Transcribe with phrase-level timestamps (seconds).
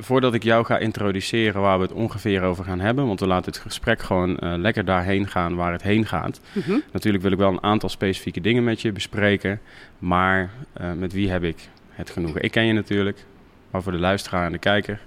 [0.00, 3.52] voordat ik jou ga introduceren waar we het ongeveer over gaan hebben, want we laten
[3.52, 6.40] het gesprek gewoon eh, lekker daarheen gaan waar het heen gaat.
[6.52, 6.78] Mhm.
[6.92, 9.60] Natuurlijk wil ik wel een aantal specifieke dingen met je bespreken,
[9.98, 12.42] maar eh, met wie heb ik het genoegen?
[12.42, 13.24] Ik ken je natuurlijk,
[13.70, 15.00] maar voor de luisteraar en de kijker,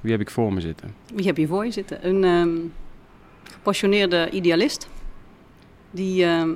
[0.00, 0.94] wie heb ik voor me zitten?
[1.14, 2.06] Wie heb je voor je zitten?
[2.06, 2.58] Een ehm,
[3.52, 4.88] gepassioneerde idealist.
[5.90, 6.50] Die ehm,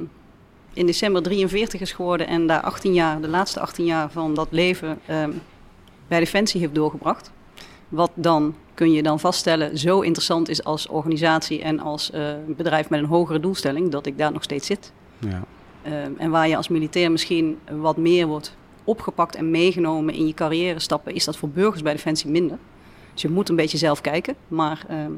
[0.73, 4.49] in december 43 is geworden en daar 18 jaar, de laatste 18 jaar van dat
[4.51, 5.31] leven ehm,
[6.09, 7.33] bij Defensie heeft doorgebracht.
[7.95, 12.91] Wat dan, kun je dan vaststellen, zo interessant is als organisatie en als eh, bedrijf
[12.91, 14.93] met een hogere doelstelling, dat ik daar nog steeds zit.
[15.19, 15.43] Ja,
[15.85, 20.35] Ehm, en waar je als militair misschien wat meer wordt opgepakt en meegenomen in je
[20.35, 22.59] carrière stappen, is dat voor burgers bij Defensie minder.
[23.13, 25.13] Dus je moet een beetje zelf kijken, maar ehm,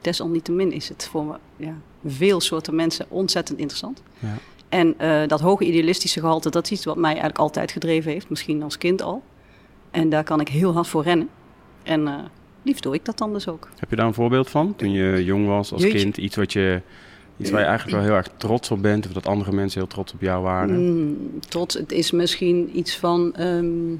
[0.00, 1.74] desalniettemin is het voor ja,
[2.06, 4.02] veel soorten mensen ontzettend interessant.
[4.18, 4.34] ja.
[4.68, 8.28] En eh, dat hoge idealistische gehalte, dat is iets wat mij eigenlijk altijd gedreven heeft,
[8.28, 9.22] misschien als kind al.
[9.90, 11.28] En daar kan ik heel hard voor rennen.
[11.82, 12.14] En eh,
[12.62, 13.68] liefst doe ik dat dan dus ook.
[13.78, 14.76] Heb je daar een voorbeeld van?
[14.76, 15.98] Toen je jong was als Jeetje.
[15.98, 16.80] kind, iets, wat je,
[17.36, 19.88] iets waar je eigenlijk wel heel erg trots op bent, of dat andere mensen heel
[19.88, 20.94] trots op jou waren?
[20.94, 23.96] Mm, trots, het is misschien iets van ehm,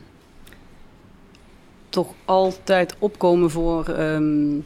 [1.88, 4.58] toch altijd opkomen voor ehm,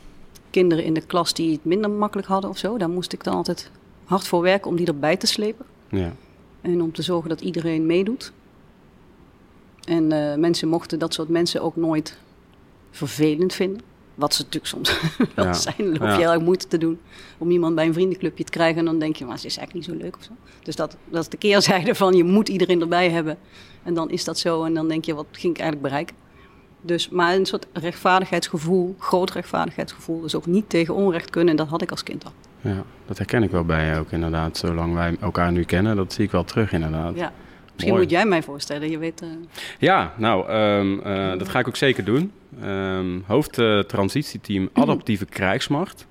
[0.51, 2.79] kinderen in de klas die het minder makkelijk hadden of zo.
[2.79, 3.71] Daar moest ik dan altijd
[4.05, 5.67] hard voor werken om die erbij te slepen.
[5.89, 6.13] Ja,
[6.61, 8.33] En om te zorgen dat iedereen meedoet.
[9.85, 12.19] En eh, mensen mochten dat soort mensen ook nooit
[12.97, 13.81] vervelend vinden.
[14.15, 15.01] Wat ze natuurlijk soms
[15.35, 15.53] wel Ja.
[15.53, 15.75] zijn.
[15.79, 16.99] Dan loop je heel erg moeite te doen
[17.39, 18.79] om iemand bij een vriendenclubje te krijgen.
[18.79, 20.31] En dan denk je, maar ze is eigenlijk niet zo leuk of zo.
[20.63, 23.39] Dus dat, dat is de keerzijde van je moet iedereen erbij hebben.
[23.83, 24.65] En dan is dat zo.
[24.65, 26.17] En dan denk je, wat ging ik eigenlijk bereiken?
[26.81, 30.21] Dus, maar een soort rechtvaardigheidsgevoel, groot rechtvaardigheidsgevoel.
[30.21, 31.51] Dus ook niet tegen onrecht kunnen.
[31.51, 32.33] En dat had ik als kind al.
[32.61, 34.57] ja, dat herken ik wel bij je ook inderdaad.
[34.57, 37.15] Zolang wij elkaar nu kennen, dat zie ik wel terug inderdaad.
[37.17, 37.33] Ja.
[37.77, 38.03] Misschien Mooi.
[38.03, 38.91] moet jij mij voorstellen.
[38.91, 39.29] Je weet, eh,
[39.79, 42.33] Ja, nou, ehm, eh, dat ga ik ook zeker doen.
[42.63, 46.07] Ehm hoofd eh, transitieteam Adaptieve Krijgsmacht.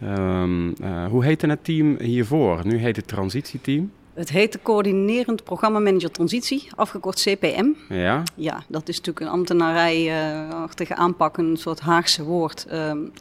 [0.00, 2.60] Ehm, eh, hoe heette het team hiervoor?
[2.64, 3.90] Nu heet het transitieteam.
[4.14, 7.66] Het heet de Coördinerend Programmamanager Transitie, afgekort CPM.
[7.88, 12.66] Ja, Ja, dat is natuurlijk een ambtenarijachtige aanpak, een soort Haagse woord,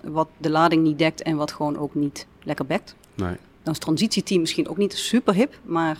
[0.04, 2.96] wat de lading niet dekt en wat gewoon ook niet lekker bekt.
[3.14, 3.36] nee.
[3.64, 5.98] Dan is transitieteam misschien ook niet super hip, maar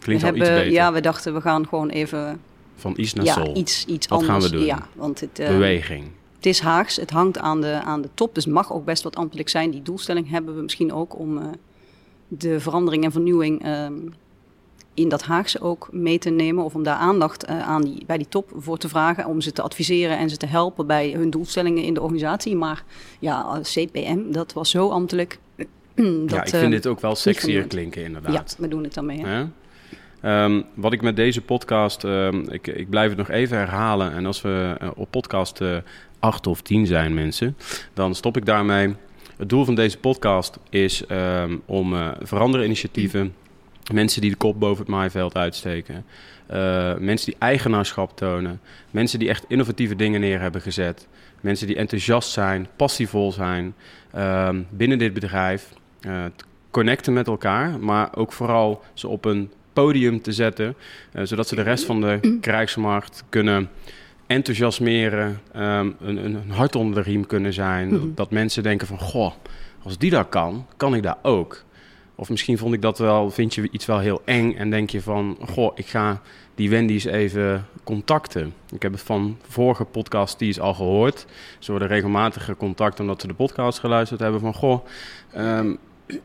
[0.00, 0.78] Klinkt we al iets hebben, beter.
[0.80, 2.40] ja, we dachten we gaan gewoon even
[2.76, 3.56] Van is naar ja, sol.
[3.56, 4.50] iets, iets Wat gaan anders.
[4.52, 4.66] we doen?
[4.66, 6.04] Ja, want het, eh, Beweging.
[6.36, 9.02] het is Haags, het hangt aan de, aan de top, dus het mag ook best
[9.02, 9.70] wat ambtelijk zijn.
[9.70, 11.44] Die doelstelling hebben we misschien ook om eh,
[12.28, 13.94] de verandering en vernieuwing ehm,
[14.94, 16.64] in dat Haagse ook mee te nemen.
[16.64, 19.26] Of om daar aandacht eh, aan die, bij die top voor te vragen.
[19.26, 22.56] Om ze te adviseren en ze te helpen bij hun doelstellingen in de organisatie.
[22.56, 22.84] Maar
[23.18, 25.38] ja, CPM, dat was zo ambtelijk.
[25.56, 28.56] dat, ja, ik vind dit ook wel sexier klinken Ja, inderdaad.
[28.58, 29.20] we doen het dan mee.
[29.20, 29.38] hè.
[29.38, 29.48] Ja.
[30.20, 34.12] Ehm, wat ik met deze podcast, ehm, ik, ik blijf het nog even herhalen.
[34.12, 35.76] En als we eh, op podcast eh
[36.18, 37.56] 8 of 10 zijn, mensen,
[37.94, 38.94] dan stop ik daarmee.
[39.36, 43.34] Het doel van deze podcast is ehm, om eh veranderen initiatieven,
[43.92, 46.04] mensen die de kop boven het maaiveld uitsteken,
[46.46, 48.60] eh, mensen die eigenaarschap tonen,
[48.90, 51.08] mensen die echt innovatieve dingen neer hebben gezet,
[51.40, 53.74] mensen die enthousiast zijn, passievol zijn
[54.70, 55.68] binnen dit bedrijf.
[56.00, 60.76] eh, te connecten met elkaar, maar ook vooral ze op een podium te zetten,
[61.12, 63.70] eh, zodat ze de rest van de krijgsmacht kunnen
[64.26, 67.88] enthousiasmeren, ehm, een, een, een hart onder de riem kunnen zijn.
[67.88, 68.06] Mhm.
[68.14, 69.32] Dat mensen denken van, goh,
[69.82, 71.64] als die dat kan, kan ik dat ook.
[72.14, 75.02] Of misschien vond ik dat wel, vind je iets wel heel eng en denk je
[75.02, 76.20] van, goh, ik ga
[76.54, 78.54] die Wendy's even contacten.
[78.72, 81.26] Ik heb het van vorige podcast die is al gehoord.
[81.58, 84.86] Ze worden regelmatig gecontact omdat ze de podcast geluisterd hebben van, goh,
[85.32, 85.74] ehm,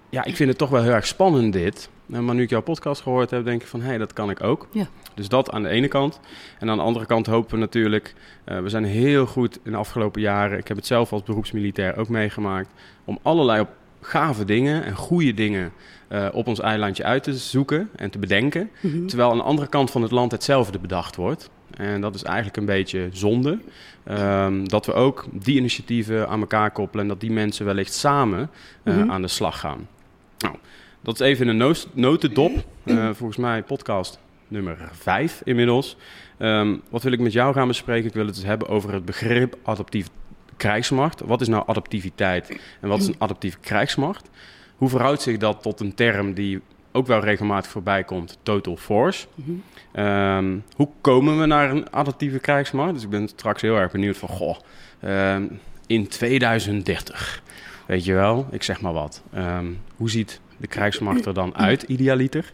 [0.10, 1.90] ja, ik vind het toch wel heel erg spannend dit.
[2.06, 4.44] Maar nu ik jouw podcast gehoord heb, denk ik van, hé, hey, dat kan ik
[4.44, 4.68] ook.
[4.72, 4.88] Ja.
[5.14, 6.20] Dus dat aan de ene kant.
[6.60, 8.14] En aan de andere kant hopen we natuurlijk,
[8.44, 11.98] eh, we zijn heel goed in de afgelopen jaren, ik heb het zelf als beroepsmilitair
[11.98, 12.70] ook meegemaakt,
[13.06, 13.70] om allerlei op
[14.02, 15.72] gave dingen en goede dingen
[16.08, 18.70] eh, op ons eilandje uit te zoeken en te bedenken.
[18.82, 19.06] Mhm.
[19.06, 21.50] Terwijl aan de andere kant van het land hetzelfde bedacht wordt.
[21.78, 23.60] En dat is eigenlijk een beetje zonde.
[24.04, 28.50] Ehm, dat we ook die initiatieven aan elkaar koppelen en dat die mensen wellicht samen
[28.84, 29.12] eh, Mhm.
[29.12, 29.88] aan de slag gaan.
[30.38, 30.56] Nou,
[31.06, 32.66] dat is even een notendop.
[32.84, 35.98] Eh, volgens mij podcast nummer 5 inmiddels.
[36.38, 38.08] Ehm, wat wil ik met jou gaan bespreken?
[38.08, 40.08] Ik wil het dus hebben over het begrip adaptief
[40.58, 41.22] krijgsmacht.
[41.22, 44.30] Wat is nou adaptiviteit en wat is een adaptieve krijgsmacht?
[44.76, 46.62] hoe verhoudt zich dat tot een term die
[46.92, 49.28] ook wel regelmatig voorbij komt, total force?
[49.92, 52.94] Ehm, hoe komen we naar een adaptieve krijgsmacht?
[52.94, 54.58] Dus ik ben straks heel erg benieuwd van, goh,
[55.00, 55.44] ehm,
[55.88, 57.42] in 2030,
[57.86, 59.24] weet je wel, ik zeg maar wat.
[59.96, 62.54] Hoe ziet de krijgsmacht er dan uit, idealiter?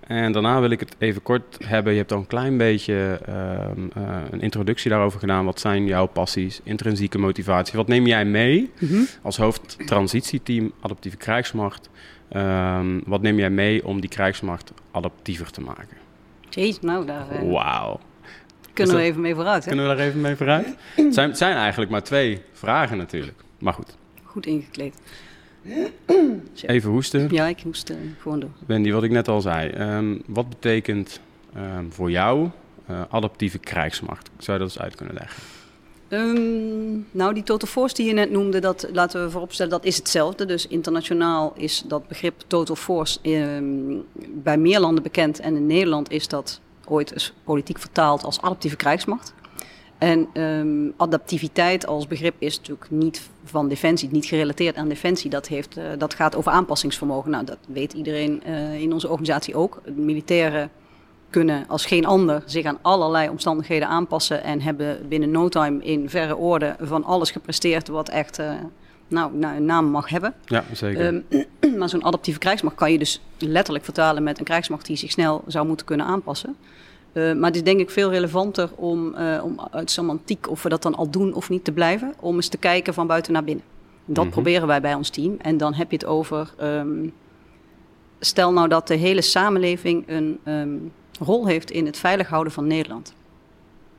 [0.00, 1.92] En daarna wil ik het even kort hebben.
[1.92, 5.44] Je hebt al een klein beetje ehm, eh, een introductie daarover gedaan.
[5.44, 7.76] Wat zijn jouw passies, intrinsieke motivatie?
[7.76, 9.00] Wat neem jij mee Mhm.
[9.22, 11.88] als hoofd transitieteam adaptieve krijgsmacht?
[12.28, 15.96] Ehm, wat neem jij mee om die krijgsmacht adaptiever te maken?
[16.50, 18.00] Jeez, nou, daar eh, Wauw.
[18.72, 19.62] kunnen we even mee vooruit.
[19.64, 19.68] Hè?
[19.70, 20.74] Kunnen we daar even mee vooruit?
[20.94, 23.38] Het zijn, het zijn eigenlijk maar twee vragen natuurlijk.
[23.58, 24.94] Maar goed, Goed ingekleed.
[26.66, 27.28] Even hoesten.
[27.30, 28.50] Ja, ik moest eh, gewoon door.
[28.66, 29.70] Wendy, wat ik net al zei.
[29.70, 31.20] ehm, wat betekent
[31.54, 32.48] ehm, voor jou
[32.86, 34.30] eh, adaptieve krijgsmacht?
[34.38, 35.42] Zou je dat eens uit kunnen leggen?
[36.08, 39.96] Ehm, nou, die total force die je net noemde, dat laten we vooropstellen, dat is
[39.96, 40.44] hetzelfde.
[40.44, 43.18] Dus internationaal is dat begrip total force
[44.28, 45.40] bij meer landen bekend.
[45.40, 49.34] En in Nederland is dat ooit eens politiek vertaald als adaptieve krijgsmacht.
[49.98, 55.30] En ehm, adaptiviteit als begrip is natuurlijk niet van defensie, niet gerelateerd aan defensie.
[55.30, 57.30] Dat, heeft, eh, dat gaat over aanpassingsvermogen.
[57.30, 59.80] Nou, dat weet iedereen eh, in onze organisatie ook.
[59.94, 60.70] Militairen
[61.30, 66.10] kunnen als geen ander zich aan allerlei omstandigheden aanpassen en hebben binnen no time in
[66.10, 68.52] verre orde van alles gepresteerd wat echt eh,
[69.08, 70.34] nou, nou, een naam mag hebben.
[70.44, 71.22] Ja, zeker.
[71.30, 75.10] Ehm, maar zo'n adaptieve krijgsmacht kan je dus letterlijk vertalen met een krijgsmacht die zich
[75.10, 76.56] snel zou moeten kunnen aanpassen.
[77.12, 80.68] Eh, maar het is denk ik veel relevanter om, eh, om uit semantiek, of we
[80.68, 82.14] dat dan al doen of niet, te blijven.
[82.20, 83.64] Om eens te kijken van buiten naar binnen.
[84.04, 84.32] Dat Mhm.
[84.32, 85.36] proberen wij bij ons team.
[85.38, 86.52] En dan heb je het over.
[86.56, 87.08] ehm,
[88.20, 90.68] stel nou dat de hele samenleving een ehm,
[91.20, 93.14] rol heeft in het veilig houden van Nederland.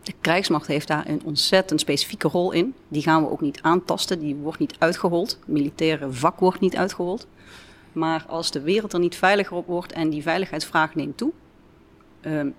[0.04, 2.74] De krijgsmacht heeft daar een ontzettend specifieke rol in.
[2.88, 5.40] Die gaan we ook niet aantasten, die wordt niet uitgehold.
[5.46, 7.28] Militaire vak wordt niet uitgehold.
[7.92, 11.32] Maar als de wereld er niet veiliger op wordt en die veiligheidsvraag neemt toe,
[12.22, 12.50] ehm,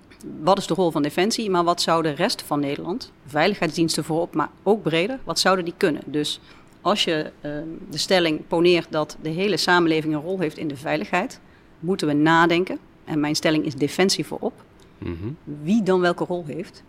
[0.42, 1.50] wat is de rol van Defensie?
[1.50, 5.74] Maar wat zou de rest van Nederland, veiligheidsdiensten voorop, maar ook breder, wat zouden die
[5.76, 6.02] kunnen?
[6.06, 6.40] Dus
[6.80, 10.76] als je ehm, de stelling poneert dat de hele samenleving een rol heeft in de
[10.76, 11.40] veiligheid,
[11.80, 12.78] moeten we nadenken.
[13.04, 14.52] En mijn stelling is Defensie voorop
[14.98, 15.28] Mhm.
[15.62, 16.82] wie dan welke rol heeft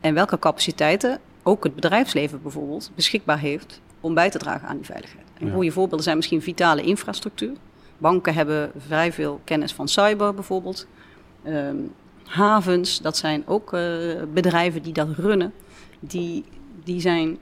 [0.00, 4.84] en welke capaciteiten ook het bedrijfsleven bijvoorbeeld beschikbaar heeft om bij te dragen aan die
[4.86, 5.26] veiligheid.
[5.38, 5.52] En Ja.
[5.52, 7.52] goede voorbeelden zijn misschien vitale infrastructuur.
[7.98, 10.86] Banken hebben vrij veel kennis van cyber bijvoorbeeld.
[11.42, 11.76] Ehm,
[12.26, 13.82] havens, dat zijn ook eh,
[14.32, 15.52] bedrijven die dat runnen.
[16.00, 16.44] Die,
[16.84, 17.38] die zijn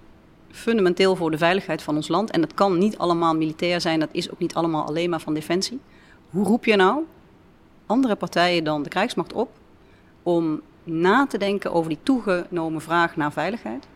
[0.51, 2.31] fundamenteel voor de veiligheid van ons land.
[2.31, 5.35] En dat kan niet allemaal militair zijn, dat is ook niet allemaal alleen maar van
[5.35, 5.81] defensie.
[6.31, 7.05] Hoe roep je nou
[7.87, 9.51] andere partijen dan de krijgsmacht op
[10.23, 13.87] om na te denken over die toegenomen vraag naar veiligheid.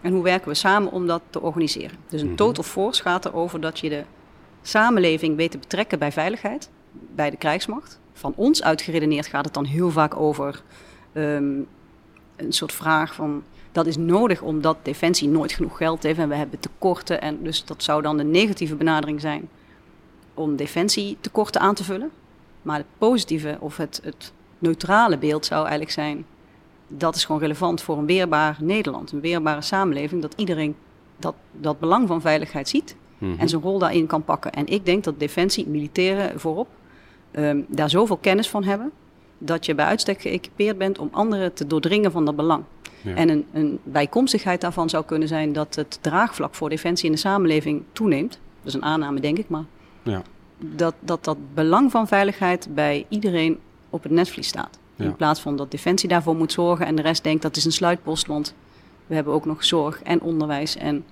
[0.00, 1.96] En hoe werken we samen om dat te organiseren?
[2.08, 2.36] Dus een Mhm.
[2.36, 4.04] total force gaat erover dat je de
[4.62, 6.70] samenleving weet te betrekken bij veiligheid,
[7.14, 8.00] bij de krijgsmacht.
[8.14, 10.62] Van ons uitgeredeneerd gaat het dan heel vaak over
[11.12, 11.58] ehm,
[12.36, 16.34] een soort vraag van dat is nodig omdat defensie nooit genoeg geld heeft en we
[16.34, 17.20] hebben tekorten.
[17.20, 19.48] En dus dat zou dan de negatieve benadering zijn
[20.34, 22.10] om defensietekorten aan te vullen.
[22.62, 26.24] Maar het positieve of het, het neutrale beeld zou eigenlijk zijn...
[26.88, 29.12] dat is gewoon relevant voor een weerbaar Nederland.
[29.12, 30.76] Een weerbare samenleving, dat iedereen
[31.16, 32.96] dat, dat belang van veiligheid ziet...
[33.18, 33.40] Mhm.
[33.40, 34.52] en zijn rol daarin kan pakken.
[34.52, 36.68] En ik denk dat defensie, militairen voorop,
[37.34, 38.90] ehm, daar zoveel kennis van hebben...
[39.38, 42.62] dat je bij uitstek geëquipeerd bent om anderen te doordringen van dat belang.
[43.02, 43.14] Ja.
[43.14, 47.18] En een, een bijkomstigheid daarvan zou kunnen zijn dat het draagvlak voor defensie in de
[47.18, 48.30] samenleving toeneemt.
[48.30, 49.64] Dat is een aanname, denk ik, maar
[50.02, 50.22] Ja.
[50.58, 53.58] dat, dat dat belang van veiligheid bij iedereen
[53.90, 54.78] op het netvlies staat.
[54.96, 55.04] Ja.
[55.04, 57.72] In plaats van dat defensie daarvoor moet zorgen en de rest denkt dat is een
[57.72, 58.54] sluitpost, want
[59.06, 61.04] we hebben ook nog zorg en onderwijs en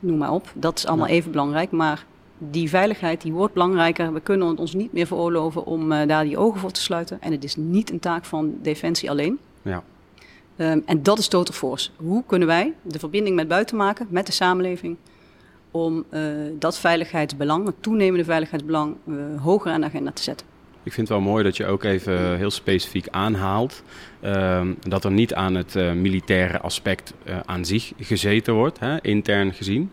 [0.00, 0.52] noem maar op.
[0.54, 2.04] Dat is allemaal even belangrijk, maar
[2.50, 4.12] die veiligheid die wordt belangrijker.
[4.12, 7.20] We kunnen het ons niet meer veroorloven om eh, daar die ogen voor te sluiten.
[7.20, 9.38] En het is niet een taak van defensie alleen.
[9.62, 9.82] Ja.
[10.56, 11.90] Ehm, en dat is total force.
[11.96, 14.96] Hoe kunnen wij de verbinding met buiten maken, met de samenleving,
[15.70, 16.22] om eh,
[16.58, 20.46] dat veiligheidsbelang, het toenemende veiligheidsbelang, eh, hoger aan de agenda te zetten?
[20.82, 23.82] Ik vind het wel mooi dat je ook even heel specifiek aanhaalt
[24.20, 29.90] ehm, dat er niet aan het militaire aspect aan zich gezeten wordt, hè, intern gezien.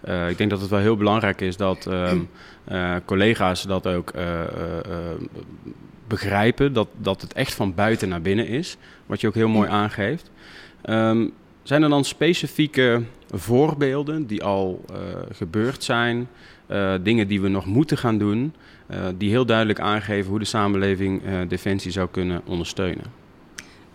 [0.00, 2.20] Eh, ik denk dat het wel heel belangrijk is dat ehm,
[2.64, 4.40] eh, collega's dat ook eh,
[6.06, 8.76] begrijpen, dat, dat het echt van buiten naar binnen is,
[9.06, 10.30] wat je ook heel mooi aangeeft.
[10.82, 11.28] Ehm,
[11.62, 14.84] zijn er dan specifieke voorbeelden die al
[15.32, 16.28] gebeurd zijn,
[17.02, 18.54] dingen die we nog moeten gaan doen,
[19.16, 23.19] die heel duidelijk aangeven hoe de samenleving defensie zou kunnen ondersteunen?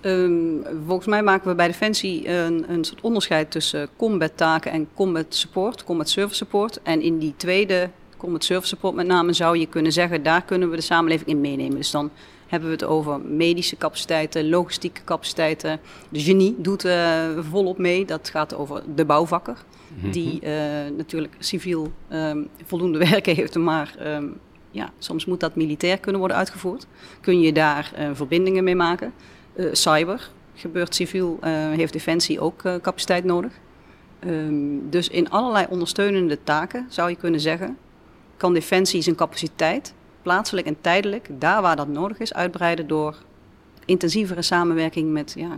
[0.06, 4.88] Ehm, volgens mij maken we bij Defensie een, een soort onderscheid tussen combat taken en
[4.94, 6.82] combat support, combat service support.
[6.84, 10.70] En in die tweede Combat Service Support met name, zou je kunnen zeggen, daar kunnen
[10.70, 11.76] we de samenleving in meenemen.
[11.76, 12.12] Dus dan
[12.48, 15.80] hebben we het over medische capaciteiten, logistieke capaciteiten.
[16.10, 18.06] De genie doet uh, volop mee.
[18.06, 19.58] Dat gaat over de bouwvakker,
[19.96, 20.12] mhm.
[20.12, 20.50] die uh,
[20.98, 24.40] natuurlijk civiel um, voldoende werken heeft, maar um,
[24.72, 26.88] ja, soms moet dat militair kunnen worden uitgevoerd.
[27.22, 29.14] Kun je daar uh, verbindingen mee maken.
[29.72, 31.40] Cyber gebeurt civiel,
[31.76, 33.52] heeft Defensie ook capaciteit nodig.
[34.28, 37.78] Um, dus in allerlei ondersteunende taken zou je kunnen zeggen,
[38.38, 43.16] kan Defensie zijn capaciteit plaatselijk en tijdelijk, daar waar dat nodig is, uitbreiden door
[43.86, 45.58] intensievere samenwerking met ja,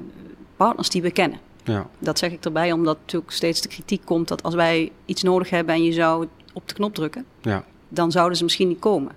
[0.55, 1.39] partners die we kennen.
[1.63, 1.87] Ja.
[1.99, 5.49] Dat zeg ik erbij omdat natuurlijk steeds de kritiek komt dat als wij iets nodig
[5.49, 7.63] hebben en je zou op de knop drukken, ja.
[7.89, 9.11] dan zouden ze misschien niet komen.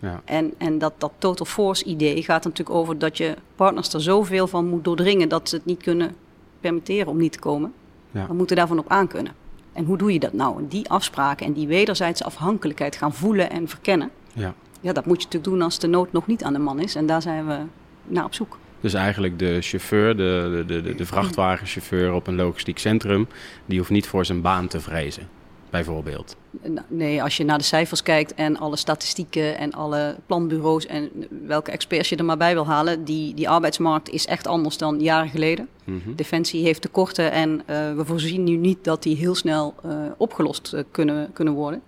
[0.00, 0.20] Ja.
[0.24, 4.46] En, en dat, dat total force idee gaat natuurlijk over dat je partners er zoveel
[4.46, 6.14] van moet doordringen dat ze het niet kunnen
[6.60, 7.72] permitteren om niet te komen.
[8.10, 8.26] Ja.
[8.26, 9.32] We moeten daarvan op aankunnen.
[9.72, 10.66] En hoe doe je dat nou?
[10.68, 14.10] Die afspraken en die wederzijdse afhankelijkheid gaan voelen en verkennen.
[14.32, 14.54] Ja.
[14.80, 16.94] ja, dat moet je natuurlijk doen als de nood nog niet aan de man is.
[16.94, 17.58] En daar zijn we
[18.06, 18.58] naar op zoek.
[18.80, 23.28] Dus eigenlijk de chauffeur, de, de, de, de vrachtwagenchauffeur op een logistiek centrum,
[23.66, 25.28] die hoeft niet voor zijn baan te vrezen
[25.70, 26.36] bijvoorbeeld?
[26.62, 31.10] Nou, nee, als je naar de cijfers kijkt en alle statistieken en alle planbureaus en
[31.46, 35.00] welke experts je er maar bij wil halen, die, die arbeidsmarkt is echt anders dan
[35.00, 35.68] jaren geleden.
[35.84, 36.14] Mhm.
[36.14, 40.72] Defensie heeft tekorten en uh, we voorzien nu niet dat die heel snel uh, opgelost
[40.74, 41.82] uh, kunnen, kunnen worden.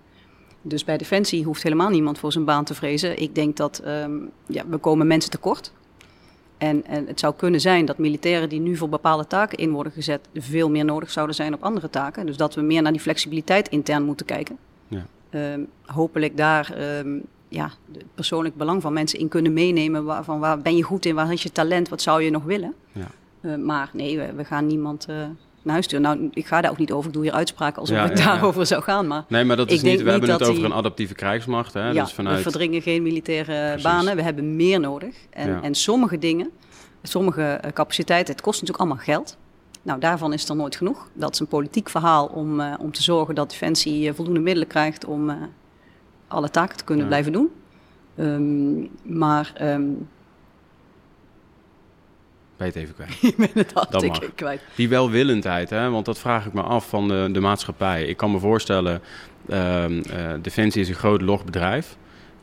[0.61, 3.21] Dus bij Defensie hoeft helemaal niemand voor zijn baan te vrezen.
[3.21, 5.71] Ik denk dat um, ja, we komen mensen tekort.
[6.63, 9.91] En, en, het zou kunnen zijn dat militairen die nu voor bepaalde taken in worden
[9.91, 12.25] gezet, veel meer nodig zouden zijn op andere taken.
[12.25, 14.57] Dus dat we meer naar die flexibiliteit intern moeten kijken.
[14.87, 15.05] Ja.
[15.53, 20.03] Um, hopelijk daar um, ja, het persoonlijk belang van mensen in kunnen meenemen.
[20.03, 22.43] Waar, van waar ben je goed in, waar is je talent, wat zou je nog
[22.43, 22.73] willen?
[22.91, 23.07] Ja.
[23.41, 25.07] Uh, maar nee, we, we gaan niemand.
[25.09, 25.15] Uh,
[25.63, 26.05] naar huis sturen.
[26.05, 27.07] Nou, ik ga daar ook niet over.
[27.07, 29.07] Ik doe hier uitspraken alsof ja, daarover zou gaan.
[29.07, 30.01] Maar nee, maar dat is niet.
[30.01, 31.73] We hebben het over een adaptieve krijgsmacht.
[31.73, 31.89] Hè?
[31.89, 32.35] Ja, dus vanuit...
[32.35, 34.15] we verdringen geen militaire banen.
[34.15, 35.15] We hebben meer nodig.
[35.29, 36.49] En, en sommige dingen,
[37.03, 39.37] sommige eh, capaciteiten, het kost natuurlijk allemaal geld.
[39.81, 41.07] Nou, daarvan is er nooit genoeg.
[41.13, 44.67] Dat is een politiek verhaal om, uh, om te zorgen dat Defensie uh, voldoende middelen
[44.67, 45.35] krijgt om uh,
[46.27, 47.51] alle taken te kunnen blijven doen.
[48.17, 50.07] Um, maar um,
[52.71, 53.23] ben je het even kwijt.
[53.33, 54.61] ik ben het hartstikke kwijt.
[54.75, 55.89] Die welwillendheid, hè?
[55.89, 58.03] want dat vraag ik me af van de, de maatschappij.
[58.03, 59.01] Ik kan me voorstellen,
[59.49, 61.97] um, uh, Defensie is een groot logbedrijf.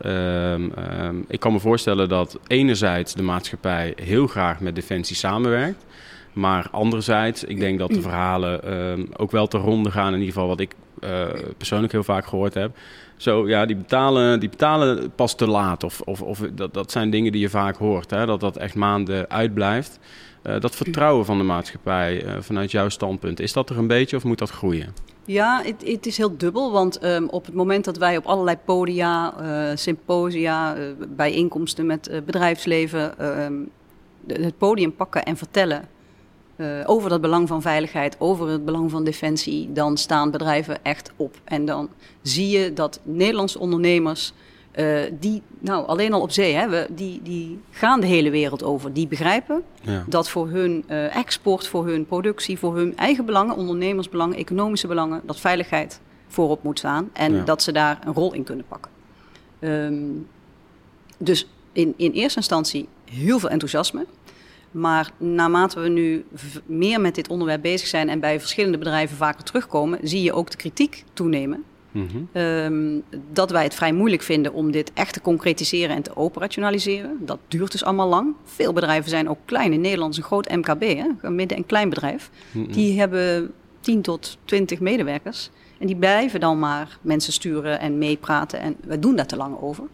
[0.07, 0.73] Um,
[1.03, 5.85] um, ik kan me voorstellen dat enerzijds de maatschappij heel graag met Defensie samenwerkt.
[6.33, 10.12] Maar anderzijds, ik denk dat de verhalen um, ook wel te ronde gaan.
[10.12, 10.75] In ieder geval wat ik
[11.05, 11.25] uh,
[11.57, 12.77] persoonlijk heel vaak gehoord heb.
[13.21, 15.85] Zo, ja, die betalen, die betalen pas te laat.
[15.85, 18.11] Of, of, of dat, dat zijn dingen die je vaak hoort.
[18.11, 18.27] Hè?
[18.27, 19.99] Dat dat echt maanden uitblijft.
[20.43, 24.17] Uh, dat vertrouwen van de maatschappij uh, vanuit jouw standpunt, is dat er een beetje
[24.17, 24.95] of moet dat groeien?
[25.25, 26.73] Ja, het, het is heel dubbel.
[26.73, 30.77] Want um, op het moment dat wij op allerlei podia, uh, symposia,
[31.09, 33.71] bijeenkomsten met bedrijfsleven um,
[34.27, 35.89] het podium pakken en vertellen
[36.87, 41.40] over dat belang van veiligheid, over het belang van defensie, dan staan bedrijven echt op.
[41.45, 41.88] En dan
[42.23, 44.33] zie je dat Nederlandse ondernemers,
[44.75, 48.62] uh, die, nou alleen al op zee, hè, we, die, die gaan de hele wereld
[48.62, 48.93] over.
[48.93, 50.05] Die begrijpen ja.
[50.09, 55.21] dat voor hun uh, export, voor hun productie, voor hun eigen belangen, ondernemersbelangen, economische belangen,
[55.25, 57.11] dat veiligheid voorop moet staan.
[57.12, 57.45] En ja.
[57.45, 58.90] dat ze daar een rol in kunnen pakken.
[59.61, 60.26] Um,
[61.19, 64.07] dus in, in eerste instantie heel veel enthousiasme.
[64.71, 66.25] Maar naarmate we nu
[66.67, 70.50] meer met dit onderwerp bezig zijn en bij verschillende bedrijven vaker terugkomen, zie je ook
[70.50, 71.65] de kritiek toenemen.
[71.93, 72.43] Mm -hmm.
[72.43, 77.17] um, dat wij het vrij moeilijk vinden om dit echt te concretiseren en te operationaliseren.
[77.21, 78.35] Dat duurt dus allemaal lang.
[78.45, 79.73] Veel bedrijven zijn ook klein.
[79.73, 81.07] In Nederland is een groot MKB, hè?
[81.21, 82.31] een midden- en klein bedrijf.
[82.53, 82.73] Mm -hmm.
[82.73, 85.50] Die hebben 10 tot 20 medewerkers.
[85.79, 88.61] En die blijven dan maar mensen sturen en meepraten.
[88.61, 89.85] En we doen daar te lang over.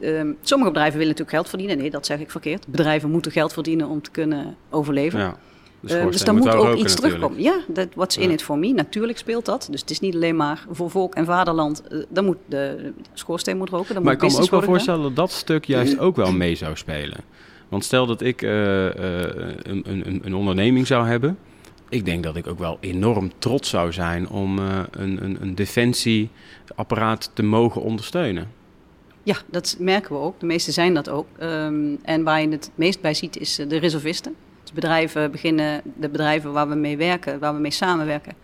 [0.00, 1.78] Um, sommige bedrijven willen natuurlijk geld verdienen.
[1.78, 2.66] Nee, dat zeg ik verkeerd.
[2.66, 5.18] Bedrijven moeten geld verdienen om te kunnen overleven.
[5.18, 5.36] Ja,
[5.82, 7.42] um, dus daar moet ook iets terugkomen.
[7.42, 8.22] Ja, that, what's ja.
[8.22, 8.72] in it for me.
[8.72, 9.68] Natuurlijk speelt dat.
[9.70, 11.82] Dus het is niet alleen maar voor volk en vaderland.
[11.90, 13.94] Uh, dan moet de schoorsteen moet roken.
[13.94, 16.32] Dan maar moet ik kan me ook wel voorstellen dat dat stuk juist ook wel
[16.32, 17.18] mee zou spelen.
[17.68, 18.90] Want stel dat ik uh, uh,
[19.62, 21.38] een, een, een onderneming zou hebben
[21.88, 27.30] ik denk dat ik ook wel enorm trots zou zijn om een, een, een defensieapparaat
[27.32, 28.48] te mogen ondersteunen.
[29.28, 30.40] Ja, dat merken we ook.
[30.40, 31.26] De meeste zijn dat ook.
[31.42, 34.34] Um, en waar je het het meest bij ziet is de reservisten.
[34.62, 38.34] Dus bedrijven beginnen, de bedrijven waar we mee werken, waar we mee samenwerken,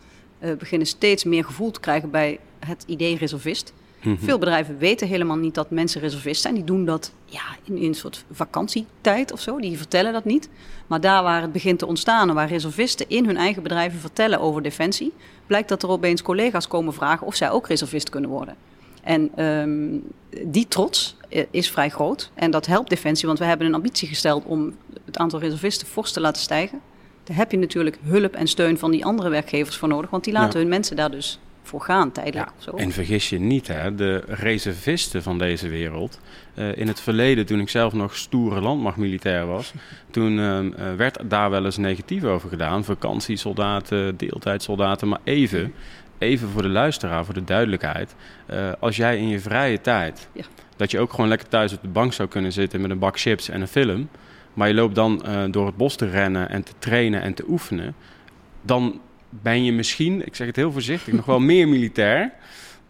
[0.40, 3.72] uh, beginnen steeds meer gevoel te krijgen bij het idee reservist.
[4.02, 4.24] Mm -hmm.
[4.24, 6.54] Veel bedrijven weten helemaal niet dat mensen reservist zijn.
[6.54, 9.60] Die doen dat ja, in, in een soort vakantietijd of zo.
[9.60, 10.48] Die vertellen dat niet.
[10.86, 14.40] Maar daar waar het begint te ontstaan en waar reservisten in hun eigen bedrijven vertellen
[14.40, 15.12] over defensie,
[15.46, 18.56] blijkt dat er opeens collega's komen vragen of zij ook reservist kunnen worden.
[19.04, 19.98] En ehm,
[20.52, 22.30] die trots eh, is vrij groot.
[22.34, 26.12] En dat helpt Defensie, want we hebben een ambitie gesteld om het aantal reservisten fors
[26.12, 26.80] te laten stijgen.
[27.24, 30.32] Daar heb je natuurlijk hulp en steun van die andere werkgevers voor nodig, want die
[30.32, 30.58] laten Ja.
[30.58, 32.48] hun mensen daar dus voor gaan tijdelijk.
[32.58, 32.70] Ja, zo.
[32.76, 36.20] en vergis je niet, hè, de reservisten van deze wereld.
[36.54, 39.72] eh, in het verleden, toen ik zelf nog stoere landmachtmilitair was,
[40.10, 42.84] toen ehm, eh, werd daar wel eens negatief over gedaan.
[42.84, 45.72] Vakantiesoldaten, deeltijdsoldaten, maar even,
[46.18, 48.14] even voor de luisteraar, voor de duidelijkheid.
[48.46, 50.44] eh, als jij in je vrije tijd, Ja.
[50.76, 53.18] dat je ook gewoon lekker thuis op de bank zou kunnen zitten met een bak
[53.18, 54.08] chips en een film.
[54.54, 57.44] Maar je loopt dan eh, door het bos te rennen en te trainen en te
[57.48, 57.94] oefenen.
[58.62, 62.32] Dan ben je misschien, ik zeg het heel voorzichtig, nog wel meer militair.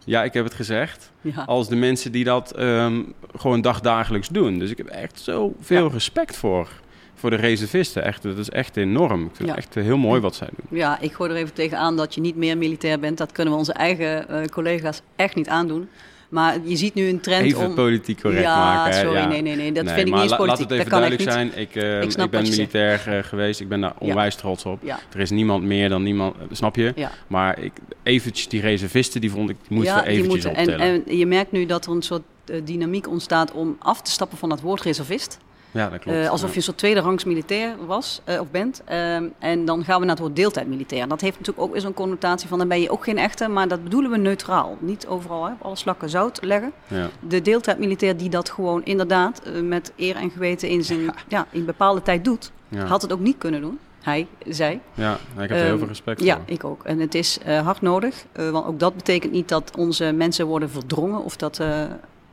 [0.05, 1.11] Ja, ik heb het gezegd.
[1.21, 1.43] ja.
[1.43, 3.01] Als de mensen die dat ehm,
[3.35, 4.59] gewoon dagdagelijks doen.
[4.59, 5.91] Dus ik heb echt zoveel Ja.
[5.93, 6.69] respect voor,
[7.15, 8.03] voor de reservisten.
[8.03, 9.25] Echt, dat is echt enorm.
[9.25, 9.55] Ik vind Ja.
[9.55, 10.77] het echt heel mooi wat zij doen.
[10.79, 13.17] Ja, ik gooi er even tegenaan dat je niet meer militair bent.
[13.17, 15.87] Dat kunnen we onze eigen eh, collega's echt niet aandoen.
[16.29, 17.75] Maar je ziet nu een trend Even om...
[17.75, 18.93] politiek correct ja, maken.
[18.97, 19.01] hè?
[19.03, 19.27] sorry, Ja.
[19.27, 19.71] nee, nee, nee.
[19.71, 20.47] Dat Nee, vind ik niet eens politiek.
[20.49, 21.47] Laat het dat even duidelijk zijn.
[21.47, 22.57] Ik, eh, Ik ik ben zegt.
[22.57, 23.59] militair eh, geweest.
[23.59, 24.79] Ik ben daar onwijs trots op.
[24.83, 26.91] Ja, Er is niemand meer dan niemand, snap je?
[26.95, 27.11] ja.
[27.27, 27.71] Maar ik,
[28.03, 30.55] eventjes die reservisten, die vond ik, die moesten ja, we eventjes moeten.
[30.55, 31.05] En, optellen.
[31.07, 32.23] en je merkt nu dat er een soort
[32.63, 35.37] dynamiek ontstaat om af te stappen van dat woord reservist.
[35.75, 36.17] Ja, dat klopt.
[36.17, 36.51] Eh, alsof ja.
[36.51, 38.81] je een soort tweede rangs militair was eh, of bent.
[38.85, 41.07] Ehm, en dan gaan we naar het woord deeltijd militair.
[41.07, 43.67] Dat heeft natuurlijk ook weer zo'n connotatie van dan ben je ook geen echte, maar
[43.67, 44.77] dat bedoelen we neutraal.
[44.79, 46.71] Niet overal hè, op alle slakken zout leggen.
[46.87, 47.09] Ja.
[47.19, 51.45] De deeltijd militair die dat gewoon inderdaad eh, met eer en geweten in zijn ja.
[51.49, 52.85] in bepaalde tijd doet, Ja.
[52.85, 53.79] had het ook niet kunnen doen.
[54.01, 54.79] Hij, zij.
[54.93, 56.43] ja, ik heb er heel Ehm, veel respect Ja, voor.
[56.45, 56.83] ik ook.
[56.83, 58.25] En het is eh, hard nodig.
[58.31, 61.83] eh, want ook dat betekent niet dat onze mensen worden verdrongen of dat eh,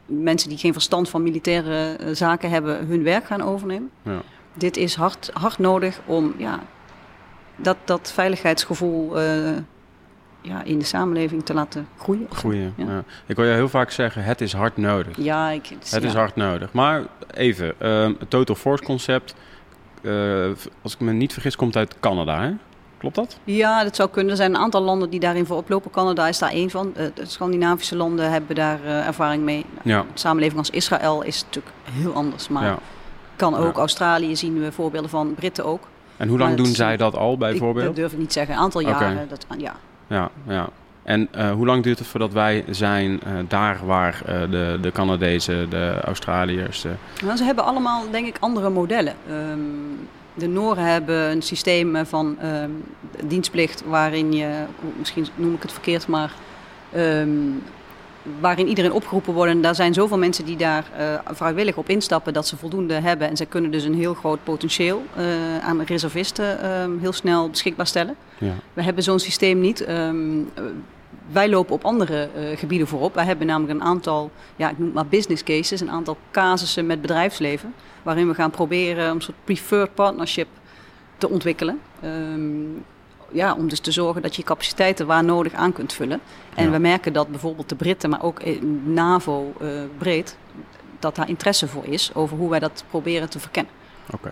[0.06, 3.90] mensen die geen verstand van militaire eh, zaken hebben hun werk gaan overnemen.
[4.02, 4.22] Ja.
[4.54, 6.60] Dit is hard, hard nodig om ja,
[7.56, 9.56] dat, dat veiligheidsgevoel eh,
[10.40, 12.26] ja, in de samenleving te laten groeien.
[12.34, 12.72] Goeie.
[12.76, 12.84] Ja.
[12.86, 13.04] Ja.
[13.26, 15.16] Ik wil je heel vaak zeggen, het is hard nodig.
[15.16, 16.08] Ja, ik, Het ja.
[16.08, 16.72] is hard nodig.
[16.72, 17.02] Maar
[17.34, 19.34] even, ehm, het Total Force concept,
[20.02, 20.50] eh,
[20.82, 22.52] als ik me niet vergis, komt uit Canada, hè?
[23.02, 23.38] Klopt dat?
[23.44, 24.30] Ja, dat zou kunnen.
[24.30, 25.90] Er zijn een aantal landen die daarin voorop lopen.
[25.90, 26.92] Canada is daar één van.
[26.96, 29.64] Eh, de Scandinavische landen hebben daar eh, ervaring mee.
[29.82, 29.98] Ja.
[29.98, 32.48] Een samenleving als Israël is natuurlijk heel anders.
[32.48, 32.78] Maar ja.
[33.36, 33.74] kan ook.
[33.74, 33.80] Ja.
[33.80, 35.34] Australië zien we voorbeelden van.
[35.34, 35.88] Britten ook.
[36.16, 37.86] En hoe lang Maar doen het- zij dat al, Ik, bijvoorbeeld?
[37.86, 38.54] dat durf ik niet zeggen.
[38.54, 39.28] Een aantal jaren.
[39.28, 39.74] Dat, ja.
[40.06, 40.68] Ja, ja.
[41.02, 46.00] En eh, hoe lang duurt het voordat wij zijn daar waar de, de Canadezen, de
[46.04, 46.84] Australiërs...
[47.24, 49.14] Nou, ze hebben allemaal, denk ik, andere modellen.
[49.28, 49.58] Ehm,
[50.34, 52.70] de Noren hebben een systeem eh, van ehm,
[53.24, 54.64] dienstplicht waarin je,
[54.98, 56.32] misschien noem ik het verkeerd, maar
[56.92, 57.28] ehm,
[58.40, 59.52] waarin iedereen opgeroepen wordt.
[59.52, 63.28] En daar zijn zoveel mensen die daar eh, vrijwillig op instappen dat ze voldoende hebben.
[63.28, 65.24] En ze kunnen dus een heel groot potentieel eh,
[65.58, 68.14] aan reservisten ehm, heel snel beschikbaar stellen.
[68.38, 68.52] ja.
[68.72, 69.86] We hebben zo'n systeem niet.
[71.32, 73.14] Wij lopen op andere eh, gebieden voorop.
[73.14, 76.86] Wij hebben namelijk een aantal, ja, ik noem het maar business cases, een aantal casussen
[76.86, 77.74] met bedrijfsleven.
[78.02, 80.48] Waarin we gaan proberen een soort preferred partnership
[81.18, 81.80] te ontwikkelen.
[82.00, 82.64] Ehm,
[83.30, 86.20] ja, om dus te zorgen dat je capaciteiten waar nodig aan kunt vullen.
[86.54, 86.70] En Ja.
[86.70, 90.36] we merken dat bijvoorbeeld de Britten, maar ook in NAVO eh, breed,
[90.98, 93.72] dat daar interesse voor is over hoe wij dat proberen te verkennen.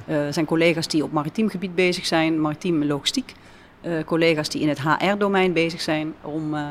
[0.07, 3.33] Eh, Er zijn collega's die op maritiem gebied bezig zijn, maritiem logistiek.
[3.81, 6.62] Eh, collega's die in het HR-domein bezig zijn om, eh,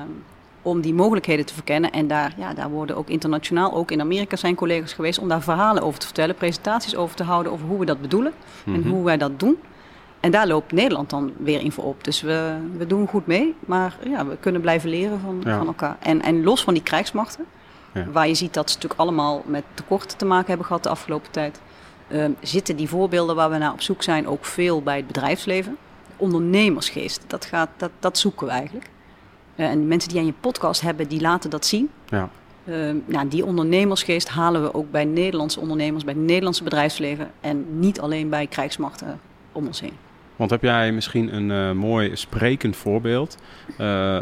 [0.61, 1.91] om die mogelijkheden te verkennen.
[1.91, 5.41] En daar, ja, daar worden ook internationaal, ook in Amerika zijn collega's geweest om daar
[5.41, 8.31] verhalen over te vertellen, presentaties over te houden over hoe we dat bedoelen
[8.65, 8.89] en Mhm.
[8.89, 9.57] hoe wij dat doen.
[10.19, 12.03] En daar loopt Nederland dan weer in voor op.
[12.03, 15.57] Dus we, we doen goed mee, maar ja, we kunnen blijven leren van, Ja.
[15.57, 15.97] van elkaar.
[15.99, 17.45] En, en los van die krijgsmachten,
[17.93, 18.05] Ja.
[18.11, 21.31] waar je ziet dat ze natuurlijk allemaal met tekorten te maken hebben gehad de afgelopen
[21.31, 21.59] tijd,
[22.07, 25.77] ehm, zitten die voorbeelden waar we naar op zoek zijn ook veel bij het bedrijfsleven.
[26.19, 28.89] Ondernemersgeest, dat, gaat, dat, dat zoeken we eigenlijk.
[29.55, 31.89] Eh, en mensen die aan je podcast hebben, die laten dat zien.
[32.07, 32.29] Ja.
[32.65, 37.79] Ehm, nou, die ondernemersgeest halen we ook bij Nederlandse ondernemers, bij het Nederlandse bedrijfsleven en
[37.79, 39.19] niet alleen bij krijgsmachten
[39.51, 39.93] om ons heen.
[40.35, 43.37] Want heb jij misschien een eh, mooi sprekend voorbeeld?
[43.77, 44.19] Eh,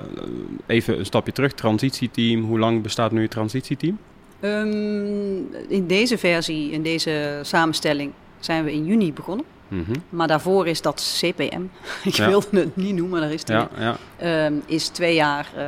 [0.66, 2.44] even een stapje terug, transitieteam.
[2.44, 3.98] Hoe lang bestaat nu het transitieteam?
[4.40, 9.46] Ehm, in deze versie, in deze samenstelling, zijn we in juni begonnen.
[9.68, 9.94] Mhm.
[10.10, 11.62] Maar daarvoor is dat CPM.
[12.04, 12.28] Ik Ja.
[12.28, 13.98] wilde het niet noemen, maar daar is het Ja, ja.
[14.18, 15.66] Ehm, is twee jaar eh,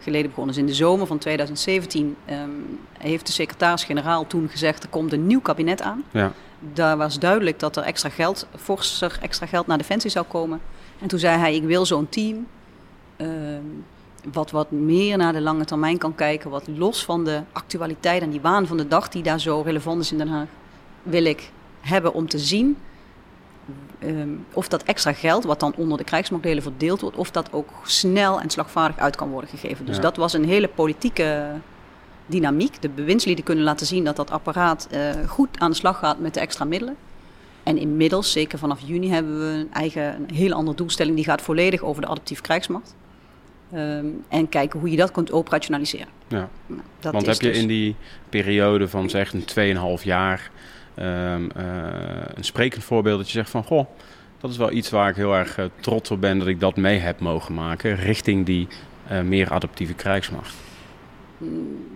[0.00, 0.54] geleden begonnen.
[0.54, 2.48] Dus in de zomer van 2017 ehm,
[2.98, 4.82] heeft de secretaris-generaal toen gezegd...
[4.82, 6.04] er komt een nieuw kabinet aan.
[6.10, 6.32] ja.
[6.74, 10.60] Daar was duidelijk dat er extra geld, forser extra geld naar Defensie zou komen.
[10.98, 12.46] En toen zei hij, ik wil zo'n team...
[13.16, 13.62] ehm,
[14.32, 16.50] wat wat meer naar de lange termijn kan kijken...
[16.50, 19.08] wat los van de actualiteit en die waan van de dag...
[19.08, 20.46] die daar zo relevant is in Den Haag...
[21.02, 21.50] wil ik
[21.80, 22.76] hebben om te zien
[23.98, 27.68] ehm, of dat extra geld, wat dan onder de krijgsmachtdelen verdeeld wordt, of dat ook
[27.84, 29.84] snel en slagvaardig uit kan worden gegeven.
[29.86, 30.02] Dus Ja.
[30.02, 31.50] dat was een hele politieke
[32.26, 32.82] dynamiek.
[32.82, 36.34] De bewindslieden kunnen laten zien dat dat apparaat eh, goed aan de slag gaat met
[36.34, 36.96] de extra middelen.
[37.62, 41.16] En inmiddels, zeker vanaf juni, hebben we een eigen, een hele andere doelstelling.
[41.16, 42.94] Die gaat volledig over de adaptieve krijgsmacht.
[43.72, 46.08] Ehm, en kijken hoe je dat kunt operationaliseren.
[46.28, 46.48] Ja.
[46.66, 47.96] Nou, dat Want heb je dus- in die
[48.28, 50.50] periode van zeg een 2,5 jaar
[50.94, 51.64] ehm, eh,
[52.34, 53.86] een sprekend voorbeeld dat je zegt van goh,
[54.40, 56.76] dat is wel iets waar ik heel erg eh, trots op ben dat ik dat
[56.76, 58.68] mee heb mogen maken richting die
[59.08, 60.54] eh, meer adaptieve krijgsmacht.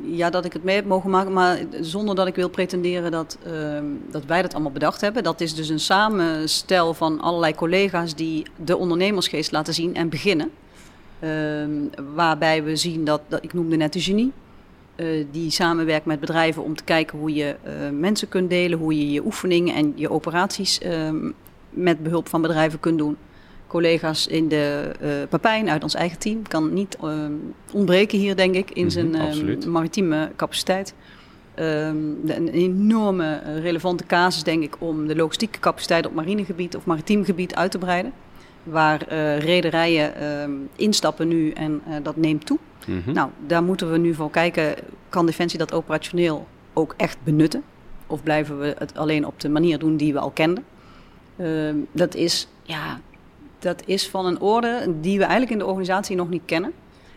[0.04, 3.38] Ja, dat ik het mee heb mogen maken, maar zonder dat ik wil pretenderen dat,
[3.44, 5.22] ehm, dat wij dat allemaal bedacht hebben.
[5.22, 10.50] Dat is dus een samenstel van allerlei collega's die de ondernemersgeest laten zien en beginnen.
[11.20, 11.70] Ehm,
[12.14, 14.32] waarbij we zien dat, dat, ik noemde net de genie,
[14.96, 18.98] eh, die samenwerkt met bedrijven om te kijken hoe je eh, mensen kunt delen, hoe
[18.98, 21.30] je je oefeningen en je operaties ehm,
[21.70, 23.16] met behulp van bedrijven kunt doen.
[23.66, 27.32] Collega's in de eh Papijn uit ons eigen team kan niet ehm,
[27.72, 30.94] ontbreken hier, denk ik, in Mhm, zijn ehm, maritieme capaciteit.
[31.54, 37.54] Een enorme relevante casus, denk ik, om de logistieke capaciteit op marinegebied of maritiem gebied
[37.54, 38.12] uit te breiden.
[38.64, 42.58] Waar eh, rederijen ehm, instappen nu en eh, dat neemt toe.
[42.86, 43.12] Mhm.
[43.12, 44.74] Nou, daar moeten we nu voor kijken.
[45.08, 47.62] Kan Defensie dat operationeel ook echt benutten?
[48.06, 50.64] Of blijven we het alleen op de manier doen die we al kenden?
[51.36, 53.00] Ehm, dat, is, ja,
[53.58, 56.72] dat is van een orde die we eigenlijk in de organisatie nog niet kennen.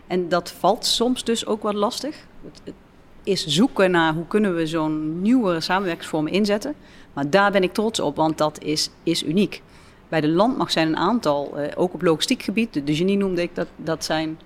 [0.07, 2.15] En dat valt soms dus ook wat lastig.
[2.43, 2.73] Het, het
[3.23, 6.75] is zoeken naar hoe kunnen we zo'n nieuwe samenwerkingsvorm inzetten.
[7.13, 9.61] Maar daar ben ik trots op, want dat is, is uniek.
[10.09, 13.41] Bij de landmacht zijn een aantal, eh, ook op logistiek gebied, de, de genie noemde
[13.41, 14.39] ik, dat, dat zijn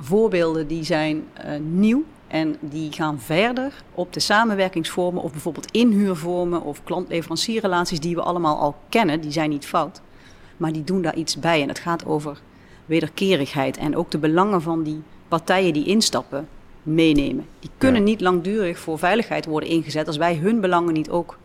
[0.00, 6.62] voorbeelden die zijn eh, nieuw en die gaan verder op de samenwerkingsvormen of bijvoorbeeld inhuurvormen
[6.62, 9.20] of klant-leverancierrelaties die we allemaal al kennen.
[9.20, 10.00] Die zijn niet fout,
[10.56, 11.62] maar die doen daar iets bij.
[11.62, 12.40] En het gaat over
[12.86, 16.48] wederkerigheid en ook de belangen van die partijen die instappen
[16.82, 17.46] meenemen.
[17.58, 18.06] Die kunnen Ja.
[18.06, 21.38] niet langdurig voor veiligheid worden ingezet als wij hun belangen niet ook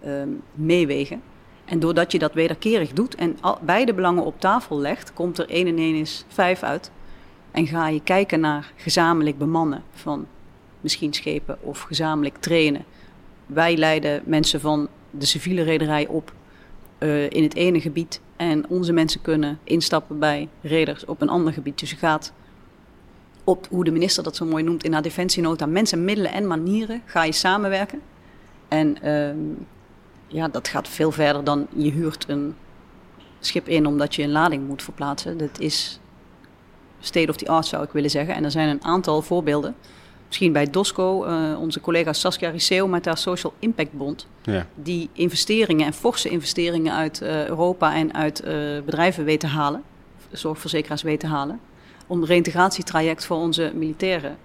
[0.00, 1.22] ehm, meewegen.
[1.68, 5.66] En doordat je dat wederkerig doet en beide belangen op tafel legt, komt er 1
[5.66, 6.90] en 1 is 5 uit.
[7.50, 10.26] En ga je kijken naar gezamenlijk bemannen van
[10.80, 12.84] misschien schepen of gezamenlijk trainen.
[13.46, 16.32] Wij leiden mensen van de civiele rederij op
[16.98, 18.20] eh, in het ene gebied.
[18.36, 21.78] En onze mensen kunnen instappen bij reders op een ander gebied.
[21.78, 22.32] Dus je gaat
[23.44, 27.02] op hoe de minister dat zo mooi noemt in haar defensienota, mensen, middelen en manieren,
[27.04, 28.00] ga je samenwerken.
[28.68, 29.38] En ehm,
[30.28, 32.54] ja, dat gaat veel verder dan je huurt een
[33.40, 35.38] schip in omdat je een lading moet verplaatsen.
[35.38, 36.00] Dat is
[37.00, 38.34] state of the art zou ik willen zeggen.
[38.34, 39.74] En er zijn een aantal voorbeelden.
[40.26, 44.26] Misschien bij DOSCO, eh, onze collega Saskia Riceo met haar Social Impact Bond.
[44.42, 44.66] Ja.
[44.74, 49.82] Die investeringen en forse investeringen uit eh, Europa en uit eh, bedrijven weet te halen.
[50.30, 51.60] Zorgverzekeraars weet te halen.
[52.06, 54.36] Om het reïntegratietraject voor onze militairen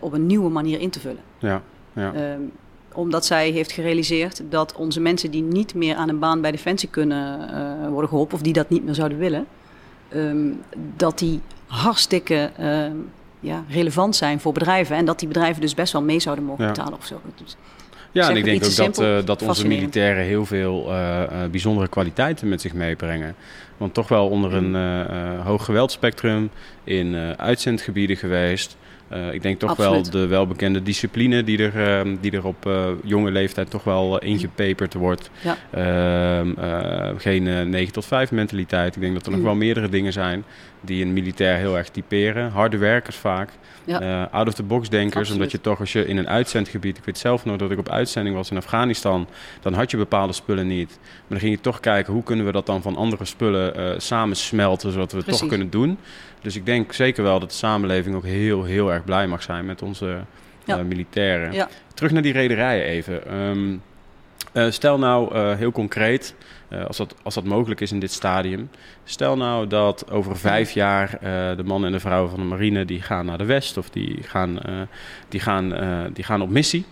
[0.00, 1.22] op een nieuwe manier in te vullen.
[1.38, 1.62] Ja.
[1.92, 2.12] Ja.
[2.14, 2.40] Ehm,
[2.92, 6.88] omdat zij heeft gerealiseerd dat onze mensen die niet meer aan een baan bij Defensie
[6.88, 9.46] kunnen eh, worden geholpen, of die dat niet meer zouden willen,
[10.08, 10.48] ehm,
[10.96, 12.96] dat die hartstikke ehm,
[13.40, 14.96] ja, relevant zijn voor bedrijven.
[14.96, 16.70] En dat die bedrijven dus best wel mee zouden mogen Ja.
[16.70, 17.20] betalen of zo.
[17.36, 17.56] Dus,
[18.12, 22.48] Ja, en ik denk ook dat, eh, dat onze militairen heel veel eh, bijzondere kwaliteiten
[22.48, 23.34] met zich meebrengen.
[23.76, 26.50] Want toch wel onder een eh, hoog geweldspectrum
[26.84, 28.76] in uitzendgebieden geweest.
[29.10, 30.08] Eh, ik denk toch Absoluut.
[30.12, 34.20] wel de welbekende discipline die er, eh, die er op eh, jonge leeftijd toch wel
[34.20, 35.30] eh, ingepeperd wordt.
[35.40, 35.56] Ja.
[35.70, 38.94] Ehm, eh, geen eh, 9 tot 5 mentaliteit.
[38.96, 39.46] Ik denk dat er nog Mm.
[39.46, 40.44] wel meerdere dingen zijn
[40.80, 42.50] die een militair heel erg typeren.
[42.50, 43.50] Harde werkers vaak.
[43.84, 44.00] Ja.
[44.00, 45.14] Eh, out of the box denkers.
[45.16, 45.36] Absoluut.
[45.36, 46.98] Omdat je toch als je in een uitzendgebied...
[46.98, 49.26] Ik weet zelf nog dat ik op uitzending was in Afghanistan.
[49.60, 50.98] Dan had je bepaalde spullen niet.
[51.00, 53.98] Maar dan ging je toch kijken hoe kunnen we dat dan van andere spullen eh
[53.98, 54.92] samensmelten.
[54.92, 55.98] Zodat we het toch kunnen doen.
[56.42, 59.66] Dus ik denk zeker wel dat de samenleving ook heel, heel erg blij mag zijn
[59.66, 60.18] met onze
[60.64, 60.78] Ja.
[60.78, 61.52] eh, militairen.
[61.52, 61.68] Ja.
[61.94, 63.26] Terug naar die rederijen even.
[63.26, 63.76] Ehm,
[64.52, 66.34] eh, stel nou heel concreet,
[66.70, 68.70] eh, als, dat, als dat mogelijk is in dit stadium.
[69.04, 72.84] Stel nou dat over vijf jaar eh, de mannen en de vrouwen van de marine
[72.84, 74.74] die gaan naar de west of die gaan, eh,
[75.28, 75.74] die gaan,
[76.12, 76.84] die gaan op missie.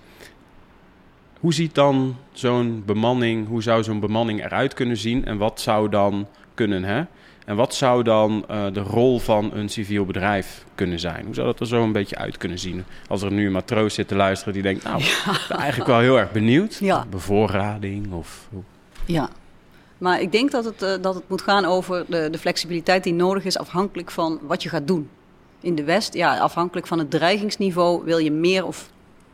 [1.40, 5.88] Hoe ziet dan zo'n bemanning, hoe zou zo'n bemanning eruit kunnen zien en wat zou
[5.88, 7.02] dan kunnen, hè?
[7.44, 11.24] En wat zou dan de rol van een civiel bedrijf kunnen zijn?
[11.24, 12.84] Hoe zou dat er zo een beetje uit kunnen zien?
[13.08, 15.02] Als er nu een matroos zit te luisteren die denkt, nou,
[15.48, 16.78] ben eigenlijk wel heel erg benieuwd.
[16.80, 17.06] Ja.
[17.10, 18.48] Bevoorrading of...
[19.04, 19.28] Ja,
[19.98, 23.12] maar ik denk dat het, eh, dat het moet gaan over de, de flexibiliteit die
[23.14, 25.08] nodig is afhankelijk van wat je gaat doen.
[25.60, 28.90] In de West, ja, afhankelijk van het dreigingsniveau wil je meer of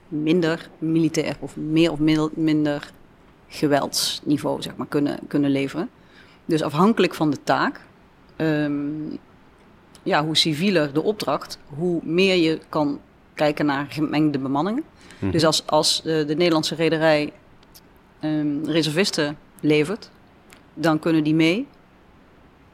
[0.09, 2.92] minder militair of meer of middel- minder
[3.48, 5.90] geweldsniveau zeg maar, kunnen, kunnen leveren.
[6.44, 7.81] Dus afhankelijk van de taak,
[8.37, 8.72] ehm,
[10.03, 13.00] ja, hoe civieler de opdracht, hoe meer je kan
[13.35, 14.83] kijken naar gemengde bemanningen.
[15.18, 15.31] Mhm.
[15.31, 17.33] Dus als, als de, de Nederlandse rederij
[18.20, 20.11] ehm, reservisten levert,
[20.74, 21.66] dan kunnen die mee.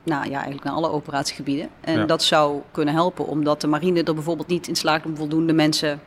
[0.02, 1.68] Nou ja, eigenlijk naar alle operatiegebieden.
[1.80, 2.04] En Ja.
[2.04, 6.00] dat zou kunnen helpen, omdat de marine er bijvoorbeeld niet in slaagt om voldoende mensen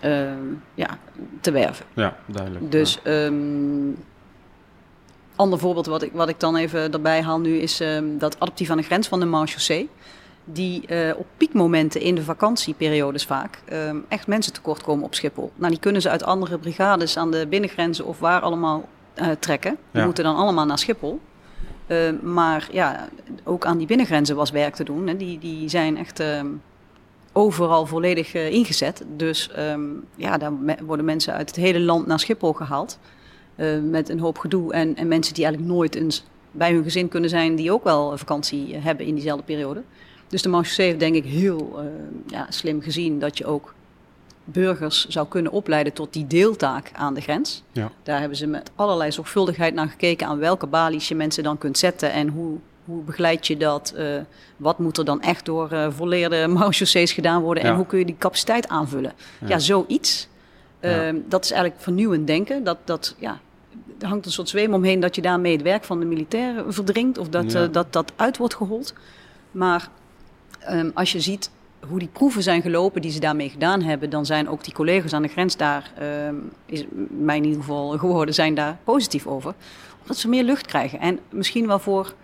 [0.00, 0.36] ehm,
[0.74, 0.98] ja,
[1.40, 1.86] te werven.
[1.94, 2.70] Ja, duidelijk.
[2.72, 3.96] Dus een
[5.36, 8.70] ander voorbeeld wat ik, wat ik dan even erbij haal nu is ehm, dat adaptief
[8.70, 9.88] aan de grens van de Marechaussee.
[10.44, 15.52] Die eh, op piekmomenten in de vakantieperiodes vaak ehm, echt mensen tekort komen op Schiphol.
[15.54, 19.70] Nou, die kunnen ze uit andere brigades aan de binnengrenzen of waar allemaal eh, trekken.
[19.90, 20.04] Die Ja.
[20.04, 21.20] moeten dan allemaal naar Schiphol.
[21.86, 23.08] Eh, maar ja,
[23.44, 25.06] ook aan die binnengrenzen was werk te doen.
[25.06, 25.16] Hè.
[25.16, 26.46] Die, die zijn echt ehm,
[27.32, 29.04] overal volledig eh, ingezet.
[29.16, 29.80] Dus ehm,
[30.16, 32.98] ja, daar me- worden mensen uit het hele land naar Schiphol gehaald.
[33.56, 34.72] eh, met een hoop gedoe.
[34.72, 38.18] En, en mensen die eigenlijk nooit eens bij hun gezin kunnen zijn, die ook wel
[38.18, 39.82] vakantie hebben in diezelfde periode.
[40.28, 41.84] Dus de Marche heeft denk ik heel eh,
[42.26, 43.74] ja, slim gezien dat je ook
[44.44, 47.62] burgers zou kunnen opleiden tot die deeltaak aan de grens.
[47.72, 47.90] Ja.
[48.02, 51.78] Daar hebben ze met allerlei zorgvuldigheid naar gekeken aan welke balies je mensen dan kunt
[51.78, 53.92] zetten en hoe, hoe begeleid je dat?
[53.96, 54.06] eh,
[54.56, 58.04] wat moet er dan echt door eh volleerde marechaussees gedaan worden en hoe kun je
[58.04, 59.12] die capaciteit aanvullen?
[59.40, 59.58] Ja, Ja.
[59.58, 60.28] zoiets.
[60.80, 61.06] Ja.
[61.06, 62.64] Ehm, dat is eigenlijk vernieuwend denken.
[62.64, 63.40] Dat, dat, ja,
[64.00, 67.18] er hangt een soort zweem omheen dat je daarmee het werk van de militairen verdringt
[67.18, 68.94] of dat eh, dat, dat uit wordt gehold.
[69.50, 69.88] Maar
[70.58, 71.50] ehm, als je ziet
[71.88, 75.12] hoe die proeven zijn gelopen die ze daarmee gedaan hebben, dan zijn ook die collega's
[75.12, 76.34] aan de grens daar, ehm,
[76.66, 79.54] is mij in ieder geval geworden, zijn daar positief over.
[80.00, 82.14] Omdat ze meer lucht krijgen en misschien wel voor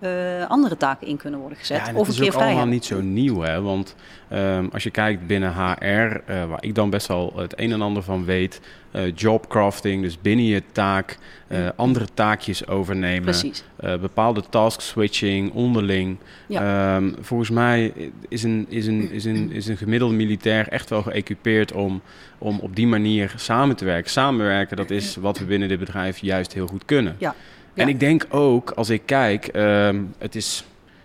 [0.00, 1.76] eh, andere taken in kunnen worden gezet.
[1.76, 2.68] Ja, en of het is ook allemaal hebben.
[2.68, 3.62] niet zo nieuw, hè?
[3.62, 3.94] Want
[4.28, 7.82] ehm, als je kijkt binnen HR, eh, waar ik dan best wel het een en
[7.82, 8.60] ander van weet,
[8.90, 13.64] eh jobcrafting, dus binnen je taak eh, andere taakjes overnemen, Precies.
[14.00, 16.16] bepaalde task switching onderling.
[16.48, 17.92] Ehm, volgens mij
[18.28, 22.00] is een, is, een, is, een, is een gemiddelde militair echt wel geëquipeerd om,
[22.38, 24.10] om op die manier samen te werken.
[24.10, 27.16] Samenwerken, dat is wat we binnen dit bedrijf juist heel goed kunnen.
[27.18, 27.34] Ja.
[27.80, 30.64] En ik denk ook, als ik kijk, ehm, het is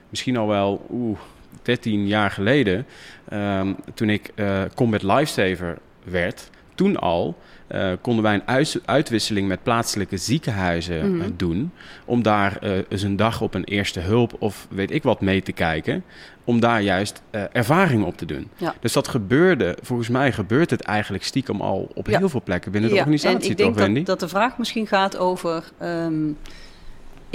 [0.09, 1.17] misschien al wel oeh,
[1.61, 2.85] 13 jaar geleden,
[3.29, 9.47] ehm, toen ik eh, Combat Lifesaver werd, toen al eh, konden wij een uit- uitwisseling
[9.47, 11.21] met plaatselijke ziekenhuizen Mhm.
[11.21, 11.71] eh, doen.
[12.05, 15.41] Om daar eh, eens een dag op een eerste hulp of weet ik wat mee
[15.41, 16.03] te kijken.
[16.43, 18.49] Om daar juist ervaring op te doen.
[18.57, 18.73] Ja.
[18.79, 22.17] Dus dat gebeurde, volgens mij gebeurt het eigenlijk stiekem al op Ja.
[22.17, 24.87] heel veel plekken binnen de Ja, organisatie, en ik denk dat, dat de vraag misschien
[24.87, 26.29] gaat over ehm,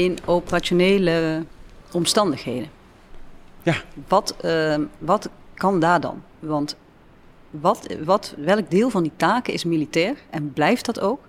[0.04, 1.44] in operationele
[1.92, 2.70] omstandigheden.
[3.62, 3.74] Ja.
[4.08, 6.22] Wat, ehm, wat kan daar dan?
[6.38, 6.76] Want
[7.50, 11.20] wat, wat, welk deel van die taken is militair en blijft dat ook?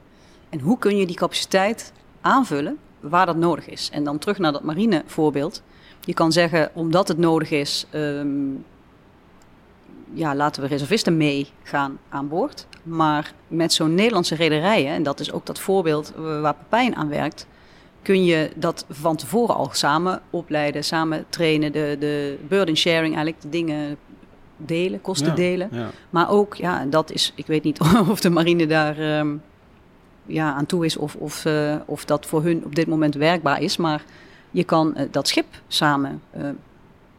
[0.50, 3.90] En hoe kun je die capaciteit aanvullen waar dat nodig is?
[3.94, 5.62] En dan terug naar dat marine voorbeeld.
[6.02, 8.30] Je kan zeggen, omdat het nodig is, ehm,
[10.14, 12.68] ja, laten we reservisten meegaan aan boord.
[12.84, 17.48] Maar met zo'n Nederlandse rederijen, en dat is ook dat voorbeeld waar Pepijn aan werkt,
[18.02, 23.42] kun je dat van tevoren al samen opleiden, samen trainen, de, de burden sharing eigenlijk,
[23.42, 23.98] de dingen
[24.58, 25.70] delen, kosten Ja, delen.
[25.72, 25.90] Ja.
[26.10, 29.30] Maar ook, ja, dat is, ik weet niet of de marine daar ehm,
[30.26, 33.62] ja, aan toe is of, of, eh, of dat voor hun op dit moment werkbaar
[33.62, 33.78] is.
[33.78, 34.04] Maar
[34.52, 36.50] je kan eh, dat schip samen eh,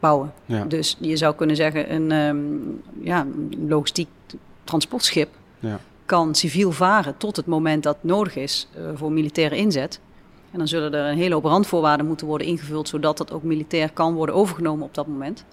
[0.01, 0.33] bouwen.
[0.47, 0.65] Ja.
[0.65, 3.27] Dus je zou kunnen zeggen, een, ehm, ja,
[3.69, 4.09] logistiek
[4.65, 5.79] transportschip Ja.
[6.05, 10.01] kan civiel varen tot het moment dat nodig is voor militaire inzet.
[10.53, 13.91] En dan zullen er een hele hoop randvoorwaarden moeten worden ingevuld, zodat dat ook militair
[13.93, 15.45] kan worden overgenomen op dat moment.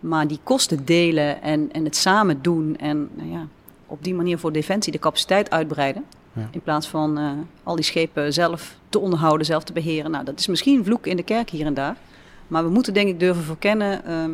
[0.00, 3.46] Maar die kosten delen en, en het samen doen en nou ja,
[3.86, 6.04] op die manier voor Defensie de capaciteit uitbreiden.
[6.32, 6.48] Ja.
[6.50, 7.30] In plaats van eh,
[7.62, 10.10] al die schepen zelf te onderhouden, zelf te beheren.
[10.10, 11.96] Nou, dat is misschien een vloek in de kerk hier en daar.
[12.48, 14.30] Maar we moeten denk ik durven verkennen ehm,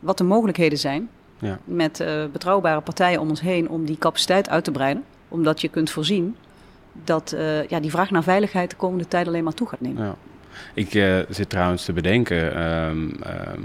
[0.00, 1.08] wat de mogelijkheden zijn.
[1.38, 1.58] Ja.
[1.64, 5.04] Met eh, betrouwbare partijen om ons heen om die capaciteit uit te breiden.
[5.28, 6.36] Omdat je kunt voorzien
[7.04, 10.04] dat eh, ja, die vraag naar veiligheid de komende tijd alleen maar toe gaat nemen.
[10.04, 10.14] Ja.
[10.74, 13.62] Ik eh, zit trouwens te bedenken, ehm, ehm,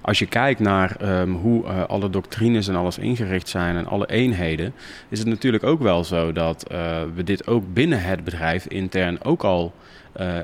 [0.00, 4.06] als je kijkt naar ehm, hoe eh, alle doctrines en alles ingericht zijn en alle
[4.06, 4.72] eenheden,
[5.08, 9.24] is het natuurlijk ook wel zo dat eh, we dit ook binnen het bedrijf intern
[9.24, 9.74] ook al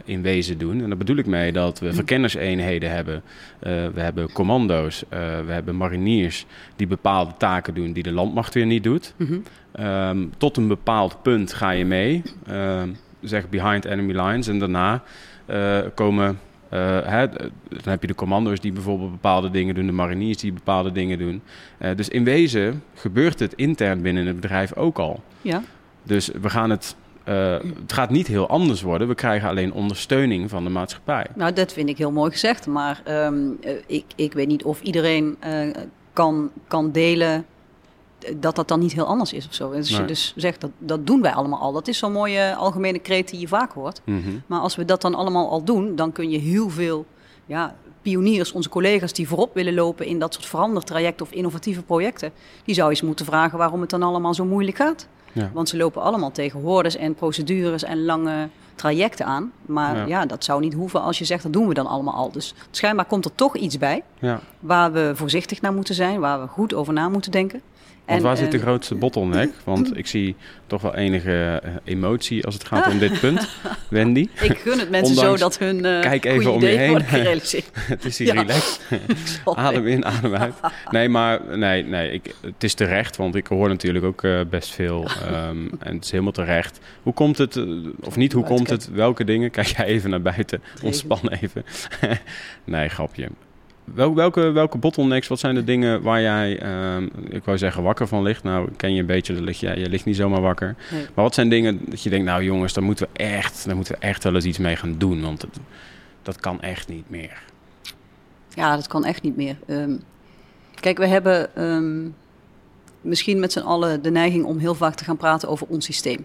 [0.05, 0.83] in wezen doen.
[0.83, 3.23] En daar bedoel ik mee dat we verkennerseenheden hebben,
[3.95, 5.05] we hebben commando's,
[5.47, 9.15] we hebben mariniers die bepaalde taken doen die de landmacht weer niet doet.
[9.17, 10.27] Mhm.
[10.37, 12.23] Tot een bepaald punt ga je mee,
[13.21, 14.49] zeg behind enemy lines.
[14.49, 15.03] En daarna
[15.95, 17.29] komen, eh, hè,
[17.69, 21.19] dan heb je de commando's die bijvoorbeeld bepaalde dingen doen, de mariniers die bepaalde dingen
[21.19, 21.43] doen.
[21.79, 25.23] Eh, dus in wezen gebeurt het intern binnen het bedrijf ook al.
[25.43, 25.63] Ja,
[26.03, 29.09] Dus we gaan het eh, het gaat niet heel anders worden.
[29.09, 31.27] We krijgen alleen ondersteuning van de maatschappij.
[31.35, 32.67] Nou, dat vind ik heel mooi gezegd.
[32.67, 35.69] Maar ehm, eh, ik, ik weet niet of iedereen eh,
[36.13, 37.45] kan, kan delen
[38.37, 39.73] dat dat dan niet heel anders is of zo.
[39.73, 41.73] Als je dus zegt, dat, dat doen wij allemaal al.
[41.73, 44.01] Dat is zo'n mooie algemene kreet die je vaak hoort.
[44.05, 44.19] Mhm.
[44.47, 47.07] Maar als we dat dan allemaal al doen, dan kun je heel veel
[47.47, 52.33] ja, pioniers, onze collega's die voorop willen lopen in dat soort verandertrajecten of innovatieve projecten,
[52.65, 55.07] die zou eens moeten vragen waarom het dan allemaal zo moeilijk gaat.
[55.33, 55.51] Ja.
[55.53, 59.53] Want ze lopen allemaal tegen hordes en procedures en lange trajecten aan.
[59.67, 60.07] Maar Ja.
[60.07, 60.27] ja.
[60.27, 62.33] dat zou niet hoeven als je zegt dat doen we dan allemaal al.
[62.33, 64.41] Dus schijnbaar komt er toch iets bij ja.
[64.61, 67.63] waar we voorzichtig naar moeten zijn, waar we goed over na moeten denken.
[68.11, 69.51] Want En, waar zit de eh, grootste bottleneck?
[69.65, 73.49] Want ik zie toch wel enige eh, emotie als het gaat om dit punt.
[73.89, 76.67] Wendy, Ik gun het mensen Ondanks- zo dat hun eh Kijk even goede om je
[76.67, 76.91] ideeën heen.
[76.91, 77.71] worden gerealiseerd.
[77.75, 78.41] het is hier Ja.
[78.41, 78.81] relaxed.
[79.45, 80.55] Adem in, adem uit.
[80.91, 85.07] Nee, maar nee, nee ik, het is terecht, want ik hoor natuurlijk ook best veel.
[85.27, 86.79] ehm, en het is helemaal terecht.
[87.03, 87.57] Hoe komt het,
[88.01, 88.89] of niet, hoe komt het?
[88.93, 89.51] Welke dingen?
[89.51, 91.65] Kijk jij even naar buiten, ontspan even.
[92.65, 93.29] nee, grapje.
[93.85, 98.09] Wel, welke, welke bottlenecks, wat zijn de dingen waar jij, ehm, ik wou zeggen, wakker
[98.09, 98.43] van ligt?
[98.43, 100.77] Nou, ken je een beetje, dan lig je, je ligt niet zomaar wakker.
[100.91, 101.01] Nee.
[101.15, 103.95] Maar wat zijn dingen dat je denkt, nou jongens, daar moeten we echt, daar moeten
[103.95, 105.59] we echt wel eens iets mee gaan doen, want het-
[106.23, 107.43] dat kan echt niet meer.
[108.55, 109.57] Ja, dat kan echt niet meer.
[109.67, 109.97] Ehm,
[110.81, 112.09] kijk, we hebben ehm,
[113.01, 116.25] misschien met z'n allen de neiging om heel vaak te gaan praten over ons systeem.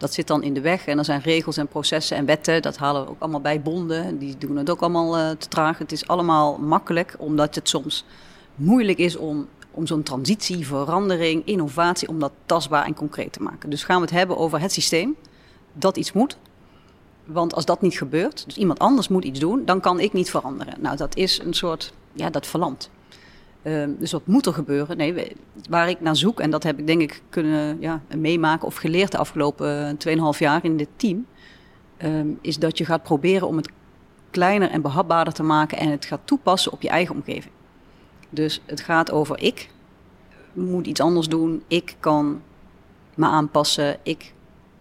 [0.00, 2.62] Dat zit dan in de weg en er zijn regels en processen en wetten.
[2.62, 4.18] Dat halen we ook allemaal bij bonden.
[4.18, 5.78] Die doen het ook allemaal eh, te traag.
[5.78, 8.04] Het is allemaal makkelijk, omdat het soms
[8.54, 13.70] moeilijk is om, om zo'n transitie, verandering, innovatie, om dat tastbaar en concreet te maken.
[13.70, 15.16] Dus gaan we het hebben over het systeem
[15.72, 16.36] dat iets moet.
[17.24, 20.30] Want als dat niet gebeurt, dus iemand anders moet iets doen, dan kan ik niet
[20.30, 20.74] veranderen.
[20.78, 22.90] Nou, dat is een soort, ja, dat verlamt.
[23.62, 24.96] Ehm, dus wat moet er gebeuren?
[24.96, 25.36] Nee,
[25.68, 29.12] waar ik naar zoek, en dat heb ik denk ik kunnen ja, meemaken of geleerd
[29.12, 31.26] de afgelopen eh, 2,5 jaar in dit team,
[31.96, 33.70] ehm, is dat je gaat proberen om het
[34.30, 37.54] kleiner en behapbaarder te maken en het gaat toepassen op je eigen omgeving.
[38.30, 39.70] Dus het gaat over ik
[40.52, 42.42] moet iets anders doen, ik kan
[43.14, 44.32] me aanpassen, ik,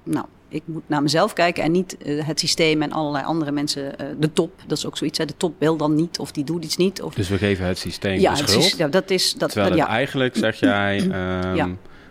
[0.04, 4.00] nou, ik moet naar mezelf kijken en niet eh, het systeem en allerlei andere mensen,
[4.00, 6.44] eh, de top, dat is ook zoiets, hè, de top wil dan niet of die
[6.44, 7.02] doet iets niet.
[7.02, 8.64] Of, Dus we geven het systeem ja, de schuld.
[8.66, 11.70] is, ja, dat is, dat, Terwijl het ja, eigenlijk, zeg jij, ehm, Ja.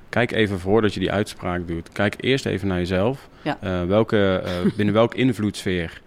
[0.08, 1.88] kijk even voordat je die uitspraak doet.
[1.92, 3.28] Kijk eerst even naar jezelf.
[3.42, 3.58] Ja.
[3.60, 4.42] Eh, welke,
[4.76, 6.00] binnen welke invloedssfeer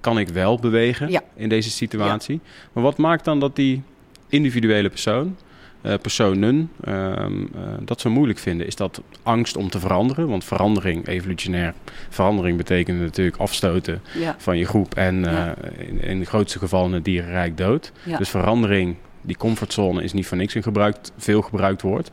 [0.00, 2.40] kan ik wel bewegen in deze situatie?
[2.72, 3.82] Maar wat maakt dan dat die
[4.28, 5.36] individuele persoon,
[5.92, 8.66] personen, ehm, eh, dat zo moeilijk vinden?
[8.66, 10.28] Is dat angst om te veranderen?
[10.28, 11.74] Want verandering, evolutionair
[12.08, 15.54] verandering, betekent natuurlijk afstoten ja, van je groep en Ja.
[15.56, 17.92] eh, in, in de grootste gevallen het dierenrijk dood.
[18.02, 18.18] ja.
[18.18, 22.10] Dus verandering, die comfortzone is niet voor niks een gebruikt, veel gebruikt woord.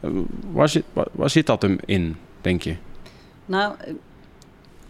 [0.00, 0.10] Eh,
[0.50, 2.76] waar, zit, waar, waar zit dat hem in, denk je?
[3.46, 3.92] Nou, eh,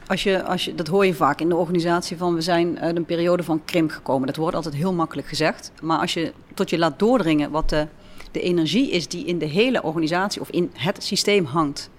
[0.06, 2.96] als je, als je, dat hoor je vaak in de organisatie van we zijn uit
[2.96, 4.26] een periode van krimp gekomen.
[4.26, 5.72] Dat wordt altijd heel makkelijk gezegd.
[5.82, 7.86] Maar als je tot je laat doordringen wat de,
[8.32, 11.90] de energie is die in de hele organisatie of in het systeem hangt.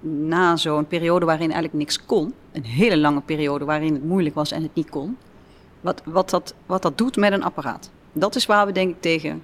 [0.00, 2.34] Na zo'n periode waarin eigenlijk niks kon.
[2.52, 5.16] Een hele lange periode waarin het moeilijk was en het niet kon.
[5.80, 7.90] Wat, wat, dat, wat dat doet met een apparaat.
[8.12, 9.42] Dat is waar we denk ik tegen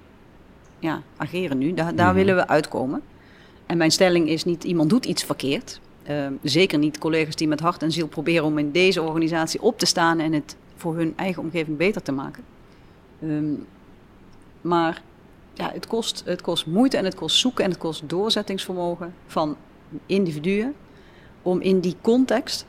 [0.79, 1.73] ja, ageren nu.
[1.73, 2.15] Daar, daar Mhm.
[2.15, 3.01] willen we uitkomen.
[3.65, 5.79] En mijn stelling is niet iemand doet iets verkeerd.
[6.03, 9.77] Ehm, zeker niet collega's die met hart en ziel proberen om in deze organisatie op
[9.79, 12.43] te staan en het voor hun eigen omgeving beter te maken.
[13.21, 13.53] Ehm,
[14.61, 15.01] maar
[15.59, 19.57] ja, het, kost, het kost moeite en het kost zoeken en het kost doorzettingsvermogen van
[20.05, 20.75] individuen
[21.41, 22.65] om in die context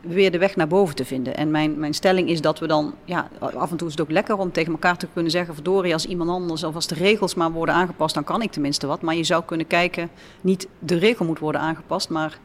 [0.00, 1.36] weer de weg naar boven te vinden.
[1.36, 4.10] En mijn, mijn stelling is dat we dan, ja, af en toe is het ook
[4.10, 7.34] lekker om tegen elkaar te kunnen zeggen: verdorie, als iemand anders of als de regels
[7.34, 9.00] maar worden aangepast, dan kan ik tenminste wat.
[9.00, 12.38] Maar je zou kunnen kijken, niet de regel moet worden aangepast, maar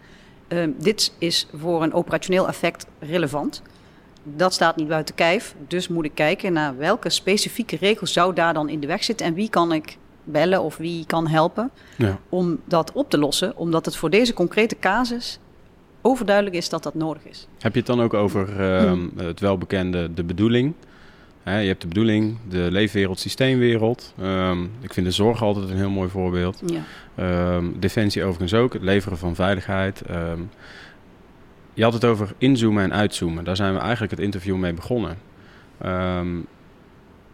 [0.48, 3.62] ehm, dit is voor een operationeel effect relevant.
[4.24, 8.54] Dat staat niet buiten kijf, dus moet ik kijken naar welke specifieke regels zou daar
[8.54, 12.20] dan in de weg zitten en wie kan ik bellen of wie kan helpen Ja.
[12.30, 15.40] om dat op te lossen, omdat het voor deze concrete casus
[16.02, 17.48] overduidelijk is dat dat nodig is.
[17.60, 20.74] Heb je het dan ook over ehm, het welbekende de bedoeling?
[21.44, 24.14] Hè, je hebt de bedoeling, de leefwereld, systeemwereld.
[24.22, 26.62] Ehm, ik vind de zorg altijd een heel mooi voorbeeld.
[26.66, 26.82] Ja.
[27.16, 30.02] Ehm, Defensie overigens ook, het leveren van veiligheid.
[31.80, 33.44] Je had het over inzoomen en uitzoomen.
[33.44, 35.18] Daar zijn we eigenlijk het interview mee begonnen.
[35.82, 36.38] Ehm,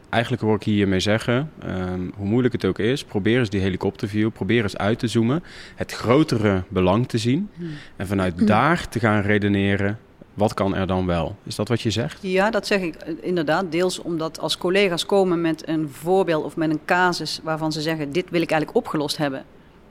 [0.09, 4.31] eigenlijk hoor ik hiermee zeggen, ehm, hoe moeilijk het ook is, probeer eens die helikopterview,
[4.31, 5.43] probeer eens uit te zoomen,
[5.75, 7.49] het grotere belang te zien
[7.95, 9.99] en vanuit daar te gaan redeneren,
[10.33, 11.35] wat kan er dan wel?
[11.43, 12.17] Is dat wat je zegt?
[12.21, 13.71] Ja, dat zeg ik eh, inderdaad.
[13.71, 18.11] Deels omdat als collega's komen met een voorbeeld of met een casus waarvan ze zeggen:
[18.11, 19.43] Dit wil ik eigenlijk opgelost hebben.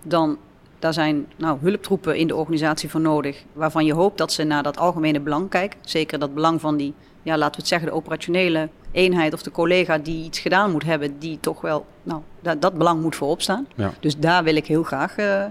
[0.02, 0.38] Dan
[0.84, 4.62] daar zijn nou, hulptroepen in de organisatie voor nodig, waarvan je hoopt dat ze naar
[4.62, 5.78] dat algemene belang kijken.
[5.84, 9.50] Zeker dat belang van die, ja, laten we het zeggen, de operationele eenheid of de
[9.50, 13.42] collega die iets gedaan moet hebben, die toch wel, nou, dat, dat belang moet voorop
[13.42, 13.66] staan.
[13.74, 13.92] Ja.
[14.00, 15.44] Dus daar wil ik heel graag uh,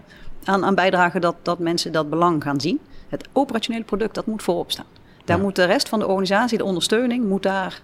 [0.43, 2.79] aan, aan bijdragen dat, dat mensen dat belang gaan zien.
[3.09, 4.86] Het operationele product, dat moet voorop staan.
[5.25, 5.43] Daar Ja.
[5.43, 7.81] moet de rest van de organisatie, de ondersteuning, moet daar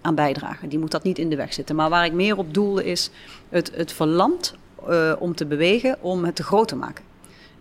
[0.00, 0.68] aan bijdragen.
[0.68, 1.76] Die moet dat niet in de weg zitten.
[1.76, 3.10] Maar waar ik meer op doelde is
[3.48, 4.54] het, het verlamd
[4.88, 7.04] uh, om te bewegen, om het te groot te maken.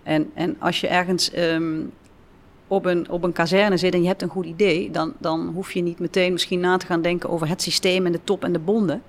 [0.03, 1.91] En, en als je ergens um,
[2.68, 5.72] op, een, op een kazerne zit en je hebt een goed idee, dan, dan hoef
[5.72, 8.51] je niet meteen misschien na te gaan denken over het systeem en de top en
[8.51, 9.01] de bonden.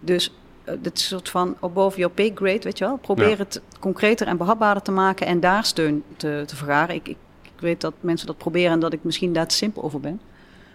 [0.00, 0.32] Dus
[0.64, 2.96] uh, dit soort van boven your pay grade, weet je wel.
[2.96, 3.36] Probeer ja.
[3.36, 6.94] het concreter en behapbaarder te maken en daar steun te, te vergaren.
[6.94, 9.82] Ik, ik, ik weet dat mensen dat proberen en dat ik misschien daar te simpel
[9.82, 10.20] over ben.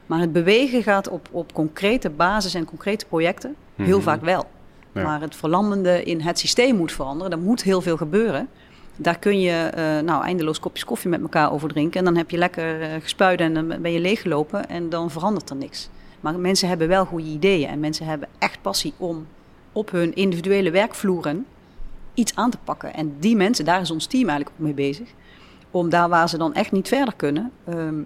[0.05, 3.85] Maar het bewegen gaat op, op concrete basis en concrete projecten mm -hmm.
[3.85, 4.47] heel vaak wel.
[5.03, 7.31] Maar het verlammende in het systeem moet veranderen.
[7.31, 8.47] Er moet heel veel gebeuren.
[8.95, 11.99] Daar kun je uh, nou, eindeloos kopjes koffie met elkaar over drinken.
[11.99, 12.81] En dan heb je lekker
[13.19, 15.89] uh, en dan ben je leeggelopen en dan verandert er niks.
[16.19, 19.27] Maar mensen hebben wel goede ideeën en mensen hebben echt passie om
[19.71, 21.45] op hun individuele werkvloeren
[22.13, 22.93] iets aan te pakken.
[22.93, 25.09] En die mensen, daar is ons team eigenlijk ook mee bezig.
[25.71, 28.05] Om daar waar ze dan echt niet verder kunnen, um,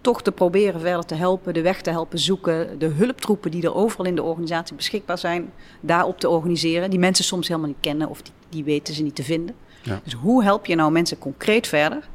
[0.00, 3.74] toch te proberen verder te helpen, de weg te helpen zoeken, de hulptroepen die er
[3.74, 6.90] overal in de organisatie beschikbaar zijn, daarop te organiseren.
[6.90, 9.54] Die mensen soms helemaal niet kennen of die, die weten ze niet te vinden.
[9.82, 10.00] Ja.
[10.04, 12.08] Dus hoe help je nou mensen concreet verder?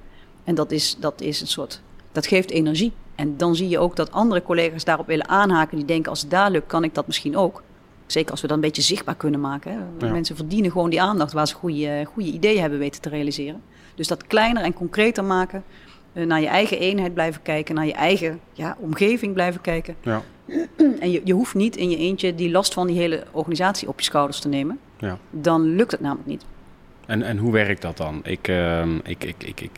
[0.43, 1.81] En dat is, dat is een soort,
[2.11, 2.93] dat geeft energie.
[3.15, 6.29] En dan zie je ook dat andere collega's daarop willen aanhaken, die denken als het
[6.29, 7.63] daar lukt, kan ik dat misschien ook.
[8.05, 9.71] Zeker als we dat een beetje zichtbaar kunnen maken.
[9.71, 10.05] Hè.
[10.05, 10.11] Ja.
[10.11, 13.61] Mensen verdienen gewoon die aandacht waar ze goede, goede ideeën hebben weten te realiseren.
[13.95, 15.63] Dus dat kleiner en concreter maken,
[16.23, 19.95] naar je eigen eenheid blijven kijken, naar je eigen ja, omgeving blijven kijken.
[20.01, 20.21] Ja.
[20.99, 23.99] En je, je hoeft niet in je eentje die last van die hele organisatie op
[23.99, 24.79] je schouders te nemen.
[24.97, 25.17] Ja.
[25.29, 26.45] Dan lukt het namelijk niet.
[27.05, 28.19] En, en hoe werkt dat dan?
[28.23, 29.71] Ik, uh, ik, ik, ik, ik,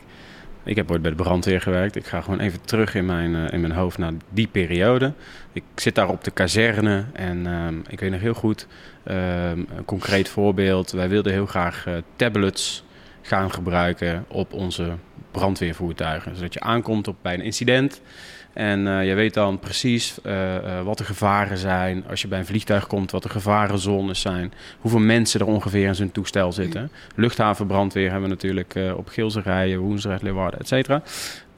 [0.62, 1.96] ik heb ooit bij de brandweer gewerkt.
[1.96, 5.12] Ik ga gewoon even terug in mijn, uh, in mijn hoofd naar die periode.
[5.52, 8.66] Ik zit daar op de kazerne en uh, ik weet nog heel goed,
[9.04, 10.90] een concreet voorbeeld.
[10.90, 12.84] Wij wilden heel graag uh, tablets
[13.22, 14.96] gaan gebruiken op onze
[15.30, 16.36] brandweervoertuigen.
[16.36, 18.00] Zodat je aankomt op, bij een incident
[18.52, 22.04] en uh, je weet dan precies uh, uh, wat de gevaren zijn.
[22.08, 24.52] Als je bij een vliegtuig komt, wat de gevarenzones zijn.
[24.80, 26.90] Hoeveel mensen er ongeveer in zo'n toestel zitten.
[27.14, 31.02] Luchthavenbrandweer hebben we natuurlijk op Gilserijen, Woensdrecht, Leeuwarden, et cetera.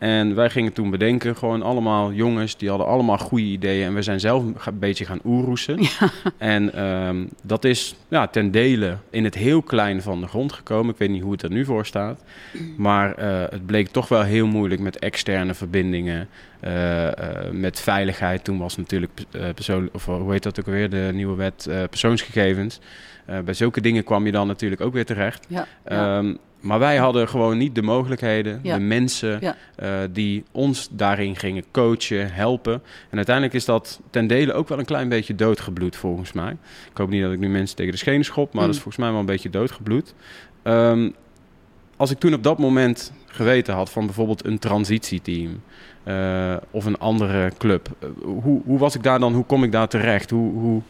[0.01, 3.87] En wij gingen toen bedenken, gewoon allemaal jongens, die hadden allemaal goede ideeën.
[3.87, 5.79] En we zijn zelf een beetje gaan oeroesen.
[6.01, 6.11] Ja.
[6.39, 10.93] En um, dat is ja, ten dele in het heel klein van de grond gekomen.
[10.93, 12.25] Ik weet niet hoe het er nu voor staat.
[12.77, 16.29] Maar uh, het bleek toch wel heel moeilijk met externe verbindingen.
[16.65, 17.11] Uh, uh,
[17.53, 18.45] met veiligheid.
[18.45, 19.13] Toen was natuurlijk
[19.55, 22.81] persoon, of hoe heet dat ook alweer, de nieuwe wet persoonsgegevens.
[23.45, 25.47] Bij zulke dingen kwam je dan natuurlijk ook weer terecht.
[25.49, 25.67] Ja.
[26.19, 28.75] Um, maar wij hadden gewoon niet de mogelijkheden, Ja.
[28.77, 29.57] de mensen Ja.
[29.83, 32.83] uh, die ons daarin gingen coachen, helpen.
[33.11, 36.51] En uiteindelijk is dat ten dele ook wel een klein beetje doodgebloed volgens mij.
[36.91, 38.67] Ik hoop niet dat ik nu mensen tegen de schenen schop, maar Mm.
[38.67, 40.15] dat is volgens mij wel een beetje doodgebloed.
[40.65, 41.15] Um,
[41.97, 45.63] als ik toen op dat moment geweten had van bijvoorbeeld een transitieteam
[46.05, 48.09] uh, of een andere club, uh,
[48.43, 50.31] hoe, hoe was ik daar dan, hoe kom ik daar terecht?
[50.31, 50.83] Hoe, hoe,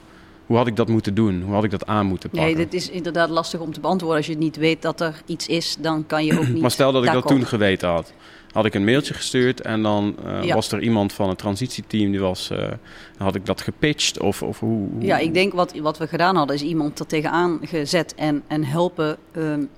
[0.50, 1.42] hoe had ik dat moeten doen?
[1.42, 2.48] Hoe had ik dat aan moeten pakken?
[2.48, 4.16] Nee, dit is inderdaad lastig om te beantwoorden.
[4.18, 6.60] Als je niet weet dat er iets is, dan kan je ook niet.
[6.60, 7.38] Maar stel dat ik dat komen.
[7.38, 8.12] toen geweten had.
[8.52, 10.54] Had ik een mailtje gestuurd en dan uh, Ja.
[10.54, 12.50] was er iemand van het transitieteam die was.
[12.52, 12.76] Uh, dan
[13.16, 16.36] had ik dat gepitcht of, of hoe, hoe- Ja, ik denk wat, wat we gedaan
[16.36, 19.68] hadden, is iemand er tegenaan gezet en, en helpen um,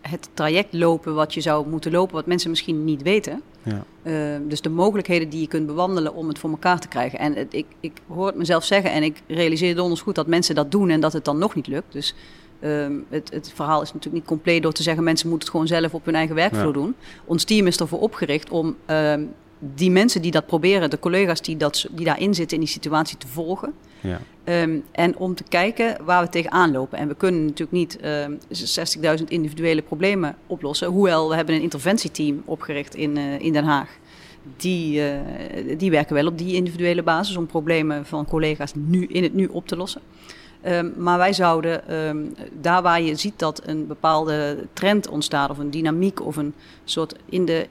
[0.00, 3.42] het traject lopen wat je zou moeten lopen, wat mensen misschien niet weten.
[3.66, 3.84] Ja.
[4.02, 7.18] Uh, dus de mogelijkheden die je kunt bewandelen om het voor elkaar te krijgen.
[7.18, 10.54] En het, ik, ik hoor het mezelf zeggen en ik realiseer donders goed dat mensen
[10.54, 11.92] dat doen en dat het dan nog niet lukt.
[11.92, 12.14] Dus
[12.60, 15.80] um, het, het, verhaal is natuurlijk niet compleet door te zeggen mensen moeten het gewoon
[15.80, 16.72] zelf op hun eigen werkvloer Ja.
[16.72, 16.94] doen.
[17.24, 21.56] Ons team is ervoor opgericht om um, die mensen die dat proberen, de collega's die,
[21.56, 23.72] dat, die daarin zitten in die situatie te volgen.
[24.00, 24.20] Ja.
[24.62, 26.98] Um, en om te kijken waar we tegenaan lopen.
[26.98, 28.38] En we kunnen natuurlijk niet um,
[29.18, 30.88] 60.000 individuele problemen oplossen.
[30.88, 33.88] Hoewel, we hebben een interventieteam opgericht in, uh, in Den Haag.
[34.56, 39.22] Die, uh, die werken wel op die individuele basis om problemen van collega's nu, in
[39.22, 40.00] het nu op te lossen.
[40.66, 45.58] Um, maar wij zouden, um, daar waar je ziet dat een bepaalde trend ontstaat, of
[45.58, 46.54] een dynamiek, of een
[46.84, 47.68] soort in de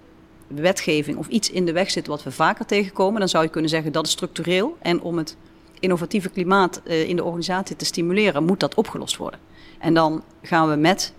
[0.48, 3.70] wetgeving of iets in de weg zit wat we vaker tegenkomen, dan zou je kunnen
[3.70, 4.78] zeggen dat is structureel.
[4.82, 5.38] En om het
[5.80, 9.40] innovatieve klimaat uh, in de organisatie te stimuleren, moet dat opgelost worden.
[9.80, 11.14] En dan gaan we met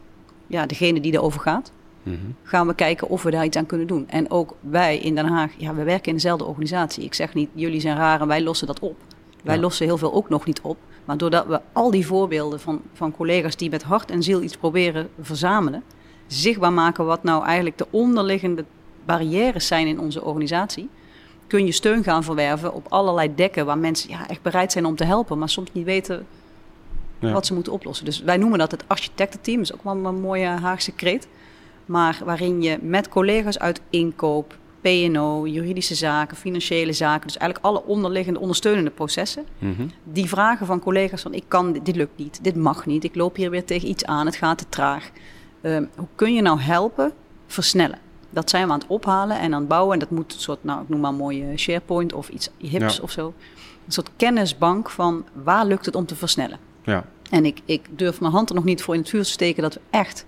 [0.47, 1.73] ja, degene die erover gaat,
[2.03, 2.35] Mm-hmm.
[2.43, 4.09] gaan we kijken of we daar iets aan kunnen doen.
[4.09, 7.05] En ook wij in Den Haag, ja, we werken in dezelfde organisatie.
[7.05, 8.97] Ik zeg niet, jullie zijn raar en wij lossen dat op.
[9.43, 9.61] Wij Ja.
[9.61, 10.77] lossen heel veel ook nog niet op.
[11.05, 14.57] Maar doordat we al die voorbeelden van, van collega's die met hart en ziel iets
[14.57, 15.83] proberen verzamelen,
[16.27, 18.65] zichtbaar maken wat nou eigenlijk de onderliggende
[19.07, 20.89] barrières zijn in onze organisatie,
[21.47, 24.97] kun je steun gaan verwerven op allerlei dekken waar mensen ja, echt bereid zijn om
[24.97, 26.27] te helpen, maar soms niet weten
[27.19, 27.33] Ja.
[27.33, 28.05] wat ze moeten oplossen.
[28.05, 31.29] Dus wij noemen dat het architectenteam, dat is ook wel een mooie Haagse kreet.
[31.87, 37.85] Maar waarin je met collega's uit inkoop, P&O, juridische zaken, financiële zaken, dus eigenlijk alle
[37.85, 39.87] onderliggende ondersteunende processen, Mhm.
[40.05, 43.15] die vragen van collega's van ik kan, dit, dit lukt niet, dit mag niet, ik
[43.15, 45.11] loop hier weer tegen iets aan, het gaat te traag.
[45.61, 47.13] Ehm, hoe kun je nou helpen
[47.47, 47.99] versnellen?
[48.37, 49.93] Dat zijn we aan het ophalen en aan het bouwen.
[49.93, 52.97] En dat moet een soort, nou ik noem maar een mooie SharePoint of iets hips
[52.97, 53.03] Ja.
[53.03, 53.35] of zo.
[53.87, 56.59] Een soort kennisbank van waar lukt het om te versnellen.
[56.85, 57.05] Ja.
[57.31, 59.63] En ik, ik durf mijn hand er nog niet voor in het vuur te steken
[59.63, 60.27] dat we echt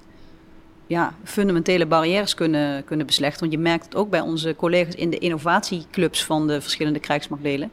[0.87, 3.41] ja, fundamentele barrières kunnen, kunnen beslechten.
[3.41, 7.71] Want je merkt het ook bij onze collega's in de innovatieclubs van de verschillende krijgsmachtdelen.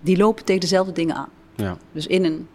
[0.00, 1.28] Die lopen tegen dezelfde dingen aan.
[1.56, 1.76] Ja.
[1.92, 2.48] Dus in een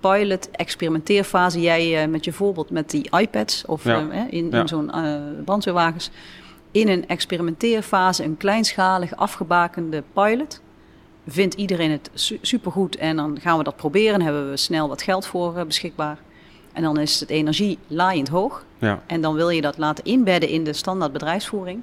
[0.00, 4.08] pilot experimenteerfase, jij eh, met je voorbeeld met die iPads of Ja.
[4.10, 4.66] eh, in, in Ja.
[4.66, 6.10] zo'n eh, brandweerwagens.
[6.76, 10.60] In een experimenteerfase, een kleinschalig afgebakende pilot,
[11.26, 14.22] vindt iedereen het su- supergoed en dan gaan we dat proberen.
[14.22, 16.18] Hebben we snel wat geld voor eh, beschikbaar.
[16.72, 18.64] En dan is het energie laaiend hoog.
[18.78, 19.02] Ja.
[19.06, 21.82] En dan wil je dat laten inbedden in de standaard bedrijfsvoering.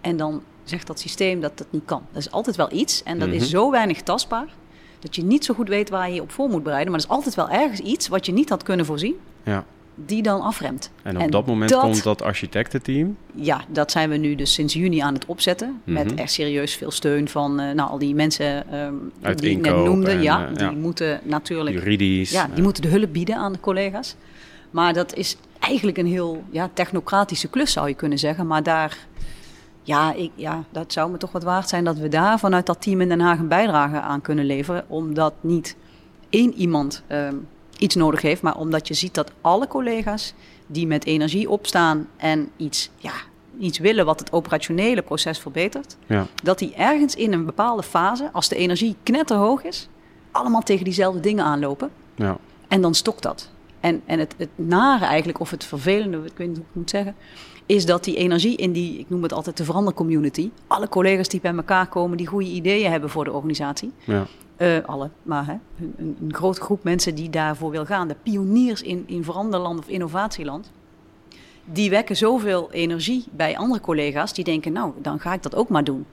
[0.00, 2.02] En dan zegt dat systeem dat dat niet kan.
[2.12, 3.36] Dat is altijd wel iets en dat Mhm.
[3.36, 4.46] is zo weinig tastbaar
[4.98, 6.90] dat je niet zo goed weet waar je je op voor moet bereiden.
[6.92, 9.64] Maar er is altijd wel ergens iets wat je niet had kunnen voorzien, ja.
[10.06, 10.90] Die dan afremt.
[11.02, 13.16] En op En dat moment dat- komt dat architectenteam.
[13.34, 15.80] Ja, dat zijn we nu dus sinds juni aan het opzetten.
[15.84, 16.18] Met Mhm.
[16.18, 19.74] echt serieus veel steun van eh, nou, al die mensen ehm, Uit die ik net
[19.74, 20.10] noemde.
[20.10, 20.70] en, ja, eh, die ja.
[20.70, 22.30] moeten natuurlijk Juridisch.
[22.30, 24.16] ja, die moeten de hulp bieden aan de collega's.
[24.70, 28.46] Maar dat is eigenlijk een heel ja, technocratische klus, zou je kunnen zeggen.
[28.46, 28.98] Maar daar,
[29.82, 32.82] ja, ik, ja, dat zou me toch wat waard zijn dat we daar vanuit dat
[32.82, 34.84] team in Den Haag een bijdrage aan kunnen leveren.
[34.88, 35.76] Omdat niet
[36.28, 37.34] één iemand ehm,
[37.80, 40.34] iets nodig heeft, maar omdat je ziet dat alle collega's
[40.66, 43.12] die met energie opstaan en iets, ja,
[43.58, 46.26] iets willen wat het operationele proces verbetert, Ja.
[46.42, 49.88] dat die ergens in een bepaalde fase, als de energie knetterhoog is,
[50.30, 51.90] allemaal tegen diezelfde dingen aanlopen.
[52.14, 52.36] Ja.
[52.68, 53.50] En dan stokt dat.
[53.80, 56.74] En, en het, het nare eigenlijk, of het vervelende, ik weet niet hoe ik het
[56.74, 57.14] moet zeggen,
[57.66, 61.40] is dat die energie in die, ik noem het altijd de verandercommunity, alle collega's die
[61.40, 64.26] bij elkaar komen, die goede ideeën hebben voor de organisatie, Ja.
[64.60, 65.56] Eh, alle, maar hè,
[65.96, 69.88] een, een, grote groep mensen die daarvoor wil gaan, de pioniers in, in veranderland of
[69.88, 70.70] innovatieland,
[71.64, 75.68] die wekken zoveel energie bij andere collega's, die denken, nou, dan ga ik dat ook
[75.68, 76.06] maar doen.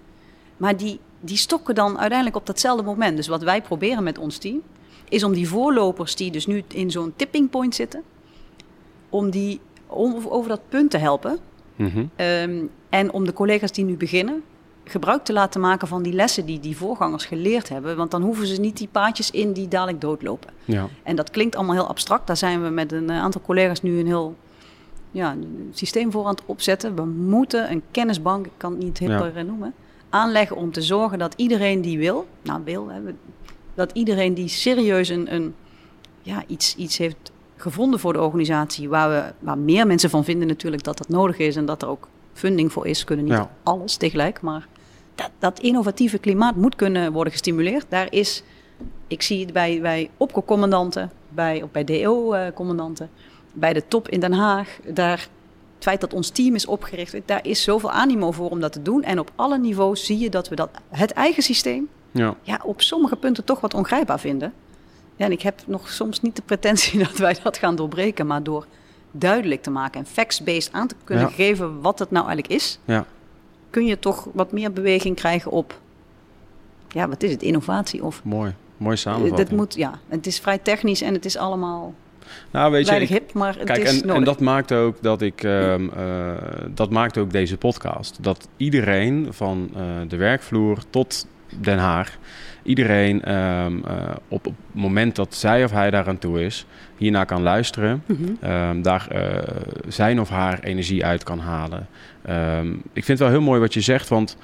[0.58, 3.18] Maar die, die stokken dan uiteindelijk op datzelfde moment.
[3.18, 4.62] Dus wat wij proberen met ons team,
[5.10, 8.04] is om die voorlopers die dus nu in zo'n tipping point zitten,
[9.10, 11.40] om die om, over dat punt te helpen.
[11.76, 12.06] Mhm.
[12.16, 14.44] Ehm, en om de collega's die nu beginnen,
[14.90, 17.98] gebruik te laten maken van die lessen die die voorgangers geleerd hebben.
[17.98, 20.50] Want dan hoeven ze niet die paadjes in die dadelijk doodlopen.
[20.66, 20.88] Ja.
[21.04, 22.28] En dat klinkt allemaal heel abstract.
[22.28, 24.36] Daar zijn we met een eh, aantal collega's nu een heel
[25.12, 26.96] ja, een systeem voor aan het opzetten.
[26.96, 29.74] We moeten een kennisbank, ik kan het niet hipper eh, noemen,
[30.10, 33.14] aanleggen om te zorgen dat iedereen die wil, nou wil, hè, we-
[33.74, 35.56] dat iedereen die serieus een, een,
[36.22, 40.48] ja, iets, iets heeft gevonden voor de organisatie, waar, we, waar meer mensen van vinden
[40.48, 43.50] natuurlijk dat dat nodig is en dat er ook funding voor is, kunnen niet Ja.
[43.64, 44.68] alles tegelijk, maar
[45.18, 47.86] dat, dat innovatieve klimaat moet kunnen worden gestimuleerd.
[47.90, 48.44] Daar is,
[49.08, 53.10] ik zie het bij, bij opco-commandanten, bij, of bij DO-commandanten,
[53.54, 54.78] bij de top in Den Haag.
[54.94, 55.18] Daar,
[55.76, 58.82] het feit dat ons team is opgericht, daar is zoveel animo voor om dat te
[58.82, 59.04] doen.
[59.04, 62.36] En op alle niveaus zie je dat we dat, het eigen systeem Ja.
[62.42, 64.54] ja, op sommige punten toch wat ongrijpbaar vinden.
[65.16, 68.44] Ja, en ik heb nog soms niet de pretentie dat wij dat gaan doorbreken, maar
[68.44, 68.66] door
[69.12, 71.32] duidelijk te maken en facts-based aan te kunnen Ja.
[71.34, 73.06] geven wat het nou eigenlijk is, Ja.
[73.70, 75.80] Kun je toch wat meer beweging krijgen op,
[76.88, 78.22] ja, wat is het, innovatie of...
[78.24, 78.54] Mooi.
[78.78, 79.50] Mooi Dat samenvatting.
[79.60, 81.94] moet, ja, het is vrij technisch en het is allemaal
[82.52, 85.22] nou, weet je, ik- hip, maar het Kijk, is en, en dat maakt ook dat
[85.22, 86.32] ik, ehm, eh,
[86.70, 88.24] dat maakt ook deze podcast.
[88.24, 91.28] Dat iedereen van eh, de werkvloer tot
[91.60, 92.18] Den Haag,
[92.68, 93.96] iedereen ehm, eh,
[94.28, 96.66] op, het moment dat zij of hij daaraan toe is,
[96.98, 98.24] hiernaar kan luisteren, Mhm.
[98.40, 99.56] ehm, daar eh,
[99.88, 101.88] zijn of haar energie uit kan halen.
[102.22, 104.38] Ehm, ik vind het wel heel mooi wat je zegt, want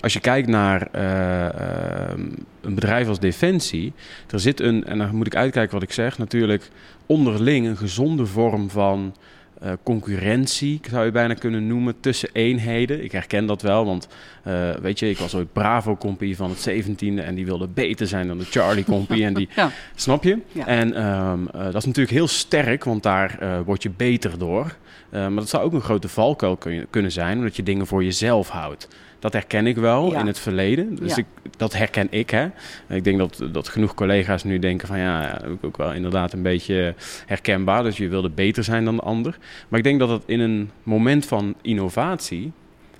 [0.00, 2.18] als je kijkt naar eh,
[2.60, 3.92] een bedrijf als Defensie,
[4.30, 6.70] er zit een, en dan moet ik uitkijken wat ik zeg, natuurlijk
[7.06, 9.14] onderling een gezonde vorm van
[9.60, 13.04] eh, concurrentie, zou je bijna kunnen noemen, tussen eenheden.
[13.04, 14.08] Ik herken dat wel, want
[14.42, 18.26] eh, weet je, ik was ooit Bravo-compie van het 17e en die wilde beter zijn
[18.26, 19.24] dan de Charlie-compie.
[19.24, 19.70] en die, Ja.
[19.94, 20.38] snap je?
[20.52, 20.66] Ja.
[20.66, 24.76] En ehm, eh, dat is natuurlijk heel sterk, want daar word je beter door.
[25.10, 28.04] Eh, maar dat zou ook een grote valkuil kun- kunnen zijn, omdat je dingen voor
[28.04, 28.88] jezelf houdt.
[29.18, 30.20] Dat herken ik wel Ja.
[30.20, 30.94] in het verleden.
[30.94, 31.16] Dus Ja.
[31.16, 31.24] ik,
[31.56, 32.30] dat herken ik.
[32.30, 32.46] Hè.
[32.88, 36.42] Ik denk dat, dat genoeg collega's nu denken van ja, ook, ook wel inderdaad een
[36.42, 36.94] beetje
[37.26, 37.82] herkenbaar.
[37.82, 39.38] Dus je wilde beter zijn dan de ander.
[39.68, 42.52] Maar ik denk dat het in een moment van innovatie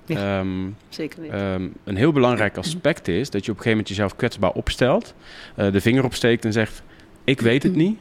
[0.05, 0.47] Ja, ehm,
[0.89, 1.29] Zeker.
[1.29, 5.13] Ehm, een heel belangrijk aspect is dat je op een gegeven moment jezelf kwetsbaar opstelt,
[5.55, 6.81] eh, de vinger opsteekt en zegt:
[7.23, 7.99] Ik weet het niet.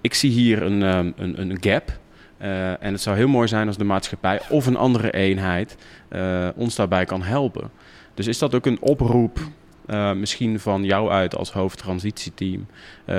[0.00, 1.98] Ik zie hier een, ehm, een, een gap.
[2.40, 5.76] Eh, en het zou heel mooi zijn als de maatschappij of een andere eenheid
[6.08, 7.70] eh, ons daarbij kan helpen.
[8.14, 9.38] Dus is dat ook een oproep,
[9.86, 12.66] eh, misschien van jou uit als hoofdtransitieteam?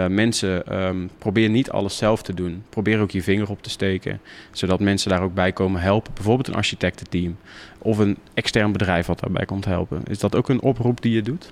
[0.07, 2.63] Mensen, ehm, probeer niet alles zelf te doen.
[2.69, 4.19] Probeer ook je vinger op te steken,
[4.51, 6.13] zodat mensen daar ook bij komen helpen.
[6.13, 7.37] Bijvoorbeeld een architectenteam
[7.77, 10.01] of een extern bedrijf wat daarbij komt helpen.
[10.09, 11.51] Is dat ook een oproep die je doet?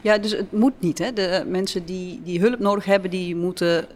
[0.00, 0.98] Ja, dus het moet niet.
[0.98, 1.12] Hè.
[1.12, 3.86] De mensen die, die hulp nodig hebben, die moeten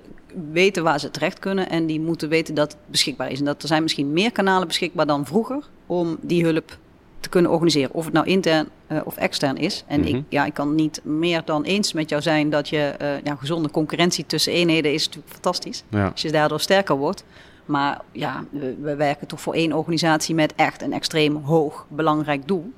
[0.52, 1.68] weten waar ze terecht kunnen.
[1.68, 3.38] En die moeten weten dat het beschikbaar is.
[3.38, 6.78] En dat er zijn misschien meer kanalen beschikbaar dan vroeger om die hulp
[7.20, 7.94] te kunnen organiseren.
[7.94, 9.84] Of het nou intern eh, of extern is.
[9.86, 10.08] En Mhm.
[10.08, 13.34] ik, ja, ik kan niet meer dan eens met jou zijn dat je eh, ja,
[13.34, 15.82] gezonde concurrentie tussen eenheden is natuurlijk fantastisch.
[15.88, 17.24] Ja, Als je daardoor sterker wordt.
[17.64, 22.48] Maar ja, we, we werken toch voor één organisatie met echt een extreem hoog belangrijk
[22.48, 22.72] doel.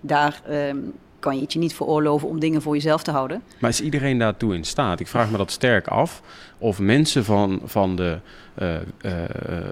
[0.00, 0.76] Daar ehm,
[1.22, 3.42] kan je het je niet veroorloven om dingen voor jezelf te houden.
[3.58, 5.00] maar is iedereen daartoe in staat?
[5.00, 6.22] Ik vraag me dat sterk af.
[6.58, 8.18] Of mensen van, van de,
[8.54, 8.80] eh, eh,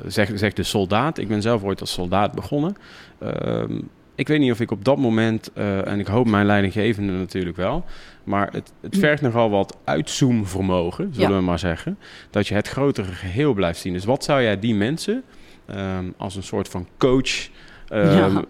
[0.07, 2.77] zeg, zeg de soldaat, ik ben zelf ooit als soldaat begonnen.
[3.19, 3.81] Ehm,
[4.15, 7.57] ik weet niet of ik op dat moment, eh, en ik hoop mijn leidinggevende natuurlijk
[7.57, 7.85] wel,
[8.25, 11.37] maar het, het vergt nogal wat uitzoomvermogen, zullen Ja.
[11.37, 11.99] we maar zeggen.
[12.31, 13.93] Dat je het grotere geheel blijft zien.
[13.93, 15.23] Dus wat zou jij die mensen
[15.67, 17.49] ehm, als een soort van coach,
[17.89, 18.45] ehm, Ja.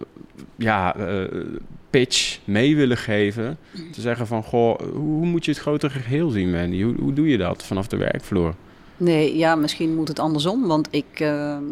[0.57, 0.95] ja,
[1.91, 3.57] pitch mee willen geven?
[3.91, 6.83] Te zeggen van, goh, hoe moet je het grotere geheel zien, Mandy?
[6.83, 8.53] Hoe, hoe doe je dat vanaf de werkvloer?
[8.97, 10.67] Nee, ja, misschien moet het andersom.
[10.67, 11.63] Want ik, ehm,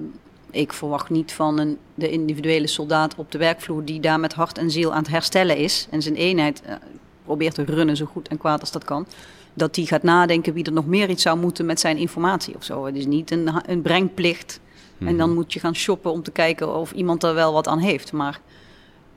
[0.51, 4.57] ik verwacht niet van een, de individuele soldaat op de werkvloer die daar met hart
[4.57, 5.88] en ziel aan het herstellen is.
[5.89, 6.76] En zijn eenheid eh,
[7.24, 9.07] probeert te runnen zo goed en kwaad als dat kan.
[9.53, 12.63] Dat die gaat nadenken wie er nog meer iets zou moeten met zijn informatie of
[12.63, 12.86] zo.
[12.86, 14.59] Het is niet een, een brengplicht.
[14.99, 17.80] En dan moet je gaan shoppen om te kijken of iemand er wel wat aan
[17.80, 18.11] heeft.
[18.11, 18.41] Maar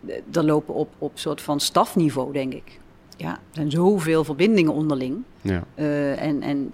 [0.06, 2.80] eh, er lopen op, op soort van stafniveau, denk ik.
[3.16, 5.22] Ja, er zijn zoveel verbindingen onderling.
[5.40, 6.72] Ja, Eh, en, en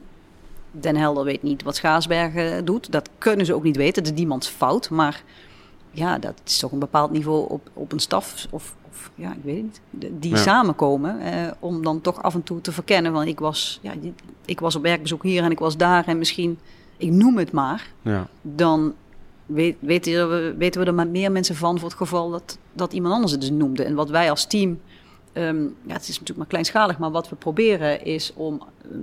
[0.70, 2.92] Den Helder weet niet wat Schaarsbergen doet.
[2.92, 4.02] Dat kunnen ze ook niet weten.
[4.02, 4.90] Dat is niemands fout.
[4.90, 5.22] Maar
[5.90, 8.46] ja, dat is toch een bepaald niveau op, op een staf.
[8.50, 10.22] Of, of ja, ik weet het niet.
[10.22, 10.36] Die Ja.
[10.36, 11.20] samenkomen.
[11.20, 13.12] eh, om dan toch af en toe te verkennen.
[13.12, 13.92] Want ik was, ja,
[14.44, 16.06] ik was op werkbezoek hier en ik was daar.
[16.06, 16.58] En misschien,
[16.96, 17.90] ik noem het maar.
[18.02, 18.94] ja, Dan
[19.48, 22.92] weet, weten, we, weten we er maar meer mensen van voor het geval dat, dat
[22.92, 23.84] iemand anders het dus noemde.
[23.84, 24.78] En wat wij als team
[25.38, 28.62] Ehm, ja, het is natuurlijk maar kleinschalig, maar wat we proberen is om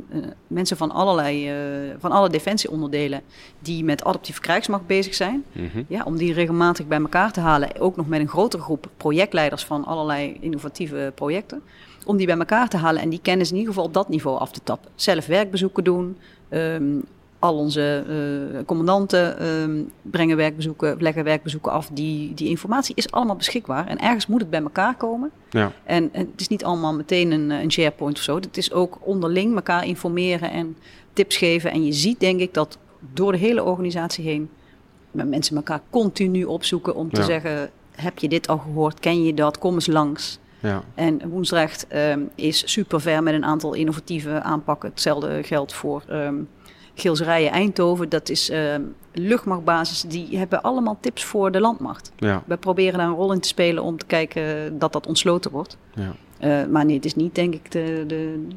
[0.09, 3.21] eh, eh, mensen van allerlei, eh, van alle defensieonderdelen
[3.59, 7.79] die met adaptieve krijgsmacht bezig zijn, mhm, ja, om die regelmatig bij elkaar te halen.
[7.79, 11.61] Ook nog met een grotere groep projectleiders van allerlei innovatieve projecten.
[12.05, 14.39] Om die bij elkaar te halen en die kennis in ieder geval op dat niveau
[14.39, 14.91] af te tappen.
[14.95, 16.17] Zelf werkbezoeken doen.
[16.49, 16.99] ehm,
[17.45, 21.89] al onze eh, commandanten ehm, brengen werkbezoeken, leggen werkbezoeken af.
[21.93, 23.87] Die, die informatie is allemaal beschikbaar.
[23.87, 25.31] En ergens moet het bij elkaar komen.
[25.49, 28.35] ja, En, en het is niet allemaal meteen een, eh, een SharePoint of zo.
[28.35, 30.77] Het is ook onderling elkaar informeren en
[31.13, 31.71] tips geven.
[31.71, 32.77] En je ziet denk ik dat
[33.13, 34.49] door de hele organisatie heen...
[35.11, 37.25] met mensen elkaar continu opzoeken om te Ja.
[37.25, 37.69] zeggen...
[37.91, 38.99] heb je dit al gehoord?
[38.99, 39.57] Ken je dat?
[39.57, 40.39] Kom eens langs.
[40.59, 44.89] ja, En Woensdrecht ehm, is super ver met een aantal innovatieve aanpakken.
[44.89, 46.35] Hetzelfde geldt voor ehm
[46.95, 48.09] Gilserijen Eindhoven.
[48.09, 48.81] Dat is ehm
[49.17, 50.01] luchtmachtbasis.
[50.01, 52.11] Die hebben allemaal tips voor de landmacht.
[52.17, 55.51] ja, We proberen daar een rol in te spelen om te kijken dat dat ontsloten
[55.51, 55.77] wordt.
[55.93, 56.15] ja.
[56.37, 58.47] Eh, maar nee, het is niet denk ik de, de,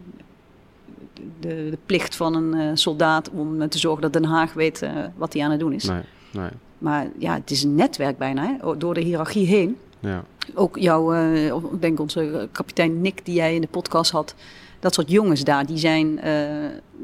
[1.41, 4.91] de, de plicht van een eh, soldaat om te zorgen dat Den Haag weet eh,
[5.17, 5.85] wat hij aan het doen is.
[5.85, 8.77] Nee, nee, Maar ja, het is een netwerk bijna, hè?
[8.79, 9.77] door de hiërarchie heen.
[10.01, 10.25] ja,
[10.55, 14.35] Ook jouw, eh, ik denk onze kapitein Nick die jij in de podcast had.
[14.81, 16.43] Dat soort jongens daar, die zijn eh,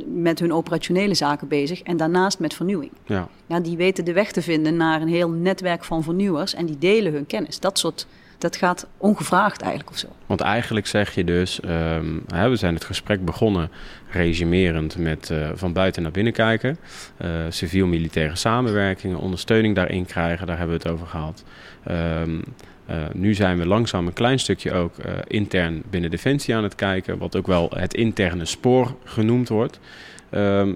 [0.07, 2.91] met hun operationele zaken bezig en daarnaast met vernieuwing.
[3.07, 3.29] ja.
[3.47, 6.79] Ja, die weten de weg te vinden naar een heel netwerk van vernieuwers en die
[6.79, 7.61] delen hun kennis.
[7.61, 8.07] Dat soort,
[8.39, 10.07] dat gaat ongevraagd eigenlijk of zo.
[10.27, 11.61] Want eigenlijk zeg je dus,
[12.27, 13.71] hè, we zijn het gesprek begonnen
[14.11, 16.79] regimerend met eh, van buiten naar binnen kijken.
[17.17, 21.45] Eh, Civiel-militaire samenwerking, ondersteuning daarin krijgen, daar hebben we het over gehad.
[21.85, 22.41] Ehm,
[22.87, 26.75] eh, nu zijn we langzaam een klein stukje ook eh, intern binnen Defensie aan het
[26.75, 29.81] kijken, wat ook wel het interne spoor genoemd wordt.
[30.31, 30.73] Ehm,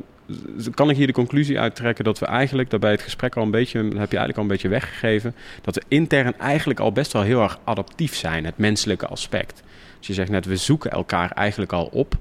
[0.74, 3.78] kan ik hier de conclusie uittrekken dat we eigenlijk daarbij het gesprek al een beetje,
[3.78, 7.42] heb je eigenlijk al een beetje weggegeven, dat we intern eigenlijk al best wel heel
[7.42, 9.62] erg adaptief zijn, het menselijke aspect.
[9.98, 12.14] Dus je zegt net, we zoeken elkaar eigenlijk al op.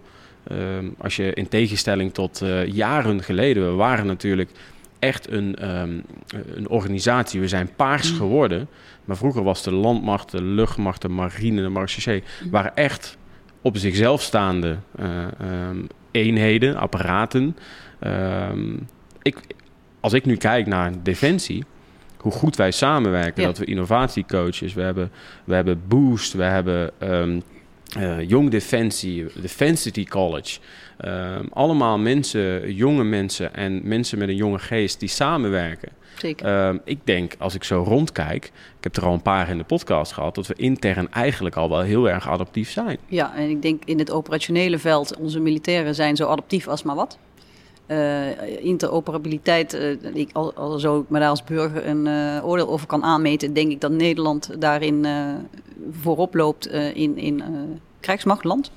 [0.44, 4.50] Ehm, als je in tegenstelling tot eh, jaren geleden, we waren natuurlijk
[5.00, 6.00] echt een, ehm,
[6.56, 8.18] een organisatie, we zijn paars Mm.
[8.18, 8.68] geworden.
[9.06, 13.18] Maar vroeger was de landmacht, de luchtmacht, de marine, de marechaussee, waren echt
[13.62, 15.78] op zichzelf staande eh, ehm,
[16.12, 17.58] eenheden, apparaten.
[18.00, 18.74] Ehm,
[19.22, 19.38] ik,
[20.00, 21.64] als ik nu kijk naar Defensie,
[22.18, 23.48] hoe goed wij samenwerken, Ja.
[23.48, 25.12] dat we innovatiecoaches, we hebben,
[25.44, 26.92] we hebben Boost, we hebben
[28.28, 30.60] Jong Defensie, Defensity College.
[30.98, 35.90] Ehm, allemaal mensen, jonge mensen en mensen met een jonge geest die samenwerken.
[36.18, 36.46] Zeker.
[36.46, 38.46] Ehm, ik denk, als ik zo rondkijk,
[38.78, 41.70] ik heb er al een paar in de podcast gehad, dat we intern eigenlijk al
[41.70, 42.98] wel heel erg adaptief zijn.
[43.08, 46.96] Ja, en ik denk in het operationele veld, onze militairen zijn zo adaptief als maar
[46.96, 47.18] wat.
[47.88, 52.70] Eh, interoperabiliteit, eh, ik, al, al zo ik me daar als burger een eh, oordeel
[52.70, 55.06] over kan aanmeten, denk ik dat Nederland daarin
[55.92, 57.44] voorop loopt in, in
[58.00, 58.72] krijgsmachtland.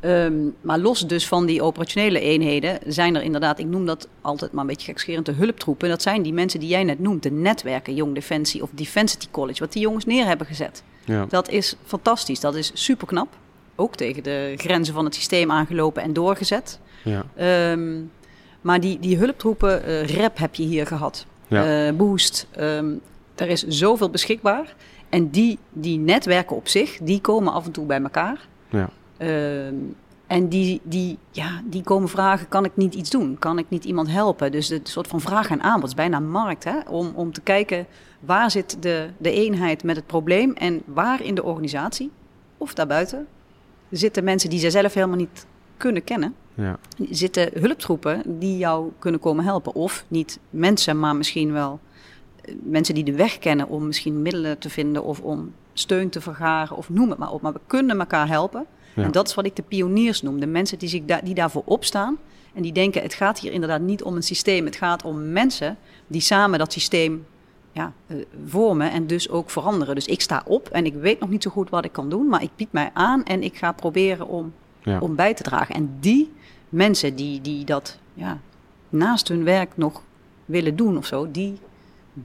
[0.00, 4.52] Ehm, maar los dus van die operationele eenheden zijn er inderdaad, ik noem dat altijd
[4.52, 5.88] maar een beetje gekscherend, de hulptroepen.
[5.88, 9.60] Dat zijn die mensen die jij net noemt, de netwerken, Jong Defensie of Defensity College,
[9.60, 10.82] wat die jongens neer hebben gezet.
[11.04, 11.26] Ja.
[11.28, 13.28] Dat is fantastisch, dat is super knap.
[13.74, 16.78] Ook tegen de grenzen van het systeem aangelopen en doorgezet.
[17.04, 17.24] Ja.
[17.34, 18.00] Ehm,
[18.62, 21.26] maar die, die hulptroepen, eh rep heb je hier gehad.
[21.48, 21.86] Ja.
[21.86, 22.90] Eh, boost, ehm,
[23.34, 24.74] er is zoveel beschikbaar.
[25.08, 28.48] En die, die netwerken op zich, die komen af en toe bij elkaar.
[28.68, 28.88] Ja.
[29.16, 29.74] Ehm,
[30.26, 33.38] en die, die, ja, die komen vragen, kan ik niet iets doen?
[33.38, 34.52] Kan ik niet iemand helpen?
[34.52, 36.64] Dus het soort van vraag en aanbod, is bijna een markt.
[36.64, 36.78] Hè?
[36.88, 37.86] Om, om te kijken,
[38.20, 40.52] waar zit de, de eenheid met het probleem?
[40.52, 42.10] En waar in de organisatie,
[42.58, 43.26] of daarbuiten,
[43.90, 45.46] zitten mensen die ze zelf helemaal niet
[45.76, 46.34] kunnen kennen?
[46.54, 46.78] Ja.
[47.10, 49.74] Zitten hulptroepen die jou kunnen komen helpen?
[49.74, 51.80] Of niet mensen, maar misschien wel
[52.44, 56.20] eh, mensen die de weg kennen om misschien middelen te vinden of om steun te
[56.20, 57.42] vergaren of noem het maar op.
[57.42, 58.66] Maar we kunnen elkaar helpen.
[58.94, 59.02] Ja.
[59.02, 60.40] En dat is wat ik de pioniers noem.
[60.40, 62.18] De mensen die, zich daar die daarvoor opstaan
[62.54, 64.64] en die denken: het gaat hier inderdaad niet om een systeem.
[64.64, 65.76] Het gaat om mensen
[66.06, 67.26] die samen dat systeem
[67.72, 69.94] ja, eh, vormen en dus ook veranderen.
[69.94, 72.26] Dus ik sta op en ik weet nog niet zo goed wat ik kan doen,
[72.26, 74.98] maar ik bied mij aan en ik ga proberen om, Ja.
[74.98, 75.74] om bij te dragen.
[75.74, 76.32] En die
[76.68, 78.38] mensen die, die dat ja,
[78.88, 80.02] naast hun werk nog
[80.44, 81.58] willen doen of zo, die,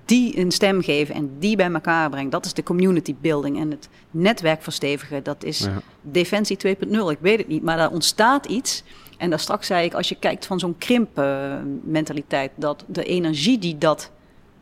[0.05, 2.29] die een stem geven en die bij elkaar brengen.
[2.29, 5.23] Dat is de community building en het netwerk verstevigen.
[5.23, 5.81] Dat is Ja.
[6.01, 6.91] Defensie 2.0.
[7.09, 8.83] Ik weet het niet, maar daar ontstaat iets.
[9.17, 13.77] En daar straks zei ik, als je kijkt van zo'n krimpmentaliteit, dat de energie die
[13.77, 14.11] dat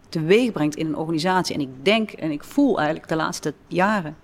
[0.10, 1.56] teweeg brengt in een organisatie.
[1.56, 4.16] En ik denk en ik voel eigenlijk de laatste jaren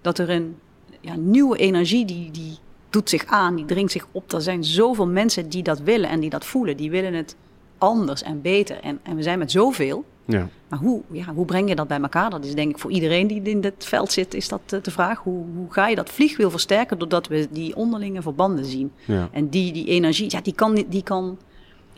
[0.00, 0.56] dat er een
[1.00, 2.58] ja, nieuwe energie die, die
[2.92, 4.32] doet zich aan, die dringt zich op.
[4.32, 6.76] Er zijn zoveel mensen die dat willen en die dat voelen.
[6.76, 7.36] Die willen het
[7.78, 8.80] anders en beter.
[8.80, 10.04] En, en we zijn met zoveel.
[10.24, 10.48] Ja.
[10.68, 12.30] Maar hoe, ja, hoe breng je dat bij elkaar?
[12.30, 14.90] Dat is denk ik voor iedereen die in dit veld zit, is dat eh, de
[14.90, 15.18] vraag.
[15.18, 18.92] Hoe, hoe ga je dat vliegwiel versterken doordat we die onderlinge verbanden zien?
[19.04, 19.28] Ja.
[19.32, 21.38] En die, die energie, ja, die kan, die, kan,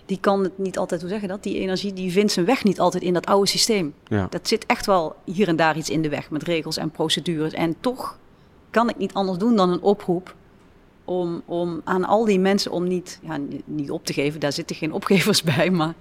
[0.07, 1.43] die kan het niet altijd, hoe zeg je dat?
[1.43, 3.95] Die energie die vindt zijn weg niet altijd in dat oude systeem.
[4.07, 4.27] Ja.
[4.31, 7.53] Dat zit echt wel hier en daar iets in de weg met regels en procedures.
[7.53, 8.19] En toch
[8.71, 10.35] kan ik niet anders doen dan een oproep
[11.05, 14.53] om, om aan al die mensen om niet, ja, ni- niet op te geven, daar
[14.53, 15.95] zitten geen opgevers bij, maar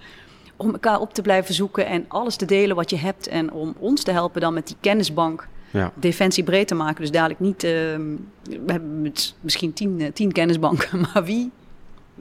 [0.57, 3.75] om elkaar op te blijven zoeken en alles te delen wat je hebt en om
[3.79, 5.91] ons te helpen dan met die kennisbank Ja.
[5.95, 7.01] defensie breed te maken.
[7.01, 11.51] Dus dadelijk niet, ehm, we hebben misschien tien, eh, tien kennisbanken, maar wie,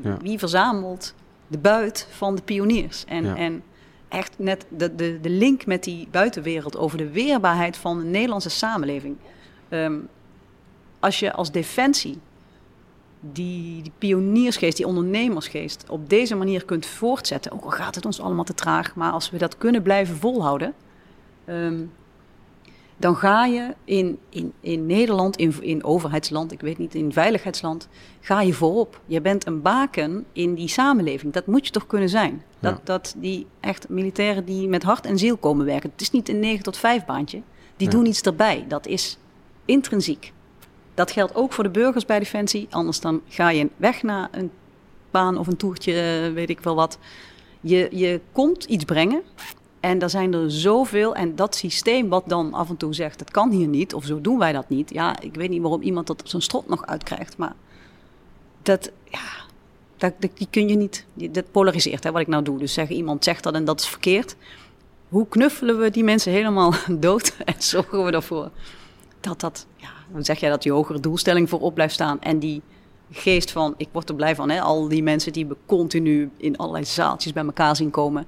[0.03, 0.17] Ja.
[0.23, 1.15] wie verzamelt
[1.47, 3.05] de buit van de pioniers?
[3.05, 3.37] En, Ja.
[3.37, 3.63] en
[4.09, 8.51] echt net de, de, de link met die buitenwereld over de weerbaarheid van de Nederlandse
[8.51, 9.17] samenleving.
[9.69, 9.95] Ehm,
[11.01, 12.19] als je als defensie
[13.33, 18.21] die, die pioniersgeest, die ondernemersgeest op deze manier kunt voortzetten, ook al gaat het ons
[18.21, 20.75] allemaal te traag, maar als we dat kunnen blijven volhouden,
[21.45, 21.81] ehm,
[22.97, 27.89] dan ga je in, in, in Nederland, in, in overheidsland, ik weet niet, in veiligheidsland,
[28.21, 29.01] ga je voorop.
[29.07, 31.33] Je bent een baken in die samenleving.
[31.33, 32.43] Dat moet je toch kunnen zijn.
[32.61, 32.81] Dat, Ja.
[32.85, 35.91] dat die echt militairen die met hart en ziel komen werken.
[35.91, 37.43] Het is niet een 9 tot 5 baantje.
[37.77, 37.93] Die Ja.
[37.93, 38.65] doen iets erbij.
[38.69, 39.19] Dat is
[39.65, 40.33] intrinsiek.
[40.95, 42.67] Dat geldt ook voor de burgers bij Defensie.
[42.71, 44.51] Anders dan ga je weg naar een
[45.11, 45.93] baan of een toertje,
[46.27, 46.99] eh, weet ik wel wat.
[47.61, 49.23] Je, je komt iets brengen.
[49.81, 51.15] En er zijn er zoveel.
[51.15, 53.95] En dat systeem wat dan af en toe zegt, het kan hier niet.
[53.95, 54.91] Of zo doen wij dat niet.
[54.93, 57.37] Ja, ik weet niet waarom iemand dat op zijn strot nog uitkrijgt.
[57.37, 57.55] Maar
[58.63, 59.21] dat, ja,
[59.97, 61.05] dat, dat- die kun je niet.
[61.15, 62.59] Dat polariseert, hè, wat ik nou doe.
[62.59, 64.37] Dus zeggen iemand zegt dat en dat is verkeerd.
[65.09, 67.37] Hoe knuffelen we die mensen helemaal dood?
[67.45, 68.51] En zorgen we ervoor
[69.23, 72.21] dat dat, ja, hoe zeg jij dat, die hogere doelstelling voorop blijft staan.
[72.21, 72.63] En die
[73.11, 76.57] geest van, ik word er blij van, hè, al die mensen die we continu in
[76.57, 78.27] allerlei zaaltjes bij elkaar zien komen.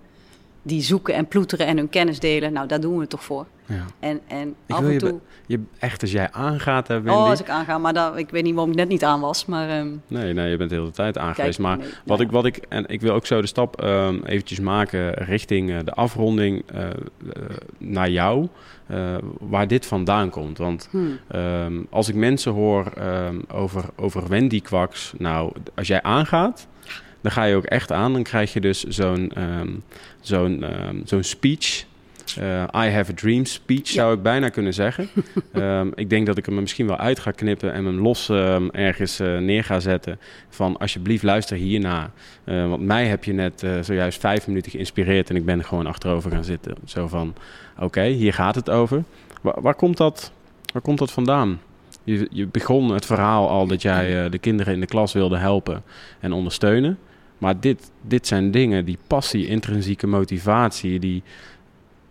[0.66, 2.52] Die zoeken en ploeteren en hun kennis delen.
[2.52, 3.46] Nou, daar doen we het toch voor.
[3.66, 3.84] Ja.
[4.00, 5.20] En, en Ik af en je, toe...
[5.46, 7.18] je echt als jij aangaat, hè, Wendy.
[7.18, 9.46] Oh, als ik aanga, maar daar, ik weet niet waarom ik net niet aan was.
[9.46, 11.58] Maar ehm, Nee, nee, je bent de hele tijd aangeweest.
[11.58, 14.60] Maar nee, wat, ik, wat ik, en ik wil ook zo de stap ehm, eventjes
[14.60, 16.92] maken richting eh, de afronding eh, eh,
[17.78, 18.48] naar jou,
[18.86, 20.58] eh, waar dit vandaan komt.
[20.58, 22.92] Want hmm, ehm, als ik mensen hoor
[23.52, 26.68] over, over Wendy Kwaks, nou, als jij aangaat,
[27.24, 28.12] dan ga je ook echt aan.
[28.12, 29.70] Dan krijg je dus zo'n ehm,
[30.20, 31.84] zo'n ehm, zo'n speech.
[32.38, 35.08] Eh, I have a dream speech zou ik bijna kunnen zeggen.
[35.52, 38.28] Ehm, ik denk dat ik hem misschien wel uit ga knippen en hem los
[38.70, 40.18] ergens eh, neer ga zetten.
[40.48, 42.10] Van alsjeblieft luister hierna.
[42.44, 46.30] Uh, want mij heb je net zojuist vijf minuten geïnspireerd en ik ben gewoon achterover
[46.30, 46.74] gaan zitten.
[46.84, 47.34] Zo van,
[47.78, 49.04] oké, hier gaat het over.
[49.40, 50.32] Waar, waar, komt dat,
[50.72, 51.60] waar komt dat vandaan?
[52.04, 55.82] Je, je begon het verhaal al dat jij de kinderen in de klas wilde helpen
[56.20, 56.98] en ondersteunen.
[57.45, 61.22] Maar dit, dit zijn dingen, die passie, intrinsieke motivatie, die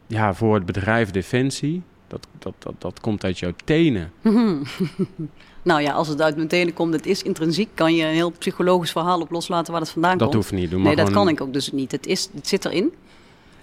[0.08, 4.12] ja, voor het bedrijf Defensie, dat, dat, dat, dat komt uit jouw tenen.
[5.62, 8.32] nou ja, als het uit mijn tenen komt, het is intrinsiek, kan je een heel
[8.32, 10.34] psychologisch verhaal op loslaten waar het vandaan dat komt.
[10.34, 10.72] Dat hoeft niet.
[10.72, 11.92] Doe nee, dat kan ik ook dus niet.
[11.92, 12.94] Het, is, het zit erin.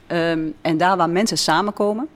[0.08, 2.08] Um, en daar waar mensen samenkomen,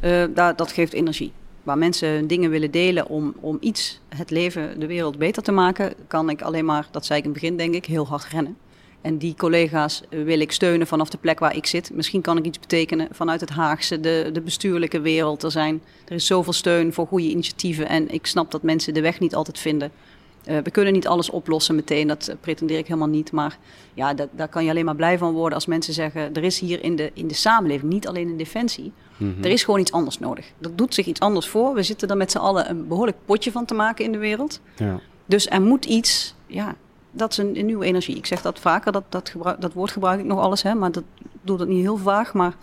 [0.00, 1.32] uh, daar, dat geeft energie.
[1.66, 5.94] Waar mensen dingen willen delen om, om iets, het leven, de wereld beter te maken,
[6.08, 8.56] kan ik alleen maar, dat zei ik in het begin denk ik, heel hard rennen.
[9.00, 11.90] En die collega's wil ik steunen vanaf de plek waar ik zit.
[11.94, 15.42] Misschien kan ik iets betekenen vanuit het Haagse, de, de bestuurlijke wereld.
[15.42, 17.88] Er, zijn, er is zoveel steun voor goede initiatieven.
[17.88, 19.90] En ik snap dat mensen de weg niet altijd vinden.
[20.48, 23.32] Uh, we kunnen niet alles oplossen meteen, dat pretendeer ik helemaal niet.
[23.32, 23.58] Maar
[23.94, 26.34] ja, dat, daar kan je alleen maar blij van worden als mensen zeggen...
[26.34, 28.92] er is hier in de, in de samenleving, niet alleen in defensie...
[29.16, 29.44] Mm -hmm.
[29.44, 30.52] er is gewoon iets anders nodig.
[30.60, 31.74] Er doet zich iets anders voor.
[31.74, 34.60] We zitten er met z'n allen een behoorlijk potje van te maken in de wereld.
[34.76, 35.00] Ja.
[35.26, 36.74] Dus er moet iets, ja,
[37.10, 38.16] dat is een, een, nieuwe energie.
[38.16, 40.92] Ik zeg dat vaker, dat, dat, gebruik, dat woord gebruik ik nog alles, hè, maar
[40.92, 41.04] dat
[41.42, 42.34] doe dat niet heel vaag.
[42.34, 42.56] Maar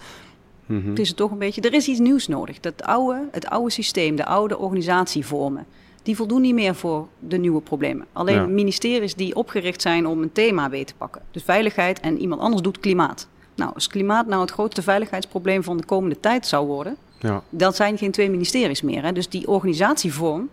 [0.66, 0.90] mm -hmm.
[0.90, 1.62] het is het toch een beetje.
[1.62, 2.60] Er is iets nieuws nodig.
[2.60, 5.66] Dat oude, het oude systeem, de oude organisatievormen,
[6.04, 8.06] die voldoen niet meer voor de nieuwe problemen.
[8.14, 8.46] Alleen ja.
[8.46, 11.22] ministeries die opgericht zijn om een thema mee te pakken.
[11.32, 13.28] Dus veiligheid en iemand anders doet klimaat.
[13.56, 17.44] Nou, als klimaat nou het grootste veiligheidsprobleem van de komende tijd zou worden, ja.
[17.50, 19.04] dan zijn geen twee ministeries meer.
[19.04, 19.12] Hè.
[19.12, 20.50] Dus die organisatievorm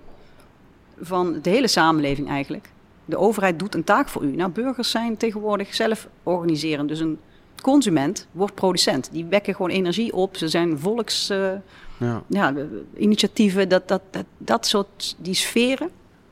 [1.00, 2.70] van de hele samenleving eigenlijk
[3.10, 4.36] de overheid doet een taak voor u.
[4.36, 6.86] Nou, burgers zijn tegenwoordig zelf organiseren.
[6.86, 7.18] Dus een
[7.62, 9.08] consument wordt producent.
[9.12, 10.36] Die wekken gewoon energie op.
[10.36, 11.30] Ze zijn volks...
[11.30, 11.52] Uh,
[12.00, 12.22] ja.
[12.26, 12.54] ja.
[12.96, 15.90] initiatieven, dat, dat, dat, dat soort, die sferen,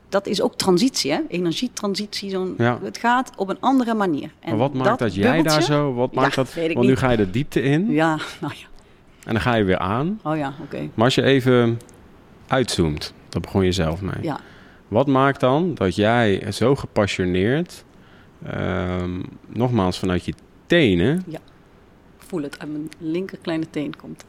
[0.09, 1.19] dat is ook transitie, hè?
[1.27, 2.29] Energietransitie.
[2.29, 2.79] Zo'n, ja.
[2.83, 4.31] Het gaat op een andere manier.
[4.39, 6.95] En maar wat maakt dat, dat jij daar zo, wat maakt ja, dat, want nu
[6.95, 7.91] ga je de diepte in.
[7.91, 8.67] Ja, nou ja.
[9.25, 10.19] En dan ga je weer aan.
[10.23, 10.75] Oh ja, oké.
[10.75, 10.89] Okay.
[10.93, 11.79] Maar als je even
[12.47, 14.21] uitzoomt, dat begon je zelf mee.
[14.21, 14.39] Ja.
[14.87, 17.83] Wat maakt dan dat jij zo gepassioneerd,
[18.53, 20.33] um, nogmaals vanuit je
[20.65, 21.23] tenen...
[21.27, 21.39] Ja,
[22.19, 22.59] ik voel het.
[22.59, 24.25] Uit mijn linker kleine teen komt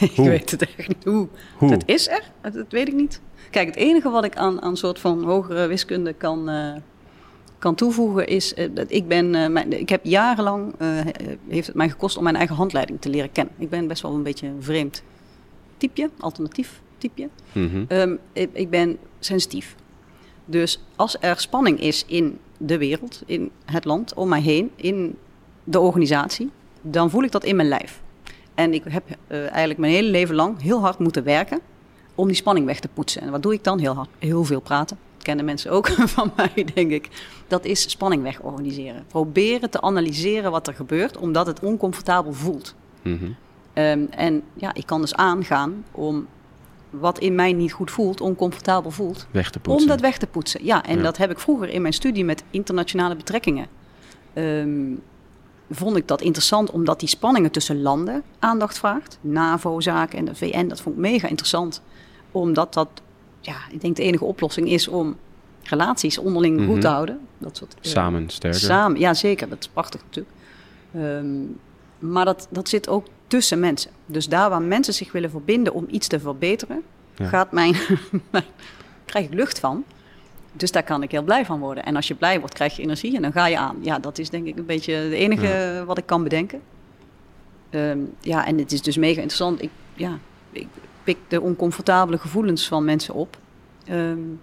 [0.00, 1.04] ik weet het echt niet.
[1.04, 1.28] Hoe?
[1.58, 1.70] Hoe?
[1.70, 3.20] Het is er, dat weet ik niet.
[3.50, 6.72] Kijk, het enige wat ik aan een soort van hogere wiskunde kan, uh,
[7.58, 9.34] kan toevoegen is uh, dat ik ben.
[9.34, 10.74] Uh, mijn, ik heb jarenlang
[11.48, 13.54] heeft het mij gekost om mijn eigen handleiding te leren kennen.
[13.58, 15.02] Ik ben best wel een beetje een vreemd
[15.76, 17.28] typeje, alternatief typeje.
[17.52, 17.98] Mm -hmm.
[17.98, 19.76] um, ik, ik ben sensitief.
[20.44, 25.16] Dus als er spanning is in de wereld, in het land, om mij heen, in
[25.64, 26.50] de organisatie,
[26.82, 28.00] dan voel ik dat in mijn lijf.
[28.60, 31.60] En ik heb uh, eigenlijk mijn hele leven lang heel hard moeten werken
[32.14, 33.22] om die spanning weg te poetsen.
[33.22, 33.78] En wat doe ik dan?
[33.78, 34.98] Heel hard, heel veel praten.
[35.22, 37.08] Kennen mensen ook van mij, denk ik.
[37.48, 39.04] Dat is spanning weg organiseren.
[39.08, 42.74] Proberen te analyseren wat er gebeurt, omdat het oncomfortabel voelt.
[43.02, 43.36] Mm -hmm.
[43.84, 46.26] um, en ja, ik kan dus aangaan om
[46.90, 49.26] wat in mij niet goed voelt, oncomfortabel voelt.
[49.30, 49.82] Weg te poetsen.
[49.82, 50.64] Om dat weg te poetsen.
[50.64, 51.02] Ja, en ja.
[51.02, 53.66] dat heb ik vroeger in mijn studie met internationale betrekkingen.
[54.34, 55.02] Um,
[55.70, 59.18] vond ik dat interessant omdat die spanningen tussen landen aandacht vraagt.
[59.20, 61.82] NAVO-zaken en de VN, dat vond ik mega interessant.
[62.32, 62.88] Omdat dat,
[63.40, 65.16] ja, ik denk de enige oplossing is om
[65.62, 66.72] relaties onderling mm -hmm.
[66.72, 67.20] goed te houden.
[67.38, 68.60] Dat soort, uh, samen sterker.
[68.60, 69.48] Samen, ja zeker.
[69.48, 70.34] Dat is prachtig natuurlijk.
[70.94, 71.58] Um,
[71.98, 73.90] maar dat, dat zit ook tussen mensen.
[74.06, 76.82] Dus daar waar mensen zich willen verbinden om iets te verbeteren,
[77.16, 77.26] ja.
[77.26, 77.74] gaat mijn,
[79.04, 79.84] krijg ik lucht van.
[80.52, 81.84] Dus daar kan ik heel blij van worden.
[81.84, 83.76] En als je blij wordt, krijg je energie en dan ga je aan.
[83.80, 85.84] Ja, dat is denk ik een beetje het enige ja.
[85.84, 86.60] wat ik kan bedenken.
[87.70, 89.62] Um, ja, en het is dus mega interessant.
[89.62, 90.18] Ik, ja,
[90.50, 90.66] ik
[91.02, 93.38] pik de oncomfortabele gevoelens van mensen op.
[93.90, 94.40] Um,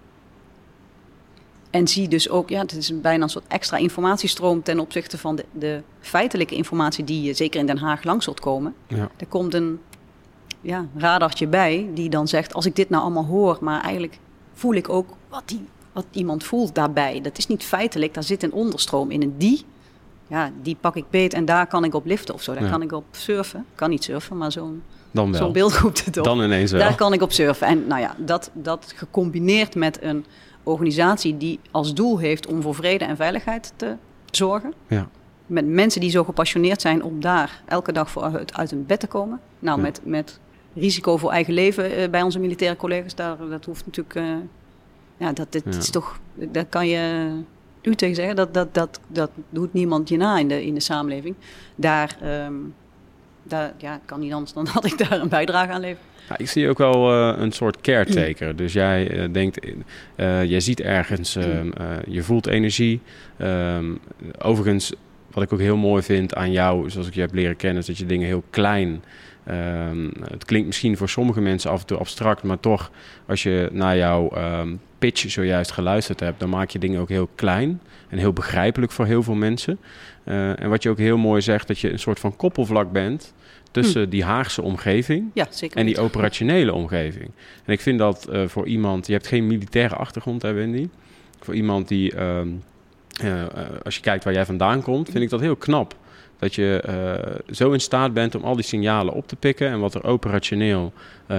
[1.69, 5.35] en zie dus ook, ja, het is bijna een soort extra informatiestroom ten opzichte van
[5.35, 8.75] de, de feitelijke informatie die je zeker in Den Haag langs zult komen.
[8.87, 9.09] Ja.
[9.17, 9.79] Er komt een
[10.61, 14.19] ja, radartje bij die dan zegt, als ik dit nou allemaal hoor, maar eigenlijk
[14.53, 15.65] voel ik ook wat, die,
[15.97, 17.21] wat iemand voelt daarbij.
[17.21, 19.21] Dat is niet feitelijk, daar zit een onderstroom in.
[19.21, 19.65] En die,
[20.27, 22.53] ja, die pak ik beet en daar kan ik op liften of zo.
[22.53, 22.69] Daar ja.
[22.69, 23.65] kan ik op surfen.
[23.75, 24.83] Kan niet surfen, maar zo'n
[25.31, 26.23] zo'n beeld roept het op.
[26.23, 26.79] Dan ineens wel.
[26.79, 27.67] Daar kan ik op surfen.
[27.67, 30.25] En nou ja, dat, dat gecombineerd met een
[30.63, 33.95] organisatie die als doel heeft om voor vrede en veiligheid te
[34.31, 34.73] zorgen.
[34.87, 35.09] Ja.
[35.45, 38.99] Met mensen die zo gepassioneerd zijn om daar elke dag voor uit, uit hun bed
[38.99, 39.39] te komen.
[39.59, 39.83] Nou, ja.
[39.83, 40.39] met, met
[40.73, 44.15] risico voor eigen leven uh, bij onze militaire collega's, daar, dat hoeft natuurlijk.
[44.15, 44.35] Uh,
[45.17, 45.77] ja, dat, dat ja.
[45.77, 46.19] is toch.
[46.33, 47.31] Daar kan je.
[47.81, 48.35] u tegen zeggen.
[48.35, 51.35] Dat, dat, dat, dat doet niemand je na in de, in de samenleving.
[51.75, 52.53] Daar, ehm,
[53.43, 56.03] daar ja, kan niet anders dan dat ik daar een bijdrage aan lever.
[56.29, 58.55] Ja, ik zie ook wel uh, een soort caretaker.
[58.55, 61.69] Dus jij uh, denkt, uh, jij ziet ergens, ehm,
[62.07, 63.01] je voelt energie.
[63.41, 63.99] Um,
[64.39, 64.93] overigens,
[65.31, 67.85] wat ik ook heel mooi vind aan jou, zoals ik je heb leren kennen, is
[67.85, 69.03] dat je dingen heel klein.
[69.51, 72.91] Um, het klinkt misschien voor sommige mensen af en toe abstract, maar toch,
[73.25, 74.29] als je naar jouw
[74.97, 79.05] pitch zojuist geluisterd hebt, dan maak je dingen ook heel klein en heel begrijpelijk voor
[79.05, 79.79] heel veel mensen.
[80.23, 83.33] en wat je ook heel mooi zegt, dat je een soort van koppelvlak bent
[83.71, 84.09] tussen hm.
[84.09, 87.31] die Haagse omgeving ja, en die operationele omgeving.
[87.65, 90.89] En ik vind dat uh, voor iemand, je hebt geen militaire achtergrond, hè Wendy?
[91.39, 92.39] Voor iemand die, uh,
[93.23, 93.43] uh,
[93.83, 95.95] als je kijkt waar jij vandaan komt, vind ik dat heel knap.
[96.39, 96.83] Dat je
[97.51, 100.93] zo in staat bent om al die signalen op te pikken en wat er operationeel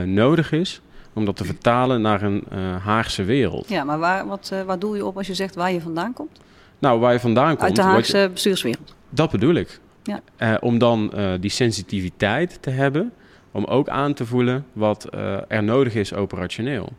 [0.04, 0.80] nodig is,
[1.18, 2.44] om dat te vertalen naar een
[2.82, 3.68] Haagse wereld.
[3.68, 6.40] Ja, maar waar, wat, waar doe je op als je zegt waar je vandaan komt?
[6.78, 7.62] Nou, waar je vandaan komt.
[7.62, 8.94] Uit de Haagse je, bestuurswereld.
[9.08, 9.80] Dat bedoel ik.
[10.02, 10.20] Ja.
[10.38, 13.12] Uh, om dan uh, die sensitiviteit te hebben,
[13.50, 16.92] om ook aan te voelen wat uh, er nodig is operationeel.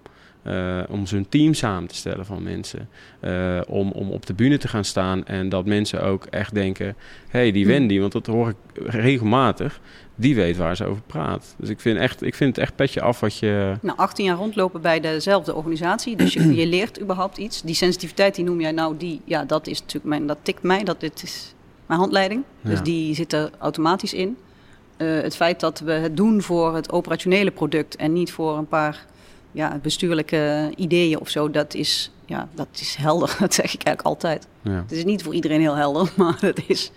[0.90, 2.90] Om zo'n team samen te stellen van mensen.
[3.68, 6.86] om, om op de bühne te gaan staan en dat mensen ook echt denken:
[7.30, 9.80] hé, hey, die Wendy, want dat hoor ik regelmatig,
[10.20, 11.56] die weet waar ze over praat.
[11.58, 13.76] Dus ik vind, echt, ik vind het echt petje af wat je.
[13.82, 16.16] Nou, 18 jaar rondlopen bij dezelfde organisatie.
[16.16, 17.62] Dus je, je leert überhaupt iets.
[17.62, 20.84] Die sensitiviteit, die noem jij nou, die, ja, dat is natuurlijk mijn, dat tikt mij.
[20.84, 21.54] Dat dit is
[21.86, 22.44] mijn handleiding.
[22.62, 24.38] Dus die zit er automatisch in.
[24.98, 28.68] Uh, het feit dat we het doen voor het operationele product en niet voor een
[28.68, 29.06] paar
[29.52, 33.36] ja, bestuurlijke ideeën of zo, dat is, ja, dat is helder.
[33.40, 34.48] Dat zeg ik eigenlijk altijd.
[34.62, 34.72] Ja.
[34.72, 36.92] Het is niet voor iedereen heel helder, maar het is,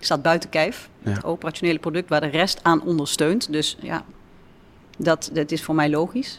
[0.00, 0.88] staat buiten kijf.
[1.02, 1.10] Ja.
[1.10, 3.52] Het operationele product waar de rest aan ondersteunt.
[3.52, 4.04] Dus ja,
[4.98, 6.38] dat, dat is voor mij logisch.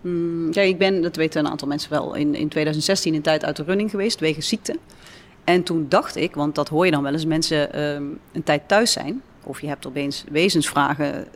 [0.00, 3.44] Mm, ja, ik ben, dat weten een aantal mensen wel, in, in 2016 een tijd
[3.44, 4.78] uit de running geweest, wegens ziekte.
[5.44, 8.62] En toen dacht ik, want dat hoor je dan wel eens, mensen um, een tijd
[8.68, 11.26] thuis zijn, of je hebt opeens wezensvragen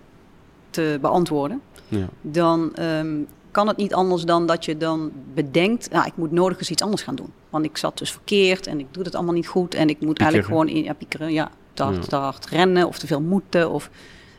[0.70, 2.08] te beantwoorden, ja.
[2.20, 6.58] dan um, kan het niet anders dan dat je dan bedenkt, nou, ik moet nodig
[6.58, 7.32] eens iets anders gaan doen.
[7.50, 10.14] Want ik zat dus verkeerd en ik doe het allemaal niet goed en ik moet
[10.14, 10.32] piekeren.
[10.32, 12.02] eigenlijk gewoon in, ja, piekeren, ja, te hard, ja.
[12.02, 13.70] te hard rennen of te veel moeten.
[13.70, 13.90] Of,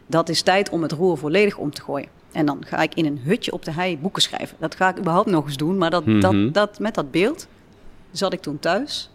[0.07, 2.09] dat is tijd om het roer volledig om te gooien.
[2.31, 4.57] En dan ga ik in een hutje op de hei boeken schrijven.
[4.59, 6.21] Dat ga ik überhaupt nog eens doen, maar dat, mm -hmm.
[6.21, 7.47] dat, dat, met dat beeld
[8.11, 9.09] zat ik toen thuis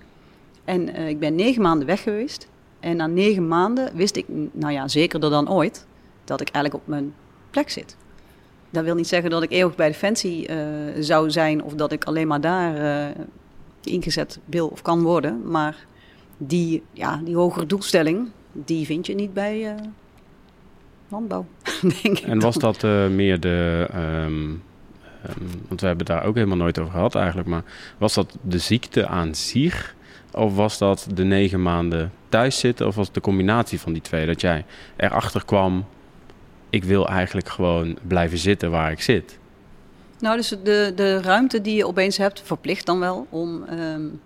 [0.64, 2.48] en uh, ik ben negen maanden weg geweest.
[2.80, 5.86] En na negen maanden wist ik, nou ja, zekerder dan ooit,
[6.24, 7.14] dat ik eigenlijk op mijn
[7.50, 7.96] plek zit.
[8.70, 10.56] Dat wil niet zeggen dat ik eeuwig bij Defensie uh,
[11.00, 13.14] zou zijn of dat ik alleen maar daar uh,
[13.84, 15.50] ingezet wil of kan worden.
[15.50, 15.76] Maar
[16.36, 19.74] die, ja, die hogere doelstelling, die vind je niet bij
[21.08, 21.46] landbouw,
[22.02, 22.26] denk ik.
[22.26, 23.88] En was dat meer de...
[23.94, 24.62] Um,
[25.28, 27.48] um, want we hebben daar ook helemaal nooit over gehad eigenlijk.
[27.48, 27.62] Maar
[27.98, 29.94] was dat de ziekte aan zich
[30.32, 32.86] of was dat de negen maanden thuis zitten?
[32.86, 34.26] Of was het de combinatie van die twee?
[34.26, 34.64] Dat jij
[34.96, 35.84] erachter kwam,
[36.70, 39.38] ik wil eigenlijk gewoon blijven zitten waar ik zit.
[40.20, 44.20] Nou, dus de, de ruimte die je opeens hebt, verplicht dan wel om um,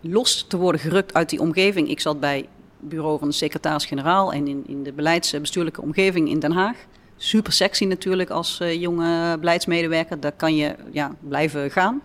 [0.00, 1.88] los te worden gerukt uit die omgeving.
[1.88, 6.38] Ik zat bij het bureau van de secretaris-generaal en in, in de beleidsbestuurlijke omgeving in
[6.38, 6.76] Den Haag.
[7.16, 10.20] Super sexy natuurlijk als uh, jonge beleidsmedewerker.
[10.20, 12.02] Daar kan je ja, blijven gaan.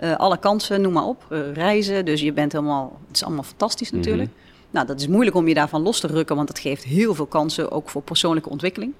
[0.00, 1.26] Uh, alle kansen, noem maar op.
[1.30, 3.00] Uh, reizen, dus je bent helemaal...
[3.06, 4.28] Het is allemaal fantastisch natuurlijk.
[4.28, 4.70] Mm -hmm.
[4.70, 6.36] Nou, dat is moeilijk om je daarvan los te rukken...
[6.36, 8.92] want dat geeft heel veel kansen, ook voor persoonlijke ontwikkeling.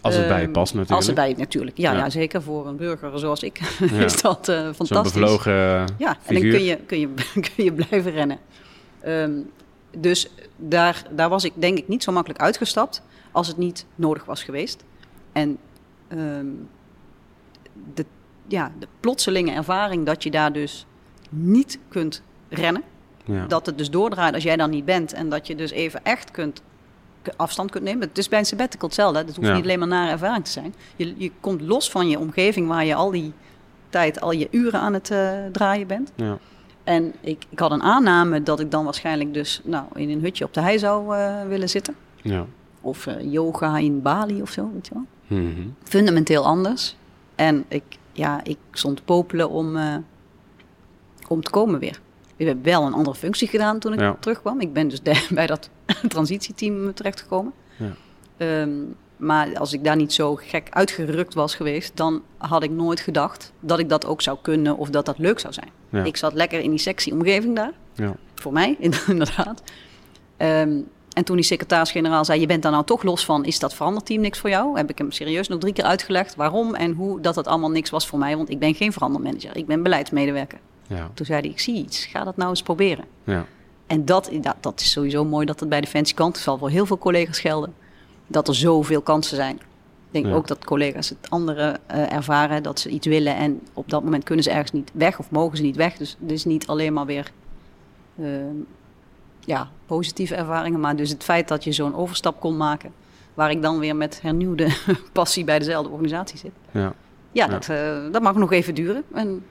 [0.00, 0.96] Als het bij je past natuurlijk.
[0.96, 1.98] Als het bij je natuurlijk, ja, ja.
[1.98, 3.58] ja zeker voor een burger zoals ik
[3.92, 4.04] ja.
[4.04, 4.88] is dat uh, fantastisch.
[4.88, 5.52] Zo'n bevlogen
[5.98, 7.08] Ja, en dan kun je, kun je,
[7.54, 8.38] kun je blijven rennen.
[9.06, 9.50] Um,
[9.98, 13.02] dus daar, daar was ik denk ik niet zo makkelijk uitgestapt...
[13.30, 14.84] als het niet nodig was geweest.
[15.32, 15.58] En
[16.08, 16.68] um,
[17.94, 18.04] de
[18.50, 20.86] ja, de plotselinge ervaring dat je daar dus
[21.28, 22.82] niet kunt rennen.
[23.24, 23.46] Ja.
[23.46, 25.12] Dat het dus doordraait als jij dan niet bent.
[25.12, 26.62] En dat je dus even echt kunt
[27.36, 28.08] afstand kunt nemen.
[28.08, 29.24] Het is bij een sabbatical hetzelfde.
[29.24, 29.54] Dat hoeft ja.
[29.54, 30.74] niet alleen maar naar ervaring te zijn.
[30.96, 33.32] Je, je komt los van je omgeving waar je al die
[33.88, 36.12] tijd, al je uren aan het uh, draaien bent.
[36.14, 36.38] Ja.
[36.84, 40.44] En ik, ik had een aanname dat ik dan waarschijnlijk dus nou, in een hutje
[40.44, 41.94] op de hei zou uh, willen zitten.
[42.22, 42.46] Ja.
[42.80, 45.04] Of uh, yoga in Bali of zo, weet je wel.
[45.38, 45.74] Mm -hmm.
[45.82, 46.96] Fundamenteel anders.
[47.34, 49.78] En ik ja, ik stond popelen om,
[51.28, 52.00] om te komen weer.
[52.40, 54.16] Ik heb wel een andere functie gedaan toen ik ja.
[54.20, 54.60] terugkwam.
[54.60, 55.70] Ik ben dus de, bij dat
[56.08, 57.52] transitieteam terechtgekomen.
[57.76, 57.92] Ja.
[58.62, 63.00] Um, maar als ik daar niet zo gek uitgerukt was geweest, dan had ik nooit
[63.00, 65.68] gedacht dat ik dat ook zou kunnen of dat dat leuk zou zijn.
[65.88, 66.04] Ja.
[66.04, 67.72] Ik zat lekker in die sexy omgeving daar.
[67.94, 68.16] Ja.
[68.34, 68.76] Voor mij,
[69.06, 69.62] inderdaad.
[70.38, 73.74] Um, en toen die secretaris-generaal zei: Je bent daar nou toch los van, is dat
[73.74, 74.76] veranderteam niks voor jou?
[74.76, 77.90] Heb ik hem serieus nog drie keer uitgelegd waarom en hoe dat het allemaal niks
[77.90, 80.58] was voor mij, want ik ben geen verandermanager, ik ben beleidsmedewerker.
[80.96, 81.10] Ja.
[81.14, 83.04] Toen zei hij, ik zie iets, ga dat nou eens proberen.
[83.24, 83.44] Ja.
[83.86, 86.28] En dat, dat, dat is sowieso mooi dat het bij Defensie kan.
[86.28, 87.74] Het zal voor heel veel collega's gelden.
[88.26, 89.54] Dat er zoveel kansen zijn.
[89.56, 89.60] Ik
[90.10, 90.32] denk Ja.
[90.32, 92.62] ook dat collega's het andere eh, ervaren.
[92.62, 95.18] Dat ze iets willen en op dat moment kunnen ze ergens niet weg.
[95.18, 95.96] Of mogen ze niet weg.
[95.96, 97.30] Dus het is niet alleen maar weer
[98.18, 98.26] eh,
[99.40, 100.80] ja, positieve ervaringen.
[100.80, 102.92] Maar dus het feit dat je zo'n overstap kon maken.
[103.34, 104.68] Waar ik dan weer met hernieuwde
[105.12, 106.52] passie bij dezelfde organisatie zit.
[106.70, 106.80] Ja.
[106.80, 106.92] Ja,
[107.32, 107.46] Ja.
[107.46, 109.04] Dat, eh, dat mag nog even duren.
[109.14, 109.44] En.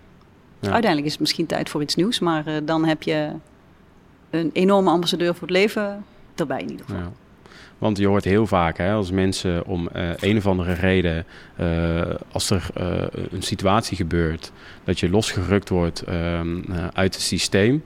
[0.61, 2.19] Uiteindelijk is het misschien tijd voor iets nieuws.
[2.19, 3.31] Maar eh, dan heb je
[4.29, 6.05] een enorme ambassadeur voor het leven
[6.35, 7.13] erbij in ieder geval.
[7.79, 12.01] Want je hoort heel vaak hè, als mensen om eh, een of andere reden, eh,
[12.31, 12.69] als er
[13.31, 14.51] een situatie gebeurt,
[14.83, 17.83] dat je losgerukt wordt ehm, eh, uit het systeem,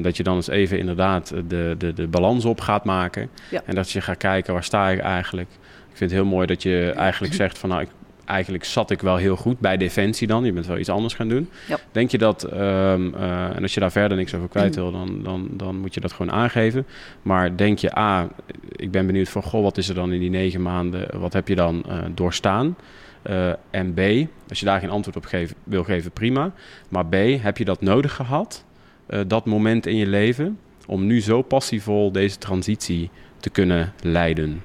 [0.00, 3.28] dat je dan eens even inderdaad de, de, de balans op gaat maken.
[3.50, 3.62] Ja.
[3.64, 5.48] En dat je gaat kijken, waar sta ik eigenlijk?
[5.90, 7.88] Ik vind het heel mooi dat je eigenlijk zegt van, nou, ik,
[8.24, 10.44] eigenlijk zat ik wel heel goed bij Defensie dan.
[10.44, 11.48] Je bent wel iets anders gaan doen.
[11.68, 11.78] Ja.
[11.92, 15.20] Denk je dat, ehm, eh, en als je daar verder niks over kwijt wil, dan,
[15.22, 16.86] dan, dan moet je dat gewoon aangeven.
[17.22, 18.28] Maar denk je, A,
[18.76, 21.48] ik ben benieuwd van, goh, wat is er dan in die negen maanden, wat heb
[21.48, 22.76] je dan eh, doorstaan?
[23.22, 24.00] Eh, en B,
[24.48, 26.52] als je daar geen antwoord op geven, wil geven, prima.
[26.88, 28.64] Maar B, heb je dat nodig gehad,
[29.06, 33.10] eh, dat moment in je leven, om nu zo passievol deze transitie
[33.40, 34.62] te kunnen leiden?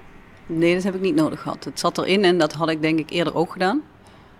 [0.48, 1.64] Nee, dat heb ik niet nodig gehad.
[1.64, 3.82] Het zat erin en dat had ik denk ik eerder ook gedaan.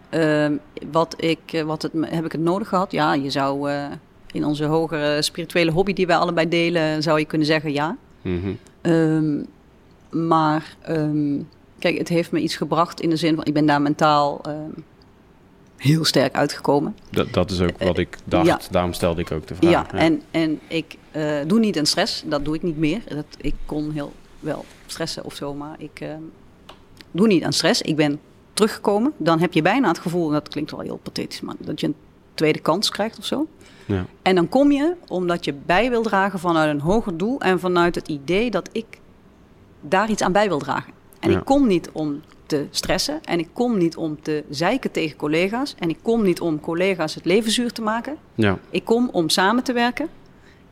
[0.10, 0.58] Ehm,
[0.92, 2.92] wat ik, eh, wat het, heb ik het nodig gehad?
[2.92, 3.86] Ja, je zou eh,
[4.32, 7.98] in onze hogere spirituele hobby die wij allebei delen, zou je kunnen zeggen ja.
[8.22, 8.54] Mhm.
[8.82, 9.44] Ehm,
[10.28, 11.42] maar ehm,
[11.80, 14.42] kijk, het heeft me iets gebracht in de zin van ik ben daar mentaal
[15.78, 16.96] heel sterk uitgekomen.
[17.10, 18.60] Dat, dat is ook wat ik dacht, ja.
[18.72, 19.72] daarom stelde ik ook de vraag.
[19.72, 22.24] Ja, en, en ik eh, doe niet aan stress.
[22.26, 23.02] Dat doe ik niet meer.
[23.08, 26.10] Dat, ik kon heel wel stressen of zo, maar ik eh,
[27.12, 27.82] doe niet aan stress.
[27.82, 28.20] Ik ben
[28.54, 29.14] teruggekomen.
[29.18, 31.88] Dan heb je bijna het gevoel, en dat klinkt wel heel pathetisch, maar dat je
[31.88, 31.96] een
[32.34, 33.48] tweede kans krijgt of zo.
[33.86, 34.06] Ja.
[34.22, 37.96] En dan kom je omdat je bij wil dragen vanuit een hoger doel en vanuit
[37.96, 38.86] het idee dat ik
[39.82, 40.94] daar iets aan bij wil dragen.
[41.20, 41.38] En Ja.
[41.38, 45.76] ik kom niet om te stressen en ik kom niet om te zeiken tegen collega's
[45.80, 48.18] en ik kom niet om collega's het leven zuur te maken.
[48.36, 48.58] Ja.
[48.70, 50.08] Ik kom om samen te werken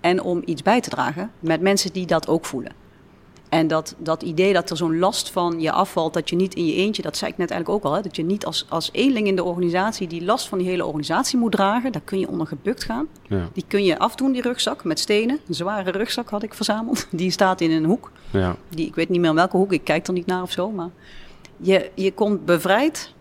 [0.02, 2.72] en om iets bij te dragen met mensen die dat ook voelen.
[3.56, 6.66] En dat, dat idee dat er zo'n last van je afvalt, dat je niet in
[6.66, 8.90] je eentje, dat zei ik net eigenlijk ook al, hè, dat je niet als, als
[8.92, 12.28] eenling in de organisatie die last van die hele organisatie moet dragen, daar kun je
[12.28, 13.08] onder gebukt gaan.
[13.28, 13.50] Ja.
[13.54, 15.40] Die kun je afdoen, die rugzak, met stenen.
[15.48, 17.08] Een zware rugzak had ik verzameld.
[17.22, 18.12] Die staat in een hoek.
[18.32, 18.56] Ja.
[18.70, 20.70] Die, ik weet niet meer in welke hoek, ik kijk er niet naar of zo.
[20.72, 20.90] Maar
[21.58, 23.14] je, je komt bevrijd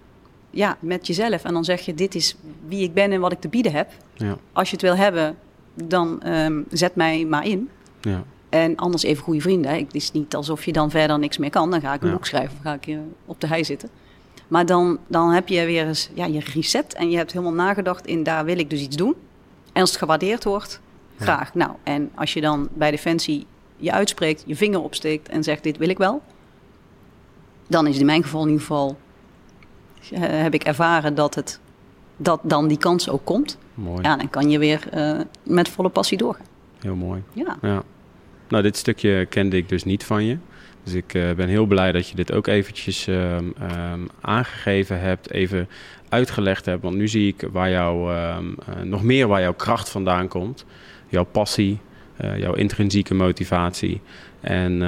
[0.50, 1.44] ja, met jezelf.
[1.44, 3.90] En dan zeg je, dit is wie ik ben en wat ik te bieden heb.
[4.14, 4.36] Ja.
[4.52, 5.36] Als je het wil hebben,
[5.74, 7.68] dan ehm, zet mij maar in.
[8.00, 8.24] Ja.
[8.54, 9.70] En anders even goede vrienden.
[9.70, 9.78] hè.
[9.78, 11.70] Het is niet alsof je dan verder niks meer kan.
[11.70, 12.12] Dan ga ik een Ja.
[12.14, 13.88] boek schrijven of ga ik eh, op de hei zitten.
[14.48, 16.94] Maar dan, dan heb je weer eens ja, je reset.
[16.94, 19.14] En je hebt helemaal nagedacht in daar wil ik dus iets doen.
[19.72, 20.80] En als het gewaardeerd wordt,
[21.16, 21.24] Ja.
[21.24, 21.54] graag.
[21.54, 23.46] Nou, en als je dan bij Defensie
[23.76, 26.22] je uitspreekt, je vinger opsteekt en zegt dit wil ik wel.
[27.66, 28.96] Dan is het in mijn geval in ieder geval,
[30.12, 31.60] eh, heb ik ervaren dat, het,
[32.16, 33.58] dat dan die kans ook komt.
[33.74, 34.02] Mooi.
[34.02, 36.46] Ja, dan kan je weer eh, met volle passie doorgaan.
[36.80, 37.22] Heel mooi.
[37.32, 37.56] Ja.
[37.62, 37.82] Ja.
[38.48, 40.36] Nou, dit stukje kende ik dus niet van je.
[40.84, 45.30] Dus ik eh, ben heel blij dat je dit ook eventjes ehm, ehm, aangegeven hebt,
[45.30, 45.68] even
[46.08, 46.82] uitgelegd hebt.
[46.82, 50.64] Want nu zie ik waar jouw, ehm, eh, nog meer waar jouw kracht vandaan komt.
[51.08, 51.78] Jouw passie,
[52.16, 54.00] eh, jouw intrinsieke motivatie.
[54.40, 54.78] En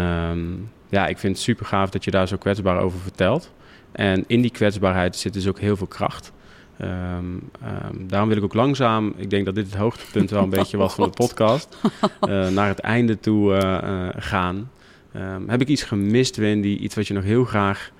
[0.88, 3.52] ja, ik vind het super gaaf dat je daar zo kwetsbaar over vertelt.
[3.92, 6.32] En in die kwetsbaarheid zit dus ook heel veel kracht.
[6.78, 7.24] Ehm,
[7.62, 10.76] ehm, daarom wil ik ook langzaam, ik denk dat dit het hoogtepunt wel een beetje
[10.76, 11.76] was van de podcast,
[12.20, 14.70] eh, naar het einde toe eh, eh, gaan.
[15.12, 16.68] Ehm, heb ik iets gemist, Wendy?
[16.80, 17.90] Iets wat je nog heel graag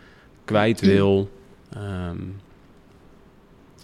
[0.44, 1.30] kwijt wil?
[1.72, 2.18] Ehm,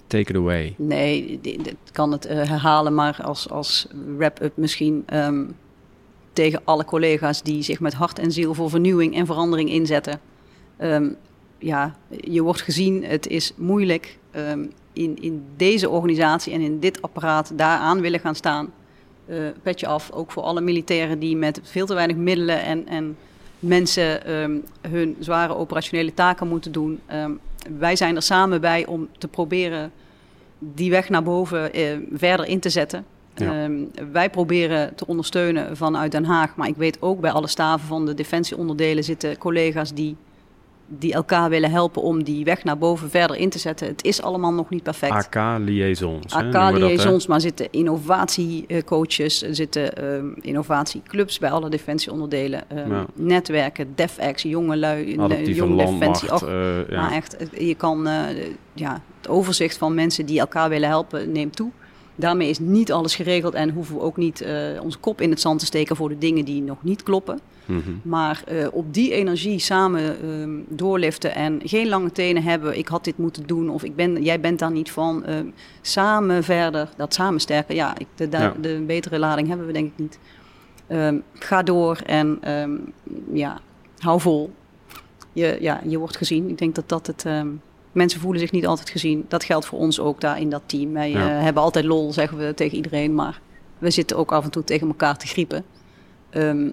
[0.06, 0.74] take it away.
[0.78, 3.86] Nee, dit kan het herhalen, maar als, als
[4.16, 5.04] wrap-up misschien
[6.32, 10.20] tegen alle collega's die zich met hart en ziel voor vernieuwing en verandering inzetten.
[11.58, 17.02] Ja, je wordt gezien, het is moeilijk ehm, in, in deze organisatie en in dit
[17.02, 18.72] apparaat daaraan willen gaan staan.
[19.26, 23.16] Eh petje af, ook voor alle militairen die met veel te weinig middelen en, en
[23.58, 24.58] mensen ehm,
[24.88, 27.00] hun zware operationele taken moeten doen.
[27.06, 27.32] Ehm,
[27.78, 29.92] wij zijn er samen bij om te proberen
[30.58, 33.04] die weg naar boven eh, verder in te zetten.
[33.34, 33.62] Ja.
[33.62, 33.72] Ehm,
[34.12, 36.56] wij proberen te ondersteunen vanuit Den Haag.
[36.56, 40.16] Maar ik weet ook bij alle staven van de defensieonderdelen zitten collega's die,
[40.98, 43.86] die elkaar willen helpen om die weg naar boven verder in te zetten.
[43.86, 45.12] Het is allemaal nog niet perfect.
[45.12, 46.32] AK-liaisons.
[46.34, 53.06] AK-liaisons, maar zitten innovatiecoaches, er zitten ehm, innovatieclubs bij alle defensieonderdelen, ehm, Ja.
[53.14, 56.00] netwerken, DefEx, jonge lui, Adaptieve jong landmacht.
[56.20, 56.32] defensie.
[56.32, 57.00] Och, eh, ja.
[57.00, 61.56] maar echt, je kan, eh, ja, het overzicht van mensen die elkaar willen helpen neemt
[61.56, 61.70] toe.
[62.22, 65.40] Daarmee is niet alles geregeld en hoeven we ook niet uh, onze kop in het
[65.40, 67.40] zand te steken voor de dingen die nog niet kloppen.
[67.64, 67.80] Mhm.
[68.02, 72.78] Maar uh, op die energie samen uh, doorliften en geen lange tenen hebben.
[72.78, 75.24] Ik had dit moeten doen of ik ben, jij bent daar niet van.
[75.28, 75.36] Uh,
[75.80, 77.74] samen verder, dat samen sterken.
[77.74, 78.54] Ja, ik, de, ja.
[78.60, 80.18] de, betere lading hebben we denk ik niet.
[80.86, 82.70] Ehm, ga door en ehm,
[83.32, 83.60] ja,
[83.98, 84.52] hou vol.
[85.32, 86.48] Je, ja, je wordt gezien.
[86.48, 87.24] Ik denk dat dat het
[87.92, 89.24] mensen voelen zich niet altijd gezien.
[89.28, 90.92] Dat geldt voor ons ook daar in dat team.
[90.92, 91.36] Wij ja.
[91.36, 93.40] uh, hebben altijd lol, zeggen we tegen iedereen, maar
[93.78, 95.64] we zitten ook af en toe tegen elkaar te griepen.
[96.30, 96.72] Um,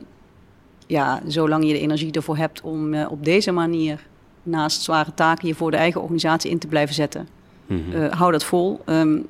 [0.87, 4.07] ja, zolang je de energie ervoor hebt om uh, op deze manier
[4.43, 7.27] naast zware taken je voor de eigen organisatie in te blijven zetten,
[7.65, 8.01] mm -hmm.
[8.01, 8.81] uh, hou dat vol.
[8.85, 9.27] Um,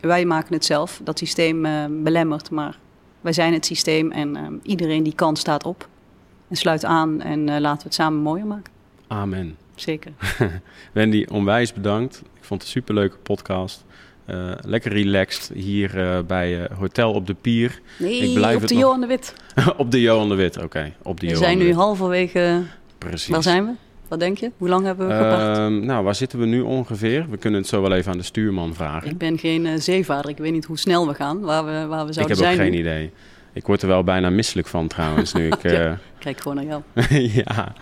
[0.00, 1.62] wij maken het zelf, dat systeem
[2.02, 2.78] belemmert, maar
[3.20, 5.88] wij zijn het systeem en um, iedereen die kan staat op
[6.48, 8.72] en sluit aan en laten we het samen mooier maken.
[9.06, 10.12] Amen zeker.
[10.92, 12.16] Wendy, onwijs bedankt.
[12.16, 13.84] Ik vond het een superleuke podcast.
[14.26, 17.80] Uh, lekker relaxed hier uh, bij uh, Hotel op de Pier.
[17.98, 19.34] Nee, ik blijf op de Johan de Wit.
[19.76, 20.64] op de Johan de Wit, oké.
[20.64, 20.94] Okay.
[21.02, 22.62] Op de We zijn nu halverwege...
[22.98, 23.28] Precies.
[23.28, 23.72] Waar zijn we?
[24.08, 24.50] Wat denk je?
[24.56, 25.58] Hoe lang hebben we gebracht?
[25.58, 27.26] Uh, nou, waar zitten we nu ongeveer?
[27.30, 29.10] We kunnen het zo wel even aan de stuurman vragen.
[29.10, 30.30] Ik ben geen zeevaarder.
[30.30, 32.50] Ik weet niet hoe snel we gaan, waar we, waar we zouden zijn.
[32.50, 33.10] Ik heb ook geen idee.
[33.52, 35.32] Ik word er wel bijna misselijk van trouwens.
[35.32, 35.58] Nu ik,
[36.18, 36.82] kijk gewoon naar jou.
[37.44, 37.72] ja.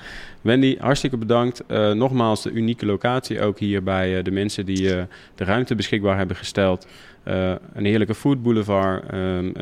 [0.41, 1.63] Wendy, hartstikke bedankt.
[1.69, 5.03] Uh, nogmaals, de unieke locatie ook hier bij uh, de mensen die uh,
[5.35, 6.87] de ruimte beschikbaar hebben gesteld.
[7.25, 9.53] een heerlijke food boulevard, ehm,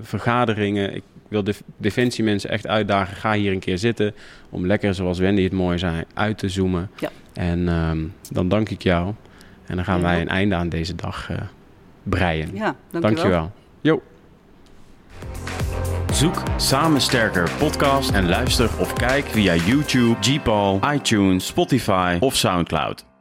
[0.00, 0.94] vergaderingen.
[0.94, 3.16] Ik wil de defensiemensen echt uitdagen.
[3.16, 4.14] Ga hier een keer zitten
[4.50, 6.90] om lekker, zoals Wendy het mooi zei, uit te zoomen.
[6.98, 7.10] Ja.
[7.32, 9.14] En um, dan dank ik jou.
[9.66, 10.02] En dan gaan ja.
[10.02, 11.30] wij een einde aan deze dag
[12.02, 12.50] breien.
[12.54, 13.00] Ja, dankjewel.
[13.00, 13.52] dankjewel.
[16.12, 23.15] Zoek Samen Sterker podcast en luister of kijk via YouTube, Gpal, iTunes, Spotify of Soundcloud.